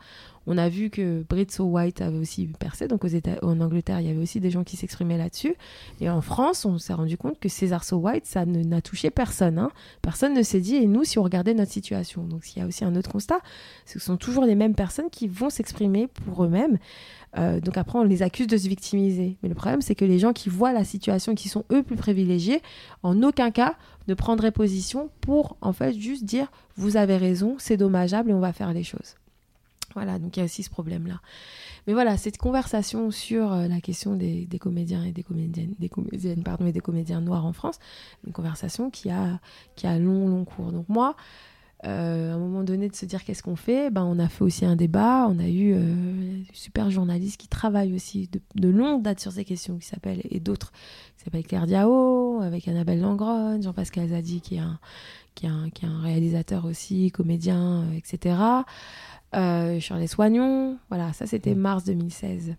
[0.48, 4.00] On a vu que Brit So White avait aussi percé, donc aux États en Angleterre,
[4.00, 5.54] il y avait aussi des gens qui s'exprimaient là-dessus.
[6.00, 9.58] Et en France, on s'est rendu compte que César So White, ça n'a touché personne.
[9.58, 9.70] hein.
[10.02, 12.24] Personne ne s'est dit, et nous, si on regardait notre situation.
[12.24, 13.38] Donc il y a aussi un autre constat,
[13.86, 16.78] ce sont toujours les mêmes personnes qui vont s'exprimer pour eux-mêmes.
[17.38, 19.36] Euh, donc après, on les accuse de se victimiser.
[19.42, 21.96] Mais le problème, c'est que les gens qui voient la situation, qui sont eux plus
[21.96, 22.60] privilégiés,
[23.02, 23.76] en aucun cas
[24.08, 28.40] ne prendraient position pour en fait juste dire vous avez raison, c'est dommageable et on
[28.40, 29.16] va faire les choses.
[29.94, 31.20] Voilà, donc il y a aussi ce problème-là.
[31.86, 35.88] Mais voilà, cette conversation sur euh, la question des, des comédiens et des comédiennes, des
[35.88, 37.78] comédiennes pardon, et des comédiens noirs en France,
[38.26, 39.40] une conversation qui a,
[39.76, 40.72] qui a long, long cours.
[40.72, 41.16] Donc moi,
[41.84, 44.44] euh, à un moment donné de se dire qu'est-ce qu'on fait, ben, on a fait
[44.44, 49.02] aussi un débat, on a eu euh, super journalistes qui travaillent aussi de, de longue
[49.02, 50.72] date sur ces questions, qui s'appellent, et d'autres,
[51.16, 54.78] qui s'appellent Claire Diao, avec Annabelle Langrone, Jean-Pascal Zadi, qui est un,
[55.34, 58.36] qui est un, qui est un réalisateur aussi, comédien, euh, etc.
[59.34, 62.54] Euh, Shirley Soignon, voilà, ça c'était mars 2016.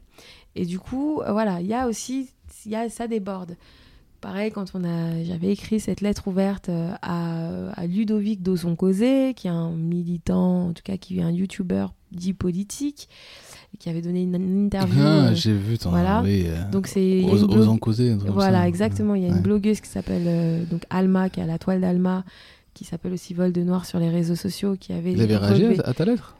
[0.55, 2.29] Et du coup, euh, voilà, il y a aussi,
[2.65, 3.55] y a, ça déborde.
[4.23, 9.47] Pareil, quand on a, j'avais écrit cette lettre ouverte euh, à, à Ludovic Dawson-Causé, qui
[9.47, 13.09] est un militant, en tout cas qui est un youtubeur dit politique,
[13.73, 15.01] et qui avait donné une, une interview.
[15.03, 15.89] Ah, euh, j'ai vu ton.
[15.89, 16.21] voilà.
[16.23, 18.11] oui, euh, donc c'est il y a Ose- une blog- Osons causer.
[18.11, 18.67] un truc comme voilà, ça.
[18.69, 19.15] exactement.
[19.15, 22.23] Il y a une blogueuse qui s'appelle euh, donc Alma, qui a la toile d'Alma,
[22.73, 25.11] qui s'appelle aussi Vol de Noir sur les réseaux sociaux, qui avait.
[25.11, 26.35] Il avait réagi à à ta lettre?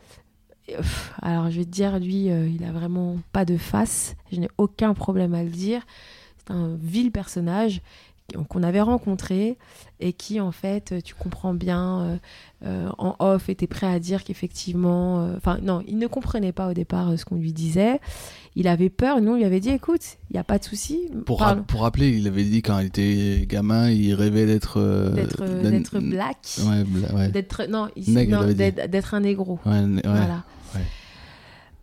[0.70, 4.16] Et, pff, Alors, je vais te dire, lui, il a vraiment pas de face.
[4.32, 5.82] Je n'ai aucun problème à le dire.
[6.48, 7.82] C'est un vil personnage
[8.48, 9.58] qu'on avait rencontré
[10.00, 12.18] et qui, en fait, euh, tu comprends bien, euh,
[12.66, 15.20] euh, en off, était prêt à dire qu'effectivement...
[15.28, 18.00] euh, Enfin, non, il ne comprenait pas au départ ce qu'on lui disait.
[18.56, 19.20] Il avait peur.
[19.22, 21.02] Nous, on lui avait dit, écoute, il n'y a pas de souci.
[21.26, 24.80] pour, rappeler, il avait dit quand il était gamin, il rêvait d'être.
[25.72, 26.38] d'être black.
[26.66, 27.28] Ouais, bla- ouais.
[27.30, 27.66] D'être...
[27.70, 27.90] Non,
[28.88, 29.60] d'être un négro.
[29.66, 29.86] Ouais.
[30.04, 30.44] Voilà.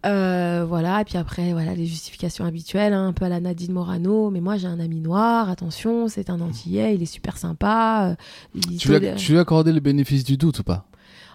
[0.07, 3.73] Euh, voilà, et puis après, voilà, les justifications habituelles, hein, un peu à la Nadine
[3.73, 4.31] Morano.
[4.31, 8.11] Mais moi, j'ai un ami noir, attention, c'est un Antillais, il est super sympa.
[8.11, 8.15] euh,
[8.55, 10.87] il Tu lui, as, tu lui as accordé le bénéfice du doute ou pas?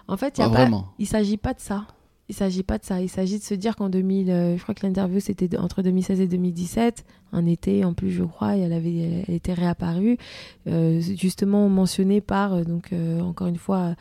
[0.08, 0.68] En fait, il y a pas...
[0.98, 1.86] il s'agit pas de ça.
[2.28, 3.00] Il s'agit pas de ça.
[3.00, 6.20] Il s'agit de se dire qu'en 2000, euh, je crois que l'interview c'était entre 2016
[6.20, 10.18] et 2017, un été en plus, je crois, et elle avait, elle, était réapparue,
[10.66, 13.94] euh, justement mentionnée par euh, donc euh, encore une fois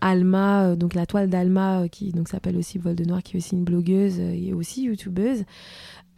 [0.00, 3.36] Alma, euh, donc la toile d'Alma euh, qui donc s'appelle aussi Vol de Noir, qui
[3.36, 5.44] est aussi une blogueuse et aussi youtubeuse.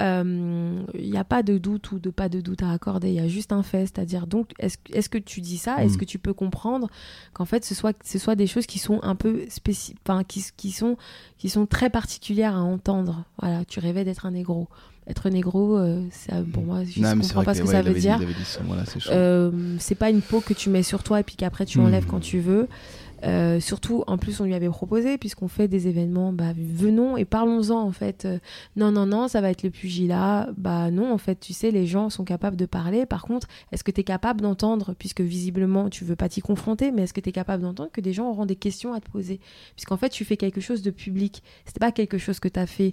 [0.02, 3.08] Euh, Il n'y a pas de doute ou de pas de doute à accorder.
[3.08, 5.94] Il y a juste un fait, c'est-à-dire donc est-ce est-ce que tu dis ça, est-ce
[5.94, 5.98] Mm.
[5.98, 6.88] que tu peux comprendre
[7.32, 9.98] qu'en fait ce soit ce soit des choses qui sont un peu spécifiques,
[10.28, 10.96] qui, qui sont
[11.38, 13.24] qui sont très particulières à entendre?
[13.40, 14.68] Voilà, tu rêvais d'être un négro.
[15.08, 17.92] Être négro, euh, ça, pour moi, je ne comprends pas ce que ouais, ça veut
[17.94, 18.20] dire.
[18.86, 19.10] c'est chaud.
[19.12, 22.06] Euh, c'est pas une peau que tu mets sur toi et puis qu'après tu enlèves
[22.06, 22.68] quand tu veux.
[23.24, 27.24] Euh, surtout, en plus, on lui avait proposé, puisqu'on fait des événements, bah, venons et
[27.24, 28.24] parlons-en, en fait.
[28.24, 28.38] Euh,
[28.76, 30.48] non, non, non, ça va être le pugilat.
[30.56, 33.06] Bah non, en fait, tu sais, les gens sont capables de parler.
[33.06, 36.90] Par contre, est-ce que tu es capable d'entendre, puisque visiblement, tu veux pas t'y confronter,
[36.90, 39.08] mais est-ce que tu es capable d'entendre que des gens auront des questions à te
[39.08, 39.38] poser?
[39.76, 41.42] Puisqu'en fait, tu fais quelque chose de public.
[41.64, 42.92] C'était pas quelque chose que tu as fait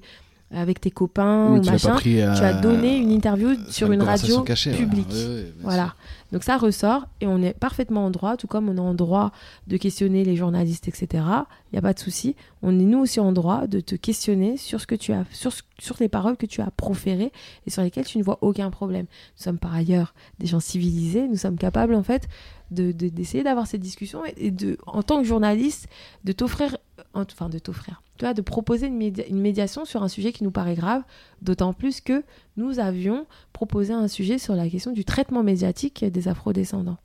[0.51, 1.93] avec tes copains Oui, ou tu machin.
[1.93, 5.07] pris, euh, tu as donné une interview sur une radio cachée, publique.
[5.11, 5.83] Ouais, ouais, bien Voilà.
[5.83, 5.95] sûr.
[6.31, 9.31] Donc ça ressort et on est parfaitement en droit, tout comme on est en droit
[9.67, 11.07] de questionner les journalistes, etc.
[11.13, 12.35] Il n'y a pas de souci.
[12.61, 15.51] On est nous aussi en droit de te questionner sur ce que tu as, sur,
[15.79, 17.31] sur les paroles que tu as proférées
[17.65, 19.05] et sur lesquelles tu ne vois aucun problème.
[19.37, 21.27] Nous sommes par ailleurs des gens civilisés.
[21.27, 22.27] Nous sommes capables en fait
[22.71, 25.87] de de- d'essayer d'avoir cette discussion et, et de, en tant que journaliste,
[26.25, 26.77] de t'offrir,
[27.13, 30.51] enfin de t'offrir, tu de proposer une, média- une médiation sur un sujet qui nous
[30.51, 31.03] paraît grave.
[31.41, 32.23] D'autant plus que
[32.57, 36.97] nous avions proposé un sujet sur la question du traitement médiatique des afrodescendants.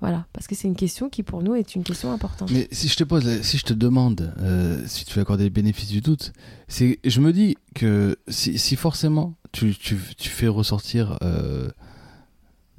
[0.00, 2.50] Voilà, parce que c'est une question qui pour nous est une question importante.
[2.52, 5.50] Mais si je te pose, si je te demande euh, si tu veux accorder le
[5.50, 6.32] bénéfice du doute,
[6.68, 11.68] c'est, je me dis que si, forcément tu fais ressortir euh,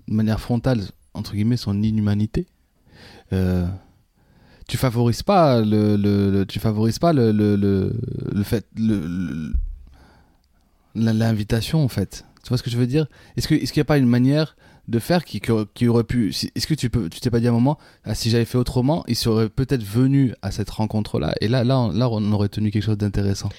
[0.08, 0.82] de manière frontale
[1.16, 2.48] entre guillemets son inhumanité,
[3.34, 3.68] euh,
[4.70, 8.66] tu favorises pas le, le- le- tu favorises pas le, le, fait
[10.96, 12.24] l'invitation en fait.
[12.44, 13.08] Tu vois ce que je veux dire?
[13.36, 14.56] Est-ce que est-ce qu'il n'y a pas une manière
[14.88, 15.41] de faire qui,
[15.74, 18.16] qui, aurait pu Est-ce que tu peux tu t'es pas dit à un moment ah,
[18.16, 21.34] si j'avais fait autrement, il serait peut-être venu à cette rencontre-là?
[21.41, 23.50] Et là, là, on, là, on aurait tenu quelque chose d'intéressant.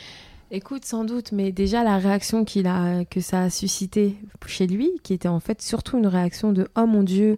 [0.53, 4.16] Écoute, sans doute, mais déjà la réaction qu'il a, que ça a suscité
[4.47, 7.37] chez lui, qui était en fait surtout une réaction de oh mon Dieu,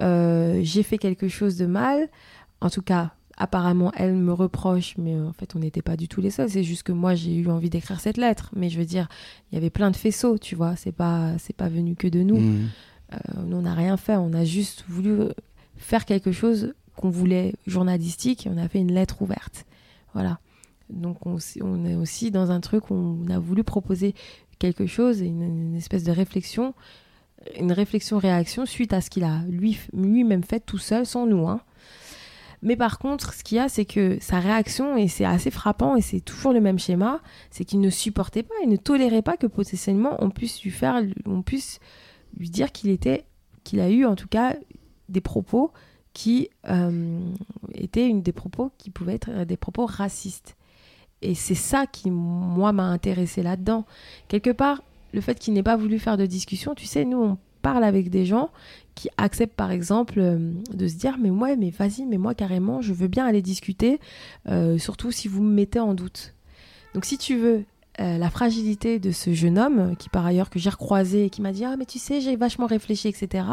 [0.00, 2.08] euh, j'ai fait quelque chose de mal.
[2.64, 6.22] En tout cas, apparemment, elle me reproche, mais en fait, on n'était pas du tout
[6.22, 6.48] les seuls.
[6.48, 8.50] C'est juste que moi, j'ai eu envie d'écrire cette lettre.
[8.56, 9.06] Mais je veux dire,
[9.50, 10.74] il y avait plein de faisceaux, tu vois.
[10.76, 12.38] C'est pas, c'est pas venu que de nous.
[12.38, 12.68] Mhm.
[13.12, 14.16] Euh, nous, on n'a rien fait.
[14.16, 15.14] On a juste voulu
[15.76, 19.66] faire quelque chose qu'on voulait journalistique et on a fait une lettre ouverte.
[20.14, 20.38] Voilà.
[20.88, 21.36] Donc, on
[21.84, 24.14] est aussi dans un truc où on a voulu proposer
[24.58, 26.72] quelque chose, une, une espèce de réflexion,
[27.60, 31.46] une réflexion-réaction suite à ce qu'il a lui- lui-même fait tout seul, sans nous.
[31.46, 31.60] hein.
[32.64, 35.96] Mais par contre, ce qu'il y a, c'est que sa réaction, et c'est assez frappant,
[35.96, 37.20] et c'est toujours le même schéma,
[37.50, 41.02] c'est qu'il ne supportait pas, il ne tolérait pas que potentiellement on puisse lui faire,
[41.26, 41.78] on puisse
[42.38, 43.26] lui dire qu'il était,
[43.64, 44.56] qu'il a eu en tout cas
[45.10, 45.72] des propos
[46.14, 47.20] qui euh,
[47.74, 50.56] étaient une des propos qui pouvaient être des propos racistes.
[51.20, 53.84] Et c'est ça qui, moi, m'a intéressé là-dedans.
[54.28, 54.82] Quelque part,
[55.12, 58.10] le fait qu'il n'ait pas voulu faire de discussion, tu sais, nous, on parle avec
[58.10, 58.50] des gens
[58.94, 62.80] qui acceptent, par exemple, euh, de se dire, mais ouais, mais vas-y, mais moi, carrément,
[62.80, 64.00] je veux bien aller discuter,
[64.48, 66.34] euh, surtout si vous me mettez en doute.
[66.94, 67.64] Donc, si tu veux,
[68.00, 71.42] euh, la fragilité de ce jeune homme, qui par ailleurs que j'ai recroisé et qui
[71.42, 73.44] m'a dit Ah, mais tu sais, j'ai vachement réfléchi, etc.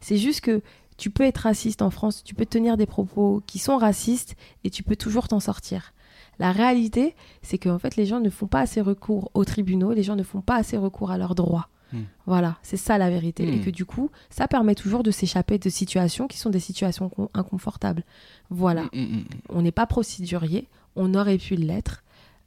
[0.00, 0.62] C'est juste que
[0.98, 4.70] tu peux être raciste en France, tu peux tenir des propos qui sont racistes et
[4.70, 5.94] tu peux toujours t'en sortir.
[6.38, 10.02] La réalité, c'est qu'en fait, les gens ne font pas assez recours aux tribunaux, les
[10.02, 11.68] gens ne font pas assez recours à leurs droits.
[11.92, 12.02] Hmm.
[12.26, 13.46] Voilà, c'est ça la vérité.
[13.46, 13.54] Hmm.
[13.54, 17.08] Et que du coup, ça permet toujours de s'échapper de situations qui sont des situations
[17.08, 18.04] con- inconfortables.
[18.50, 19.24] Voilà mhm.
[19.48, 22.02] on n'est pas procédurier, on aurait pu l'être,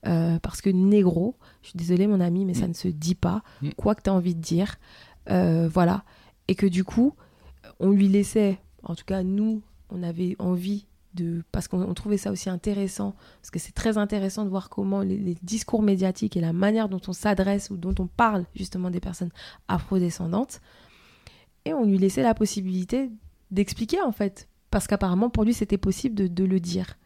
[0.05, 3.41] euh, parce que négro, je suis désolée mon ami, mais ça ne se dit pas,
[3.77, 4.75] quoi que tu as envie de dire,
[5.29, 6.03] euh, voilà.
[6.47, 7.13] Et que du coup,
[7.79, 10.85] on lui laissait, en tout cas nous, on avait envie
[11.51, 15.01] parce qu'on on trouvait ça aussi intéressant, parce que c'est très intéressant de voir comment
[15.01, 18.89] les, les discours médiatiques et la manière dont on s'adresse ou dont on parle justement
[18.89, 19.31] des personnes
[19.67, 20.61] afrodescendantes,
[21.65, 23.09] et on lui laissait la possibilité
[23.51, 26.97] d'expliquer en fait, parce qu'apparemment pour lui c'était possible de, de le dire.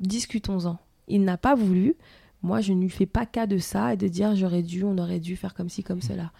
[0.00, 0.78] Discutons-en.
[1.08, 1.96] Il n'a pas voulu.
[2.42, 4.98] Moi, je ne lui fais pas cas de ça et de dire j'aurais dû, on
[4.98, 6.32] aurait dû faire comme ci, comme cela.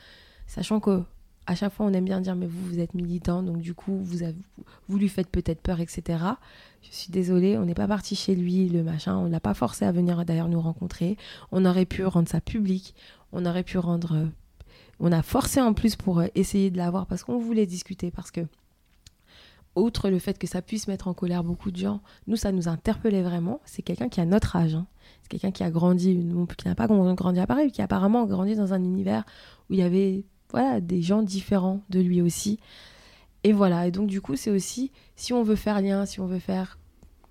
[0.47, 1.03] Sachant que
[1.47, 3.99] à chaque fois, on aime bien dire mais vous, vous êtes militant, donc du coup,
[4.03, 4.37] vous, avez,
[4.89, 6.19] vous lui faites peut-être peur, etc.
[6.83, 9.85] Je suis désolée, on n'est pas parti chez lui, le machin, on l'a pas forcé
[9.85, 11.17] à venir d'ailleurs nous rencontrer.
[11.53, 12.95] On aurait pu rendre ça public,
[13.33, 14.15] on aurait pu rendre.
[14.17, 14.27] euh,
[15.01, 18.31] on a forcé en plus pour euh, essayer de l'avoir parce qu'on voulait discuter, parce
[18.31, 18.41] que
[19.77, 22.69] outre le fait que ça puisse mettre en colère beaucoup de gens, nous, ça nous
[22.69, 23.61] interpellait vraiment.
[23.65, 24.77] C'est quelqu'un qui a notre âge.
[24.77, 24.87] hein.
[25.23, 26.17] C'est quelqu'un qui a grandi,
[26.59, 29.25] qui n'a pas grandi à Paris, qui a apparemment grandi dans un univers
[29.69, 30.25] où il y avait
[30.55, 32.61] voilà, des gens différents de lui aussi.
[33.43, 36.27] Et voilà, et donc du coup, c'est aussi, si on veut faire lien, si on
[36.27, 36.79] veut faire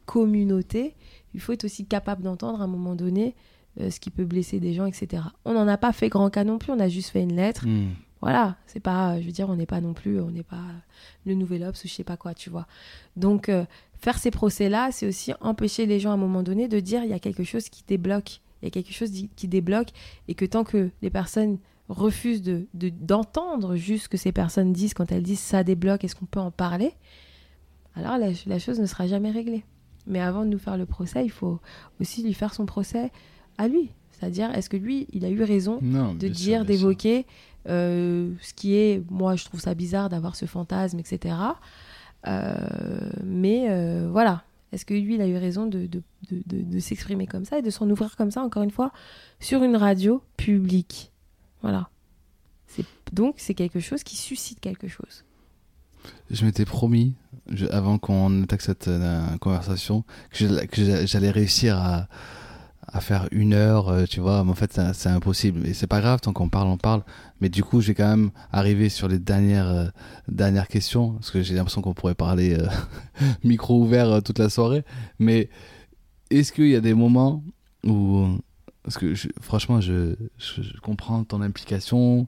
[0.06, 0.94] communauté,
[1.34, 3.34] il faut être aussi capable d'entendre à un moment donné
[3.80, 5.24] euh, ce qui peut blesser des gens, etc.
[5.46, 7.66] On n'en a pas fait grand cas non plus, on a juste fait une lettre
[7.66, 7.92] Mhm.
[8.22, 10.66] voilà, c'est pas, je veux dire, on n'est pas non plus, on n'est pas
[11.26, 12.68] le Nouvel Obs ou je sais pas quoi, tu vois.
[13.16, 13.66] Donc, euh,
[14.00, 17.10] faire ces procès-là, c'est aussi empêcher les gens à un moment donné de dire il
[17.10, 19.90] y a quelque chose qui débloque, il y a quelque chose qui débloque,
[20.28, 21.58] et que tant que les personnes
[21.90, 26.04] refusent de de- d'entendre juste ce que ces personnes disent quand elles disent ça débloque,
[26.04, 26.92] est-ce qu'on peut en parler?
[27.96, 29.64] Alors la, la chose ne sera jamais réglée.
[30.08, 31.60] Mais avant de nous faire le procès, il faut
[32.02, 33.12] aussi lui faire son procès
[33.58, 33.92] à lui.
[34.12, 37.26] C'est-à-dire, est-ce que lui, il a eu raison Non, de dire, d'évoquer
[37.70, 41.36] euh, ce qui est, moi je trouve ça bizarre d'avoir ce fantasme, etc.
[42.28, 42.56] Euh,
[43.24, 46.02] mais euh, voilà, est-ce que lui il a eu raison de, de-
[46.32, 48.92] de s'exprimer comme ça et de s'en ouvrir comme ça, encore une fois,
[49.40, 51.12] sur une radio publique?
[51.64, 51.90] Voilà.
[53.12, 55.24] Donc c'est quelque chose qui suscite quelque chose.
[56.30, 57.16] Je m'étais promis,
[57.72, 62.08] avant qu'on attaque cette euh, conversation, que j'allais réussir à,
[62.88, 64.44] à faire une heure, euh, tu vois.
[64.44, 65.66] Mais en fait, c'est impossible.
[65.66, 67.04] Et c'est pas grave, tant qu'on parle, on parle.
[67.40, 69.88] Mais du coup, je vais quand même arriver sur les dernières, euh,
[70.28, 72.58] dernières questions, parce que j'ai l'impression qu'on pourrait parler
[73.44, 74.84] micro ouvert toute la soirée.
[75.20, 75.50] Mais
[76.32, 77.44] est-ce qu'il y a des moments
[77.86, 78.28] où.
[78.84, 82.28] Parce que je- franchement, je, je- comprends ton implication.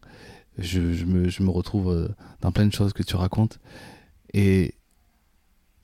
[0.57, 2.07] Je, je me, me retrouve euh,
[2.41, 3.59] dans plein de choses que tu racontes.
[4.33, 4.73] Et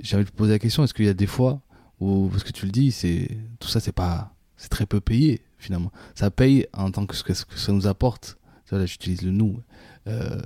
[0.01, 1.61] j'ai envie de te poser la question est-ce qu'il y a des fois
[1.99, 4.33] où, parce que tu le dis, c'est tout ça, c'est pas.
[4.57, 5.91] C'est très peu payé, finalement.
[6.15, 8.37] Ça paye en tant que ce que, ça nous apporte.
[8.71, 9.59] Là, j'utilise le nous.
[10.07, 10.39] euh,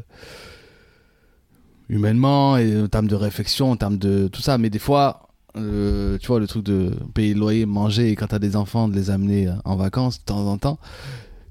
[1.89, 4.57] humainement, et en termes de réflexion, en termes de tout ça.
[4.57, 5.24] Mais des fois,
[5.57, 8.87] euh, tu vois, le truc de payer le loyer, manger, et quand t'as des enfants,
[8.87, 10.79] de les amener euh, en vacances de temps en temps.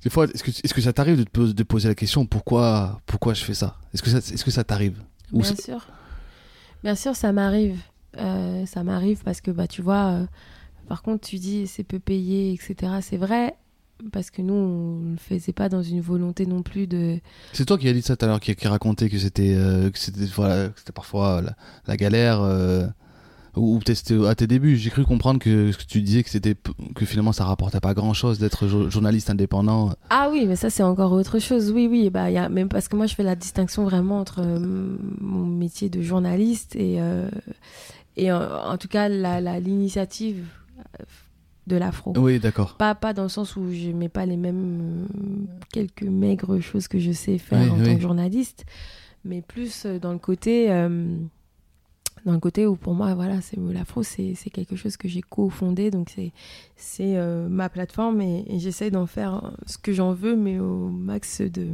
[0.02, 3.00] Des fois, est-ce que, est-ce que ça t'arrive de te de poser la question pourquoi,
[3.06, 3.78] pourquoi je fais ça?
[3.94, 4.98] Est-ce que ça, est-ce que ça t'arrive?
[5.32, 5.86] Ou Bien c'est- sûr.
[6.82, 7.78] Bien sûr, ça m'arrive.
[8.18, 10.26] Euh, ça m'arrive parce que, bah, tu vois, euh,
[10.88, 12.92] par contre, tu dis c'est peu payé, etc.
[13.00, 13.54] C'est vrai,
[14.12, 17.18] parce que nous, on ne le faisait pas dans une volonté non plus de.
[17.54, 19.88] C'est toi qui as dit ça tout à l'heure, qui, qui racontait que c'était euh,
[19.90, 21.56] que c'était voilà, parfois la,
[21.86, 22.86] la galère, euh,
[23.56, 24.76] ou, peut-être à tes débuts.
[24.76, 26.54] J'ai cru comprendre que, que tu disais que c'était
[26.94, 29.94] que finalement ça rapportait pas grand chose d'être jo- journaliste indépendant.
[30.10, 31.70] Ah oui, mais ça, c'est encore autre chose.
[31.70, 34.40] Oui, oui, bah, y a, même parce que moi, je fais la distinction vraiment entre
[34.40, 37.28] euh, mon métier de journaliste et, euh,
[38.16, 40.44] et en, en tout cas, l'initiative
[41.00, 41.04] euh,
[41.66, 42.12] de l'afro.
[42.16, 42.74] Oui, d'accord.
[42.76, 46.88] Pas, pas dans le sens où je mets pas les mêmes euh, quelques maigres choses
[46.88, 47.84] que je sais faire Oui, en oui.
[47.86, 48.64] tant que journaliste,
[49.24, 50.70] mais plus euh, dans le côté
[52.32, 55.90] le côté où pour moi voilà c'est l'afro c'est c'est quelque chose que j'ai cofondé
[55.90, 56.32] donc c'est
[56.76, 60.88] c'est euh, ma plateforme et, et j'essaie d'en faire ce que j'en veux mais au
[60.88, 61.68] max de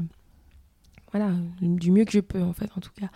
[1.12, 3.08] voilà du mieux que je peux en fait en tout cas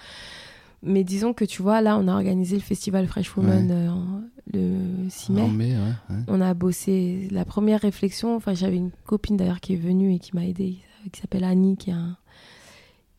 [0.82, 3.72] mais disons que tu vois là on a organisé le festival Fresh Woman Ouais.
[3.72, 4.20] euh,
[5.04, 6.22] le 6 mai En mai, ouais, ouais.
[6.28, 8.36] on a bossé la première réflexion.
[8.36, 10.76] Enfin, j'avais une copine d'ailleurs qui est venue et qui m'a aidée,
[11.10, 12.18] qui s'appelle Annie, qui est, un-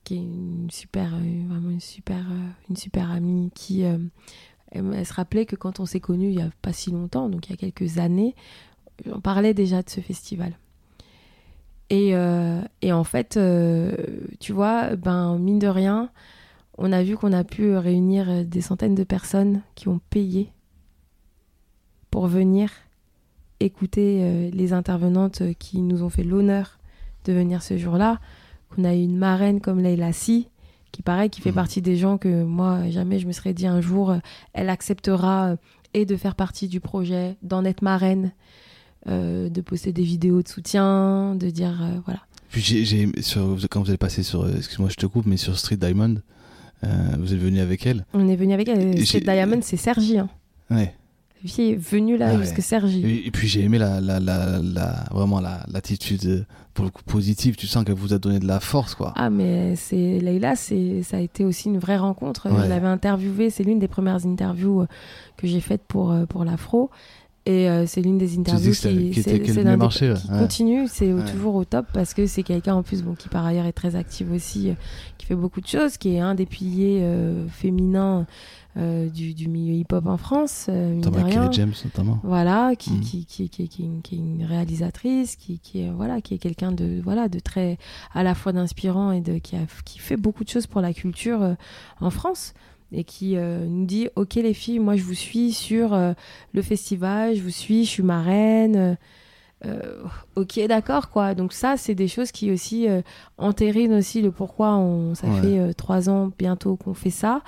[0.06, 3.52] qui est une super, euh, vraiment une super, euh, une super amie.
[3.53, 3.98] Qui, euh,
[4.72, 7.48] elle, se rappelait que quand on s'est connus il y a pas si longtemps, donc
[7.48, 8.36] il y a quelques années,
[9.11, 10.53] on parlait déjà de ce festival.
[11.91, 12.14] Et,
[12.82, 13.40] et en fait,
[14.40, 16.10] tu vois, ben mine de rien,
[16.80, 20.52] on a vu qu'on a pu réunir des centaines de personnes qui ont payé
[22.10, 22.72] pour venir
[23.60, 26.80] écouter les intervenantes qui nous ont fait l'honneur
[27.26, 28.19] de venir ce jour-là.
[28.76, 30.47] Qu'on a eu une marraine comme Leila Si,
[30.91, 31.56] qui pareil, qui fait Mhm.
[31.56, 34.18] partie des gens que moi, jamais je me serais dit un jour, euh,
[34.53, 35.56] elle acceptera euh,
[35.93, 38.31] et de faire partie du projet, d'en être marraine,
[39.07, 42.19] euh, de poster des vidéos de soutien, de dire, euh, voilà.
[42.49, 43.11] Puis j'ai,
[43.69, 46.15] quand vous allez passer sur, excuse-moi, je te coupe, mais sur Street Diamond,
[46.84, 46.88] euh,
[47.19, 48.06] vous êtes venu avec elle.
[48.14, 48.80] On est venu avec elle.
[48.97, 50.18] Et C'est j'ai- Diamond, c'est Sergi.
[50.19, 50.30] Hein.
[50.69, 50.93] Ouais.
[51.47, 52.41] Fille est venue là Ah ouais.
[52.43, 53.01] jusqu'à Sergi.
[53.05, 57.03] Et, et puis j'ai aimé la, la, la, la- vraiment la, l'attitude pour le coup
[57.03, 57.55] positive.
[57.55, 59.13] Tu sens qu'elle vous a donné de la force, quoi.
[59.15, 62.49] Ah mais c'est Leïla, c'est ça a été aussi une vraie rencontre.
[62.49, 62.63] Ouais.
[62.63, 64.88] Je l'avais interviewée, c'est l'une des premières interviews euh,
[65.38, 66.89] que j'ai faites pour euh, pour l'Afro
[67.47, 69.69] et euh, c'est l'une des interviews qui, était- des-
[70.09, 70.13] ouais.
[70.31, 70.39] Ouais.
[70.39, 71.23] continue, c'est Ouais.
[71.31, 73.95] toujours au top parce que c'est quelqu'un en plus bon qui par ailleurs est très
[73.95, 74.73] active aussi, euh,
[75.19, 78.26] qui fait beaucoup de choses, qui est un des piliers euh, féminins
[78.77, 80.68] euh, du, du milieu hip-hop en France.
[80.69, 82.19] euh, Thomas James, notamment.
[82.23, 82.99] Voilà, qui, Mhm.
[83.02, 86.72] qui, qui, qui, qui, qui est une réalisatrice, qui, qui est, voilà, qui est quelqu'un
[86.72, 87.77] de, voilà, de très,
[88.14, 90.93] à la fois d'inspirant et de, qui, a, qui fait beaucoup de choses pour la
[90.93, 91.53] culture euh,
[92.02, 92.53] en France.
[92.91, 96.14] Et qui euh, nous dit Ok, les filles, moi je vous suis sur euh,
[96.53, 98.97] le festival, je vous suis, je suis marraine.
[99.65, 100.03] euh,
[100.35, 101.34] ok, d'accord, quoi.
[101.34, 102.85] Donc, ça, c'est des choses qui aussi
[103.38, 105.41] entérinent aussi le pourquoi on, ça Ouais.
[105.41, 107.41] fait trois ans bientôt qu'on fait ça.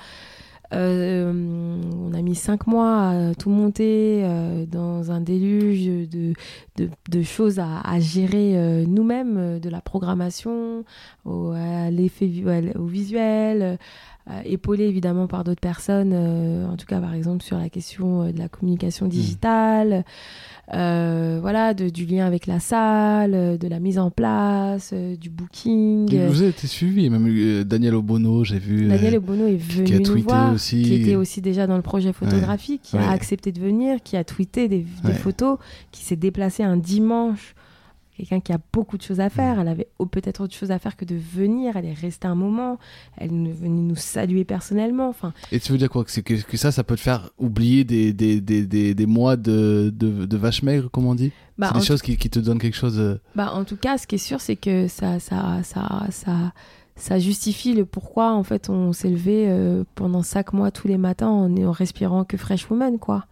[0.74, 6.34] Euh, on a mis cinq mois à tout monter euh, dans un déluge de,
[6.76, 10.84] de, de choses à, à gérer euh, nous-mêmes, euh, de la programmation
[11.26, 12.30] au, à l'effet
[12.76, 13.78] au visuel,
[14.46, 18.32] épaulé évidemment par d'autres personnes, euh, en tout cas par exemple sur la question euh,
[18.32, 20.04] de la communication digitale,
[20.74, 25.16] euh, voilà, de- du lien avec la salle, euh, de la mise en place, euh,
[25.16, 26.14] du booking.
[26.14, 28.86] Et Vous avez été suivi, même euh, Daniel Obono, j'ai vu.
[28.86, 30.82] euh, Daniel Obono est venu qui a nous tweeté voir, aussi.
[30.82, 33.04] qui était aussi déjà dans le projet photographique, qui Ouais.
[33.04, 35.14] a accepté de venir, qui a tweeté des, des Ouais.
[35.14, 35.58] photos,
[35.92, 37.56] qui s'est déplacé un dimanche.
[38.18, 39.30] Quelqu'un qui a beaucoup de choses à Mm.
[39.30, 39.60] faire.
[39.60, 41.78] Elle avait peut-être autre chose à faire que de venir.
[41.78, 42.80] Elle est restée un moment.
[43.18, 45.08] Elle est venue nous saluer personnellement.
[45.10, 47.30] Enfin, Et tu veux dire quoi que, c'est que, que ça, ça peut te faire
[47.38, 51.32] oublier des, des, des, des, des mois de, de, de vache maigre, comme on dit?
[51.58, 53.00] Bah, C'est des choses qui, qui te donnent quelque chose.
[53.00, 56.54] euh, Bah, en tout cas, ce qui est sûr, c'est que ça, ça, ça, ça,
[56.96, 60.98] ça justifie le pourquoi en fait on s'est levé euh, pendant cinq mois tous les
[60.98, 63.26] matins en, en respirant que Fresh Woman, quoi.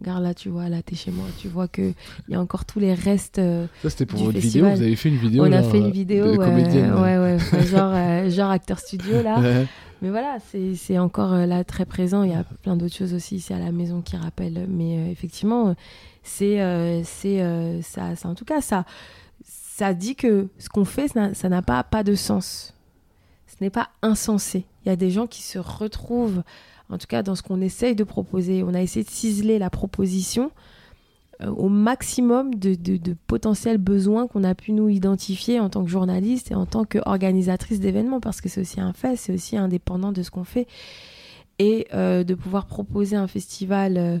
[0.00, 1.82] Regarde là, tu vois, là, t'es chez moi, tu vois que
[2.28, 3.38] il y a encore tous les restes.
[3.38, 4.70] euh, Ça, c'était pour votre festival.
[4.70, 4.76] vidéo.
[4.78, 6.94] Vous avez fait une vidéo on a fait une vidéo, de ouais, comédienne.
[6.94, 9.64] ouais, ouais, ouais, genre, euh, genre acteur studio là.
[10.00, 10.38] Mais voilà,
[10.74, 12.22] c'est encore euh, là très présent.
[12.24, 14.66] Il y a plein d'autres choses aussi ici à la maison qui rappellent.
[14.68, 15.76] Mais effectivement,
[16.22, 16.56] c'est
[17.84, 18.84] ça, ça, en tout cas, ça,
[19.44, 22.74] ça dit que ce qu'on fait, ça n'a- ça n'a pas, pas de sens.
[23.46, 24.64] Ce n'est pas insensé.
[24.84, 26.42] Il y a des gens qui se retrouvent,
[26.90, 28.62] en tout cas dans ce qu'on essaye de proposer.
[28.62, 30.50] On a essayé de ciseler la proposition
[31.42, 32.76] euh, au maximum de,
[33.26, 37.80] potentiels besoins qu'on a pu nous identifier en tant que journaliste et en tant qu'organisatrice
[37.80, 40.66] d'événements, parce que c'est aussi un fait, c'est aussi indépendant de ce qu'on fait.
[41.58, 44.18] Et euh, de pouvoir proposer un festival euh,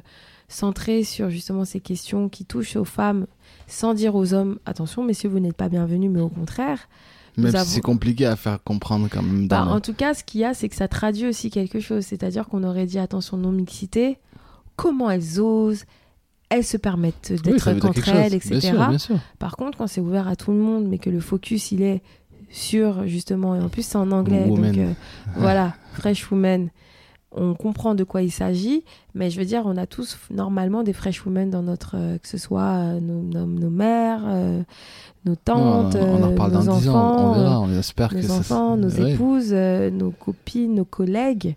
[0.48, 3.26] centré sur justement ces questions qui touchent aux femmes,
[3.66, 6.88] sans dire aux hommes, attention messieurs, vous n'êtes pas bienvenus, mais au contraire.
[7.36, 9.48] Même si c'est compliqué à faire comprendre quand même.
[9.48, 11.80] Bah, dans en tout cas, ce qu'il y a, c'est que ça traduit aussi quelque
[11.80, 12.04] chose.
[12.04, 14.18] C'est-à-dire qu'on aurait dit attention non-mixité,
[14.76, 15.84] comment elles osent,
[16.50, 18.58] elles se permettent Oui, d'être dire contre elles, etc.
[18.58, 19.16] Bien sûr, bien sûr.
[19.38, 22.02] Par contre, quand c'est ouvert à tout le monde, mais que le focus, il est
[22.50, 24.72] sur, justement, et en plus c'est en anglais, Woman.
[24.72, 24.92] donc euh,
[25.36, 26.68] voilà, Fresh Women,
[27.34, 28.84] on comprend de quoi il s'agit,
[29.14, 32.28] mais je veux dire, on a tous normalement des Fresh Women dans notre, euh, que
[32.28, 34.62] ce soit euh, nos, nos, nos mères, euh,
[35.24, 37.70] nos tantes, on, on en euh, reparle nos dans 10 ans, enfants, on verra, on
[37.78, 39.12] espère que nos ça- enfants, nos ouais.
[39.12, 41.56] épouses, euh, nos copines, nos collègues.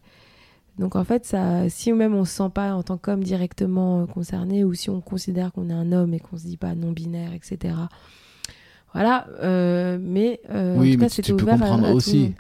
[0.78, 4.06] Donc en fait, ça, si même on se sent pas en tant qu'homme directement euh,
[4.06, 6.92] concerné, ou si on considère qu'on est un homme et qu'on se dit pas non
[6.92, 7.74] binaire, etc.
[8.94, 9.26] Voilà.
[9.42, 12.20] euh, mais euh, en Oui, tout mais cas, c'était ouvert à- à tout le aussi.
[12.20, 12.32] monde.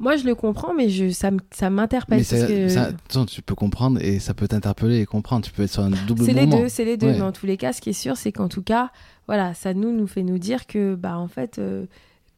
[0.00, 4.00] Moi, je le comprends, mais je, ça, ça m'interpelle que ça- attends, tu peux comprendre
[4.02, 5.44] et ça peut t'interpeller et comprendre.
[5.46, 7.06] Tu peux être sur un double c'est les deux, c'est les deux.
[7.08, 7.12] Ouais.
[7.14, 8.90] Mais en tous les cas, ce qui est sûr, c'est qu'en tout cas,
[9.28, 11.86] voilà, ça nous nous fait nous dire que, bah, en fait, euh,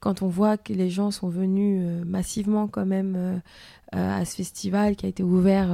[0.00, 3.38] quand on voit que les gens sont venus euh, massivement quand même euh,
[4.20, 5.68] à ce festival qui a été ouvert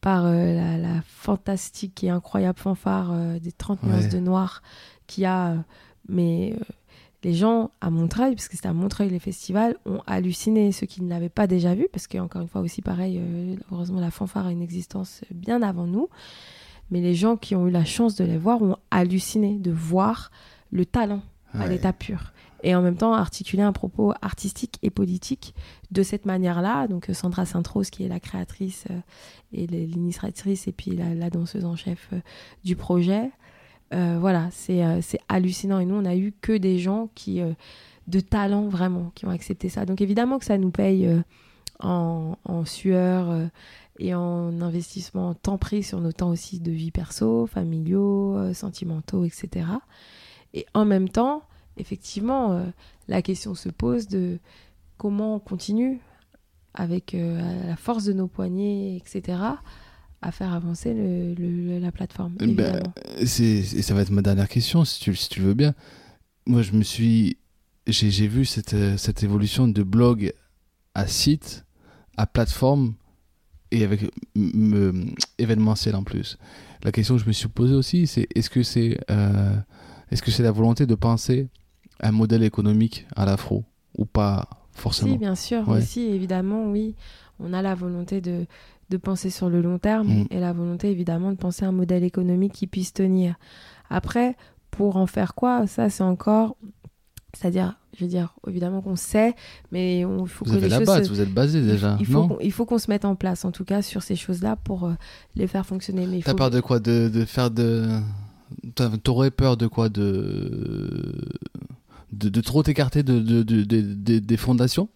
[0.00, 4.08] par la, la fantastique et incroyable fanfare des 30 nuances Ouais.
[4.08, 4.62] de noir,
[5.06, 5.56] qui a,
[6.08, 6.64] mais euh,
[7.24, 11.02] les gens à Montreuil, parce que c'était à Montreuil les festivals, ont halluciné ceux qui
[11.02, 14.46] ne l'avaient pas déjà vu, parce qu'encore une fois aussi pareil, euh, heureusement la fanfare
[14.46, 16.08] a une existence bien avant nous.
[16.90, 20.30] Mais les gens qui ont eu la chance de les voir ont halluciné de voir
[20.70, 21.22] le talent
[21.54, 22.32] à l'état pur.
[22.62, 25.54] Et en même temps, articuler un propos artistique et politique
[25.90, 26.86] de cette manière-là.
[26.86, 29.00] Donc, euh, Sandra Saint-Rose, qui est la créatrice euh,
[29.52, 32.20] et l'initiatrice, et puis la, la danseuse en chef euh,
[32.64, 33.30] du projet.
[33.92, 35.78] Euh, voilà, c'est euh, c'est hallucinant.
[35.78, 37.52] Et nous, on a eu que des gens qui, euh,
[38.06, 39.84] de talent vraiment, qui ont accepté ça.
[39.84, 41.08] Donc, évidemment que ça nous paye
[41.80, 43.48] en, en sueur
[43.98, 49.24] et en investissement en temps pris sur nos temps aussi de vie perso, familiaux, sentimentaux,
[49.24, 49.66] etc.
[50.54, 51.42] Et en même temps,
[51.76, 52.64] effectivement,
[53.08, 54.38] la question se pose de
[54.96, 56.00] comment on continue
[56.74, 59.38] avec la force de nos poignets, etc.,
[60.22, 62.36] à faire avancer le- le- la plateforme.
[63.24, 65.74] C'est, et ça va être ma dernière question, si tu, si tu veux bien.
[66.46, 67.36] Moi, je me suis.
[67.88, 70.32] J'ai, vu cette, euh, cette évolution de blog
[70.94, 71.64] à site,
[72.16, 72.94] à plateforme,
[73.72, 76.38] et avec m- m- événementiel en plus.
[76.84, 79.56] La question que je me suis posée aussi, c'est est-ce que c'est, euh,
[80.12, 81.48] est-ce que c'est la volonté de penser
[82.00, 83.64] un modèle économique à l'afro
[83.98, 85.12] ou pas forcément?
[85.12, 85.78] Si, bien sûr, Ouais.
[85.78, 86.94] aussi, évidemment, oui.
[87.40, 88.46] On a la volonté de,
[88.92, 90.26] de penser sur le long terme Mm.
[90.30, 93.34] et la volonté, évidemment, de penser un modèle économique qui puisse tenir.
[93.90, 94.36] Après,
[94.70, 95.66] pour en faire quoi?
[95.66, 96.56] Ça, c'est encore.
[97.34, 99.34] C'est-à-dire, je veux dire, évidemment qu'on sait,
[99.70, 100.86] mais on- il faut Vous que avez les la choses.
[100.86, 102.38] base, se- vous êtes basé déjà, il faut non?
[102.42, 104.92] il faut qu'on se mette en place, en tout cas, sur ces choses-là pour euh,
[105.34, 106.06] les faire fonctionner.
[106.06, 106.36] Mais T'as faut...
[106.36, 106.78] peur de quoi?
[106.78, 107.88] De, de faire de.
[109.02, 109.88] T'aurais peur de quoi?
[109.88, 111.24] De.
[112.12, 114.88] De, de trop t'écarter de, de, de- de- de- des fondations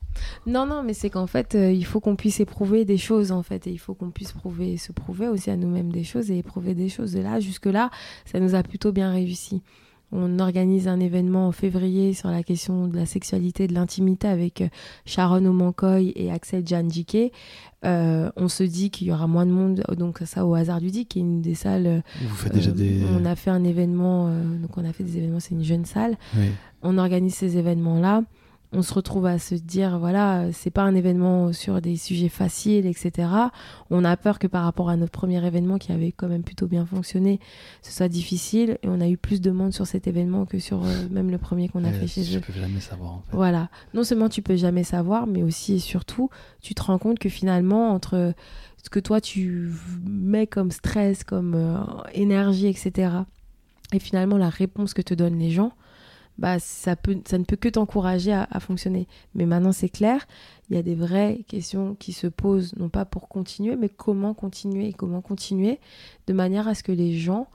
[0.47, 3.43] Non, non, mais c'est qu'en fait, euh, il faut qu'on puisse éprouver des choses, en
[3.43, 6.36] fait, et il faut qu'on puisse prouver, se prouver aussi à nous-mêmes des choses et
[6.38, 7.16] éprouver des choses.
[7.16, 7.90] Et là, jusque-là,
[8.26, 9.62] ça nous a plutôt bien réussi.
[10.12, 14.60] On organise un événement en février sur la question de la sexualité, de l'intimité avec
[14.60, 14.68] euh,
[15.05, 17.32] Sharon Omankoy et Axel Janjike.
[17.84, 20.90] Euh, on se dit qu'il y aura moins de monde, donc ça au hasard du
[20.93, 22.05] dit, qui est une des salles.
[22.22, 23.01] Vous faites déjà des.
[23.20, 25.84] On a fait un événement, euh, donc on a fait des événements, c'est une jeune
[25.84, 26.16] salle.
[26.36, 26.47] Oui.
[26.86, 28.22] On organise ces événements-là.
[28.72, 32.84] On se retrouve à se dire, voilà, c'est pas un événement sur des sujets faciles,
[32.86, 33.28] etc.
[33.90, 36.66] On a peur que par rapport à notre premier événement qui avait quand même plutôt
[36.66, 37.38] bien fonctionné,
[37.82, 38.76] ce soit difficile.
[38.82, 41.38] Et on a eu plus de monde sur cet événement que sur euh, même le
[41.38, 42.40] premier qu'on a fait chez je eux.
[42.40, 43.36] peux jamais savoir en fait.
[43.36, 43.68] Voilà.
[43.94, 46.28] Non seulement tu peux jamais savoir, mais aussi et surtout,
[46.60, 48.34] tu te rends compte que finalement, entre
[48.82, 49.72] ce que toi tu
[50.04, 51.78] mets comme stress, comme euh,
[52.14, 53.10] énergie, etc.,
[53.92, 55.72] et finalement la réponse que te donnent les gens,
[56.38, 59.08] bah ça, ne peut que t'encourager à, fonctionner.
[59.34, 60.26] Mais maintenant, c'est clair,
[60.68, 64.34] il y a des vraies questions qui se posent, non pas pour continuer, mais comment
[64.34, 65.80] continuer et comment continuer
[66.26, 67.48] de manière à ce que les gens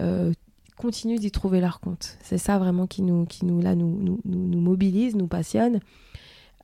[0.00, 0.32] euh,
[0.76, 2.18] continuent d'y trouver leur compte.
[2.22, 5.80] C'est ça vraiment qui nous, qui nous, là, nous, nous, nous, nous mobilise, nous passionne.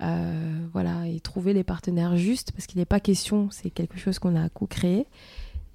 [0.03, 4.19] Euh, voilà, et trouver les partenaires justes, parce qu'il n'est pas question, c'est quelque chose
[4.19, 5.07] qu'on a co-créé,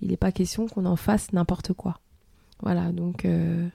[0.01, 1.99] il n'est pas question qu'on en fasse n'importe quoi.
[2.61, 3.67] Voilà, donc euh,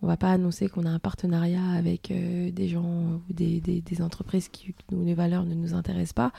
[0.00, 3.80] on va pas annoncer qu'on a un partenariat avec euh, des gens ou des, des,
[3.80, 6.32] des entreprises qui, où les valeurs ne nous intéressent pas.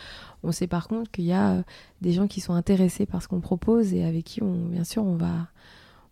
[0.43, 1.63] On sait par contre qu'il y a euh,
[2.01, 5.03] des gens qui sont intéressés par ce qu'on propose et avec qui, on, bien sûr,
[5.03, 5.47] on va,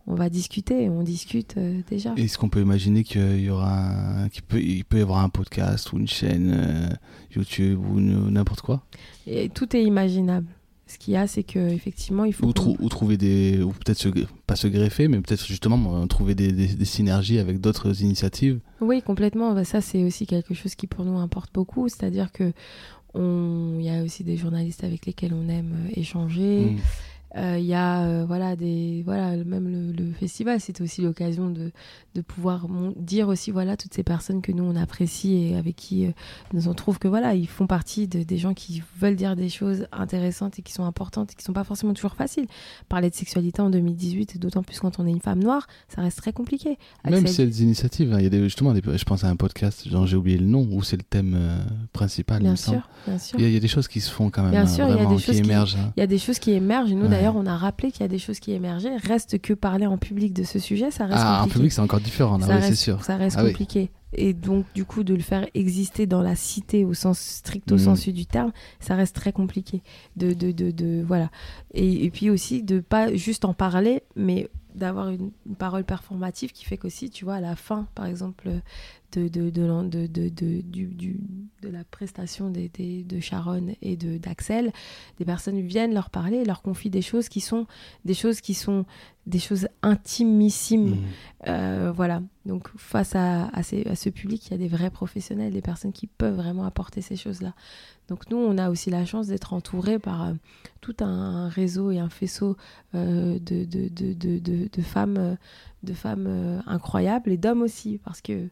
[0.06, 0.90] on va discuter.
[0.90, 2.12] On discute euh, déjà.
[2.16, 4.28] Est-ce qu'on peut imaginer qu'il y aura un...
[4.28, 4.60] qu'il peut...
[4.60, 6.98] Il peut y avoir un podcast ou une chaîne
[7.34, 8.82] YouTube ou n'importe quoi?
[9.26, 10.48] Et tout est imaginable.
[10.88, 12.44] Ce qu'il y a, c'est que effectivement, il faut.
[12.44, 14.08] ou, qu'on- trou- ou trouver des ou peut-être se...
[14.46, 18.58] pas se greffer mais peut-être justement euh, trouver des, des- des synergies avec d'autres initiatives
[18.80, 19.52] Oui, complètement.
[19.52, 21.88] Bah, ça, c'est aussi quelque chose qui pour nous importe beaucoup.
[21.88, 22.52] C'est-à-dire que
[23.14, 23.76] on...
[23.78, 26.72] il y a aussi des journalistes avec lesquels on aime euh, échanger.
[26.72, 26.78] Mm.
[27.38, 31.50] Euh, Il y a euh, voilà des voilà même le, le festival, c'était aussi l'occasion
[31.50, 31.70] de,
[32.14, 32.66] de pouvoir
[32.96, 36.10] dire aussi voilà toutes ces personnes que nous on apprécie et avec qui euh,
[36.52, 39.48] nous on trouve que voilà ils font partie de, des gens qui veulent dire des
[39.48, 42.46] choses intéressantes et qui sont importantes et qui sont pas forcément toujours faciles.
[42.88, 46.02] Parler de sexualité en 2018, et d'autant plus quand on est une femme noire, ça
[46.02, 46.76] reste très compliqué.
[47.04, 48.42] même Axel- s'il y a des initiatives hein, il y a des...
[48.44, 48.82] justement des...
[48.84, 51.58] je pense à un podcast dont j'ai oublié le nom où c'est le thème euh,
[51.92, 53.38] principal il bien sûr, bien sûr.
[53.38, 54.66] il y, a, il y a des choses qui se font quand même Bien hein,
[54.66, 55.92] sûr, il y a vraiment des choses qui- émergent hein.
[55.96, 57.08] Il y a des choses qui émergent et nous Ouais.
[57.10, 58.96] d'ailleurs on a rappelé qu'il y a des choses qui émergeaient.
[58.96, 61.54] Reste que parler en public de ce sujet, ça reste ah en compliqué.
[61.54, 63.50] public c'est encore différent oui, c'est sûr Ça reste Ah oui.
[63.50, 63.90] compliqué.
[64.14, 67.80] Et donc, du coup, de le faire exister dans la cité au sens stricto Mhm.
[67.80, 69.82] sensu du terme, ça reste très compliqué.
[70.16, 71.30] De, de, de, de- voilà.
[71.74, 76.52] Et, et puis aussi, de pas juste en parler, mais d'avoir une, une parole performative
[76.52, 78.48] qui fait qu'aussi, tu vois, à la fin, par exemple,
[79.12, 81.20] de, de, de, de, de, de- du, du-
[81.62, 84.72] de la prestation des, des- de Sharon et de d'Axel,
[85.18, 87.66] des personnes viennent leur parler et leur confient des choses qui sont
[88.04, 88.84] des choses qui sont
[89.26, 90.90] des choses intimissimes.
[90.90, 90.96] Mm.
[91.48, 92.22] Euh, voilà.
[92.46, 95.60] Donc face à, à, ces- à ce public, il y a des vrais professionnels, des
[95.62, 97.54] personnes qui peuvent vraiment apporter ces choses-là.
[98.08, 100.32] Donc nous, on a aussi la chance d'être entourés par euh,
[100.80, 102.56] tout un réseau et un faisceau
[102.94, 105.36] euh, de, de, de, de, femmes,
[105.82, 108.48] de femmes incroyables et d'hommes aussi, parce que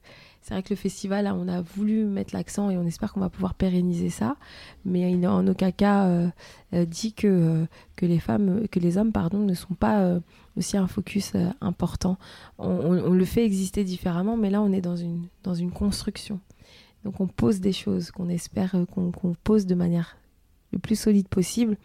[0.47, 3.19] c'est vrai que le festival, là, on a voulu mettre l'accent et on espère qu'on
[3.19, 4.37] va pouvoir pérenniser ça,
[4.85, 6.29] mais il n'a en aucun cas euh,
[6.73, 7.67] euh, dit que, euh,
[7.97, 10.21] que les femmes, que les hommes, pardon, ne sont pas
[10.57, 12.17] aussi un focus important.
[12.59, 15.73] On, on- on le fait exister différemment, mais là, on est dans une, dans une
[15.73, 16.39] construction.
[17.05, 19.11] Donc, on pose des choses qu'on espère qu'on
[19.43, 20.17] pose de manière
[20.73, 21.77] le plus solide possible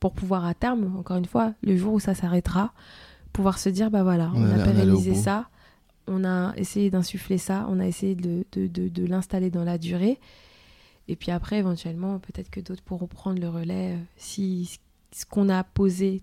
[0.00, 2.72] pour pouvoir à terme, encore une fois, le jour où ça s'arrêtera,
[3.32, 5.48] pouvoir se dire, bah voilà, on, On a pérennisé ça,
[6.08, 10.18] on a essayé d'insuffler ça, on a essayé de, de, de- l'installer dans la durée.
[11.06, 14.78] Et puis après, éventuellement, peut-être que d'autres pourront prendre le relais euh, si
[15.12, 16.22] ce qu'on a posé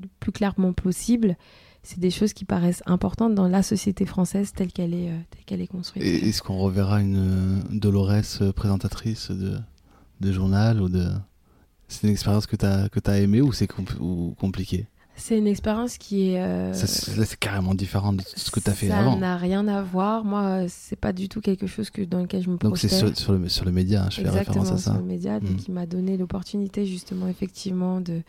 [0.00, 1.36] le plus clairement possible,
[1.82, 5.44] c'est des choses qui paraissent importantes dans la société française telle qu'elle est, euh, telle
[5.44, 6.02] qu'elle est construite.
[6.02, 8.22] Et Est-ce qu'on reverra une euh, Dolores
[8.54, 9.58] présentatrice de,
[10.20, 11.06] de journal ou de...
[11.88, 13.68] C'est une expérience que tu as, que aimée ou c'est
[14.00, 14.86] ou compliqué?
[15.16, 16.40] C'est une expérience qui est.
[16.42, 19.16] euh, Ça, c'est- Là, c'est carrément différent de ce que tu as fait ça avant.
[19.16, 20.24] n'a rien à voir.
[20.24, 22.88] Moi, euh, c'est pas du tout quelque chose que, dans lequel je me Donc c'est
[22.88, 24.98] sur, sur le, sur le média, hein, je fais référence à sur ça.
[24.98, 25.64] le média, donc Mm.
[25.68, 28.22] il m'a donné l'opportunité justement effectivement de,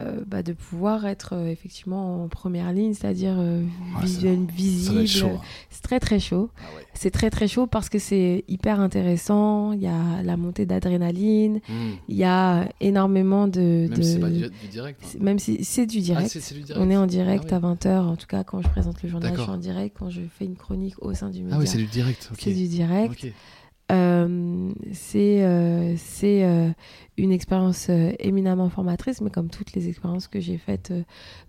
[0.00, 5.26] euh, bah, de pouvoir être euh, effectivement en première ligne, c'est-à-dire euh, Ouais, visuel, visible.
[5.34, 5.40] hein.
[5.70, 6.50] C'est très très chaud.
[6.58, 6.84] Ah ouais.
[6.94, 9.72] C'est très très chaud parce que c'est hyper intéressant.
[9.72, 11.90] Il y a la montée d'adrénaline, Mm.
[12.08, 13.86] il y a énormément de...
[13.88, 15.00] Même de- si c'est pas du, du direct.
[15.04, 15.18] hein.
[15.20, 16.28] même si c'est du Ah, direct.
[16.40, 16.82] c'est du direct.
[16.84, 19.32] On est en direct Ah à 20h, en tout cas quand je présente le journal,
[19.36, 21.66] je suis en direct, quand je fais une chronique au sein du média, Ah oui,
[21.66, 22.28] c'est du direct.
[22.32, 22.38] ok.
[22.42, 23.26] c'est du direct.
[23.90, 26.70] Euh, c'est euh, c'est euh,
[27.16, 27.88] une expérience
[28.18, 30.92] éminemment formatrice, mais comme toutes les expériences que j'ai faites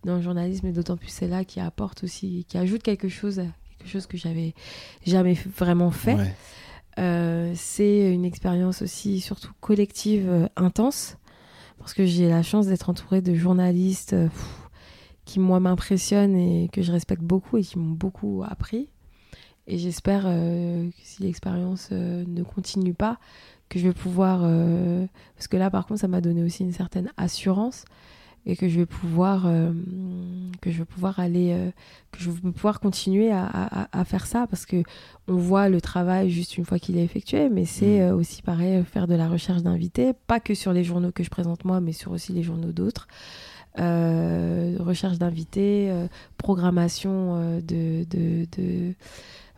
[0.05, 3.45] dans le journalisme, et d'autant plus celle-là qui apporte aussi, qui ajoute quelque chose, à-
[3.77, 4.53] quelque chose que j'avais
[5.05, 6.15] jamais vraiment fait.
[6.97, 7.53] Ouais.
[7.55, 11.17] C'est une expérience aussi surtout collective intense
[11.79, 14.69] parce que j'ai la chance d'être entourée de journalistes pff,
[15.25, 18.89] qui moi m'impressionnent et que je respecte beaucoup et qui m'ont beaucoup appris
[19.71, 23.17] et j'espère euh, que si l'expérience euh, ne continue pas
[23.69, 26.73] que je vais pouvoir euh, parce que là par contre ça m'a donné aussi une
[26.73, 27.85] certaine assurance
[28.45, 29.45] et que je vais pouvoir
[30.61, 31.55] que je vais pouvoir aller
[32.11, 34.81] que je vais pouvoir continuer à, à- à faire ça parce que
[35.27, 38.83] on voit le travail juste une fois qu'il est effectué mais c'est euh, aussi pareil
[38.83, 41.93] faire de la recherche d'invités pas que sur les journaux que je présente moi mais
[41.93, 43.07] sur aussi les journaux d'autres.
[43.79, 46.07] Euh, recherche d'invités euh,
[46.37, 48.93] programmation euh, de, de, de-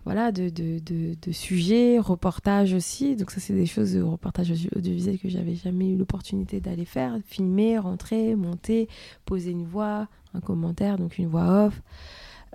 [0.05, 3.15] voilà de, de, de, de sujets reportage aussi.
[3.15, 6.85] Donc ça c'est des choses de reportage audio- audiovisuel que j'avais jamais eu l'opportunité d'aller
[6.85, 7.17] faire.
[7.25, 8.89] Filmer rentrer monter
[9.25, 11.81] poser une voix un commentaire donc une voix off.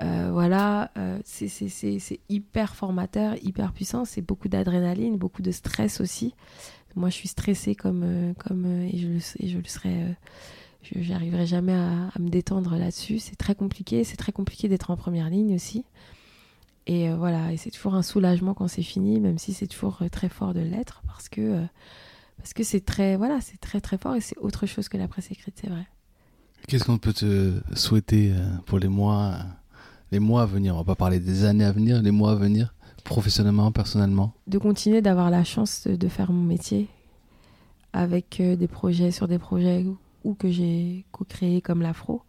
[0.00, 4.04] Euh, voilà euh, c'est hyper formateur hyper puissant.
[4.04, 6.34] C'est beaucoup d'adrénaline beaucoup de stress aussi.
[6.96, 10.02] Moi je suis stressée comme euh, comme euh, et je le et je le serai
[10.02, 10.12] euh,
[10.82, 13.18] j'arriverai jamais à, à me détendre là-dessus.
[13.18, 14.04] C'est très compliqué.
[14.04, 15.84] C'est très compliqué d'être en première ligne aussi
[16.88, 19.98] et euh, voilà et c'est toujours un soulagement quand c'est fini même si c'est toujours
[20.00, 21.64] euh, très fort de l'être parce que euh,
[22.38, 25.06] parce que c'est très voilà c'est très très fort et c'est autre chose que la
[25.06, 25.86] presse écrite c'est vrai.
[26.66, 28.34] Qu'est-ce qu'on peut te souhaiter
[28.66, 29.36] pour les mois,
[30.10, 30.74] les mois à venir?
[30.74, 32.74] On va pas parler des années à venir, les mois à venir,
[33.04, 34.34] professionnellement, personnellement?
[34.48, 36.88] de continuer d'avoir la chance de, faire mon métier
[37.92, 39.86] avec des projets sur des projets
[40.24, 42.22] ou que j'ai co-créé comme l'Afro,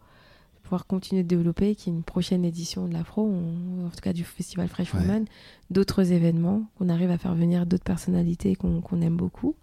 [0.70, 4.12] pouvoir continuer de développer, qu'il y ait une prochaine édition de l'Afro, en tout cas
[4.12, 5.00] du festival Fresh Ouais.
[5.00, 5.24] Woman,
[5.68, 9.56] d'autres événements, qu'on arrive à faire venir d'autres personnalités qu'on aime beaucoup,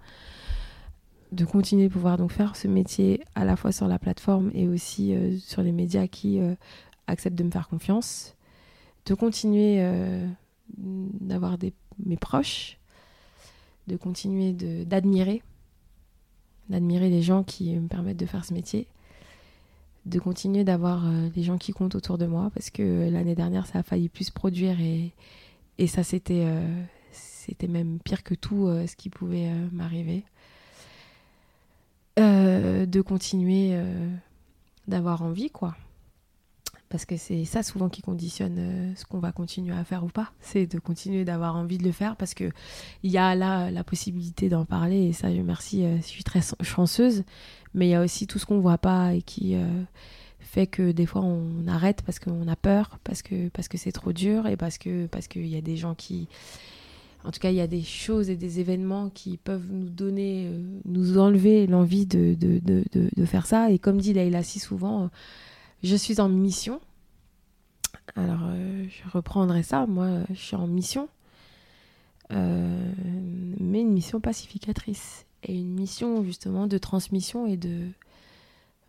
[1.31, 4.67] de continuer de pouvoir donc faire ce métier à la fois sur la plateforme et
[4.67, 6.55] aussi euh, sur les médias qui euh,
[7.07, 8.35] acceptent de me faire confiance,
[9.05, 10.27] de continuer euh,
[10.77, 11.55] d'avoir
[12.05, 12.79] mes proches,
[13.87, 15.41] de continuer de- d'admirer,
[16.69, 18.87] d'admirer les gens qui me permettent de faire ce métier,
[20.07, 23.65] de continuer d'avoir euh, les gens qui comptent autour de moi, parce que l'année dernière,
[23.65, 25.11] ça a failli plus produire et,
[25.87, 30.23] ça, c'était euh, c'était même pire que tout euh, ce qui pouvait euh, m'arriver.
[32.19, 34.09] Euh, de continuer euh,
[34.87, 35.75] d'avoir envie, quoi.
[36.89, 40.07] Parce que c'est ça souvent qui conditionne euh, ce qu'on va continuer à faire ou
[40.07, 40.31] pas.
[40.39, 42.49] C'est de continuer d'avoir envie de le faire parce que
[43.03, 46.23] il y a là la possibilité d'en parler et ça, je merci, euh, je suis
[46.23, 47.23] très ch- chanceuse.
[47.73, 49.67] Mais il y a aussi tout ce qu'on voit pas et qui euh,
[50.39, 53.91] fait que des fois on arrête parce qu'on a peur, parce que parce que c'est
[53.91, 56.29] trop dur et parce que parce qu'il y a des gens qui
[57.25, 60.49] en tout cas, il y a des choses et des événements qui peuvent nous donner,
[60.85, 63.69] nous enlever l'envie de, de, de, de, faire ça.
[63.69, 65.09] Et comme dit Leïla si souvent,
[65.83, 66.81] je suis en mission.
[68.15, 69.85] Alors, euh, je reprendrai ça.
[69.85, 71.09] Moi, euh, je suis en mission.
[72.31, 72.93] Euh,
[73.59, 75.25] mais une mission pacificatrice.
[75.43, 77.87] Et une mission, justement, de transmission et de.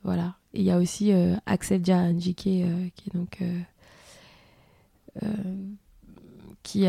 [0.02, 0.36] Voilà.
[0.54, 1.12] Il y a aussi
[1.46, 3.42] Axel euh, qui est donc.
[6.62, 6.86] qui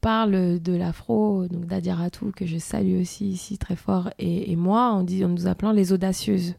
[0.00, 5.04] parle de l'afro, donc d'Adiaratou, que je salue aussi ici très fort, et, moi, on,
[5.04, 6.54] dit, en nous appelant les audacieuses.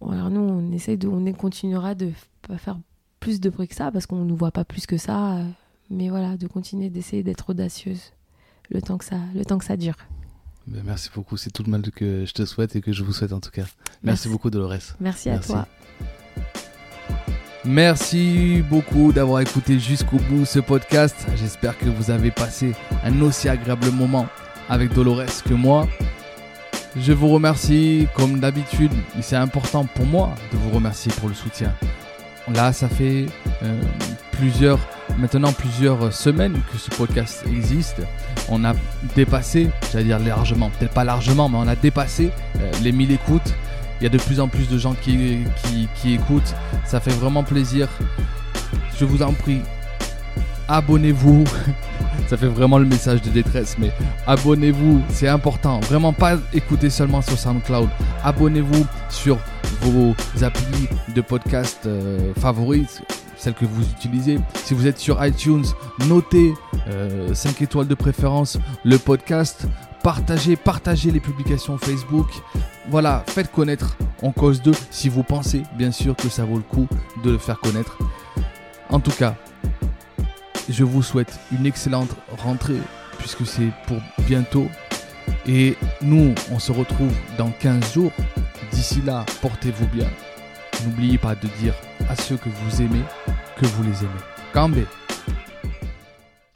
[0.00, 2.12] Alors nous, on essaye de, on continuera de
[2.56, 2.78] faire
[3.20, 5.44] plus de bruit que ça, parce qu'on ne nous voit pas plus que ça, euh,
[5.90, 8.12] mais voilà, de continuer d'essayer d'être audacieuse
[8.70, 9.96] le temps que ça, le temps que ça dure.
[10.66, 13.12] Ben, merci beaucoup, c'est tout le mal que je te souhaite et que je vous
[13.12, 13.62] souhaite en tout cas.
[13.62, 14.28] Merci, Merci.
[14.28, 14.96] beaucoup Dolores.
[15.00, 15.30] Merci, Merci.
[15.30, 15.68] à toi.
[17.64, 21.16] Merci beaucoup d'avoir écouté jusqu'au bout ce podcast.
[21.36, 22.72] J'espère que vous avez passé
[23.02, 24.26] un aussi agréable moment
[24.68, 25.88] avec Dolores que moi.
[26.96, 31.72] Je vous remercie comme d'habitude, c'est important pour moi de vous remercier pour le soutien.
[32.54, 33.26] Là, ça fait
[33.62, 33.80] euh,
[34.32, 34.78] plusieurs,
[35.18, 38.00] maintenant plusieurs semaines que ce podcast existe.
[38.48, 38.72] On a
[39.14, 43.54] dépassé, j'allais dire largement, peut-être pas largement, mais on a dépassé euh, les 1000 écoutes.
[44.00, 45.44] Il y a de plus en plus de gens qui
[46.06, 46.54] écoutent.
[46.84, 47.88] Ça fait vraiment plaisir.
[48.98, 49.60] Je vous en prie,
[50.68, 51.44] abonnez-vous.
[52.28, 53.90] Ça fait vraiment le message de détresse, mais
[54.26, 55.80] abonnez-vous, c'est important.
[55.80, 57.88] Vraiment pas écouter seulement sur SoundCloud.
[58.22, 59.38] Abonnez-vous sur
[59.80, 63.00] vos applis de podcast euh, favoris,
[63.38, 64.38] celles que vous utilisez.
[64.56, 65.64] Si vous êtes sur iTunes,
[66.06, 66.52] notez
[66.88, 69.66] euh, 5 étoiles de préférence le podcast.
[70.02, 72.28] Partagez, partagez les publications Facebook.
[72.90, 76.62] Voilà, faites connaître en cause 2 si vous pensez bien sûr que ça vaut le
[76.62, 76.88] coup
[77.24, 77.96] de le faire connaître.
[78.90, 79.34] En tout cas,
[80.68, 82.80] je vous souhaite une excellente rentrée
[83.18, 84.68] puisque c'est pour bientôt.
[85.46, 88.12] Et nous, on se retrouve dans 15 jours.
[88.72, 90.08] D'ici là, portez-vous bien.
[90.84, 91.74] N'oubliez pas de dire
[92.08, 93.02] à ceux que vous aimez
[93.56, 94.22] que vous les aimez.
[94.52, 94.86] Cambé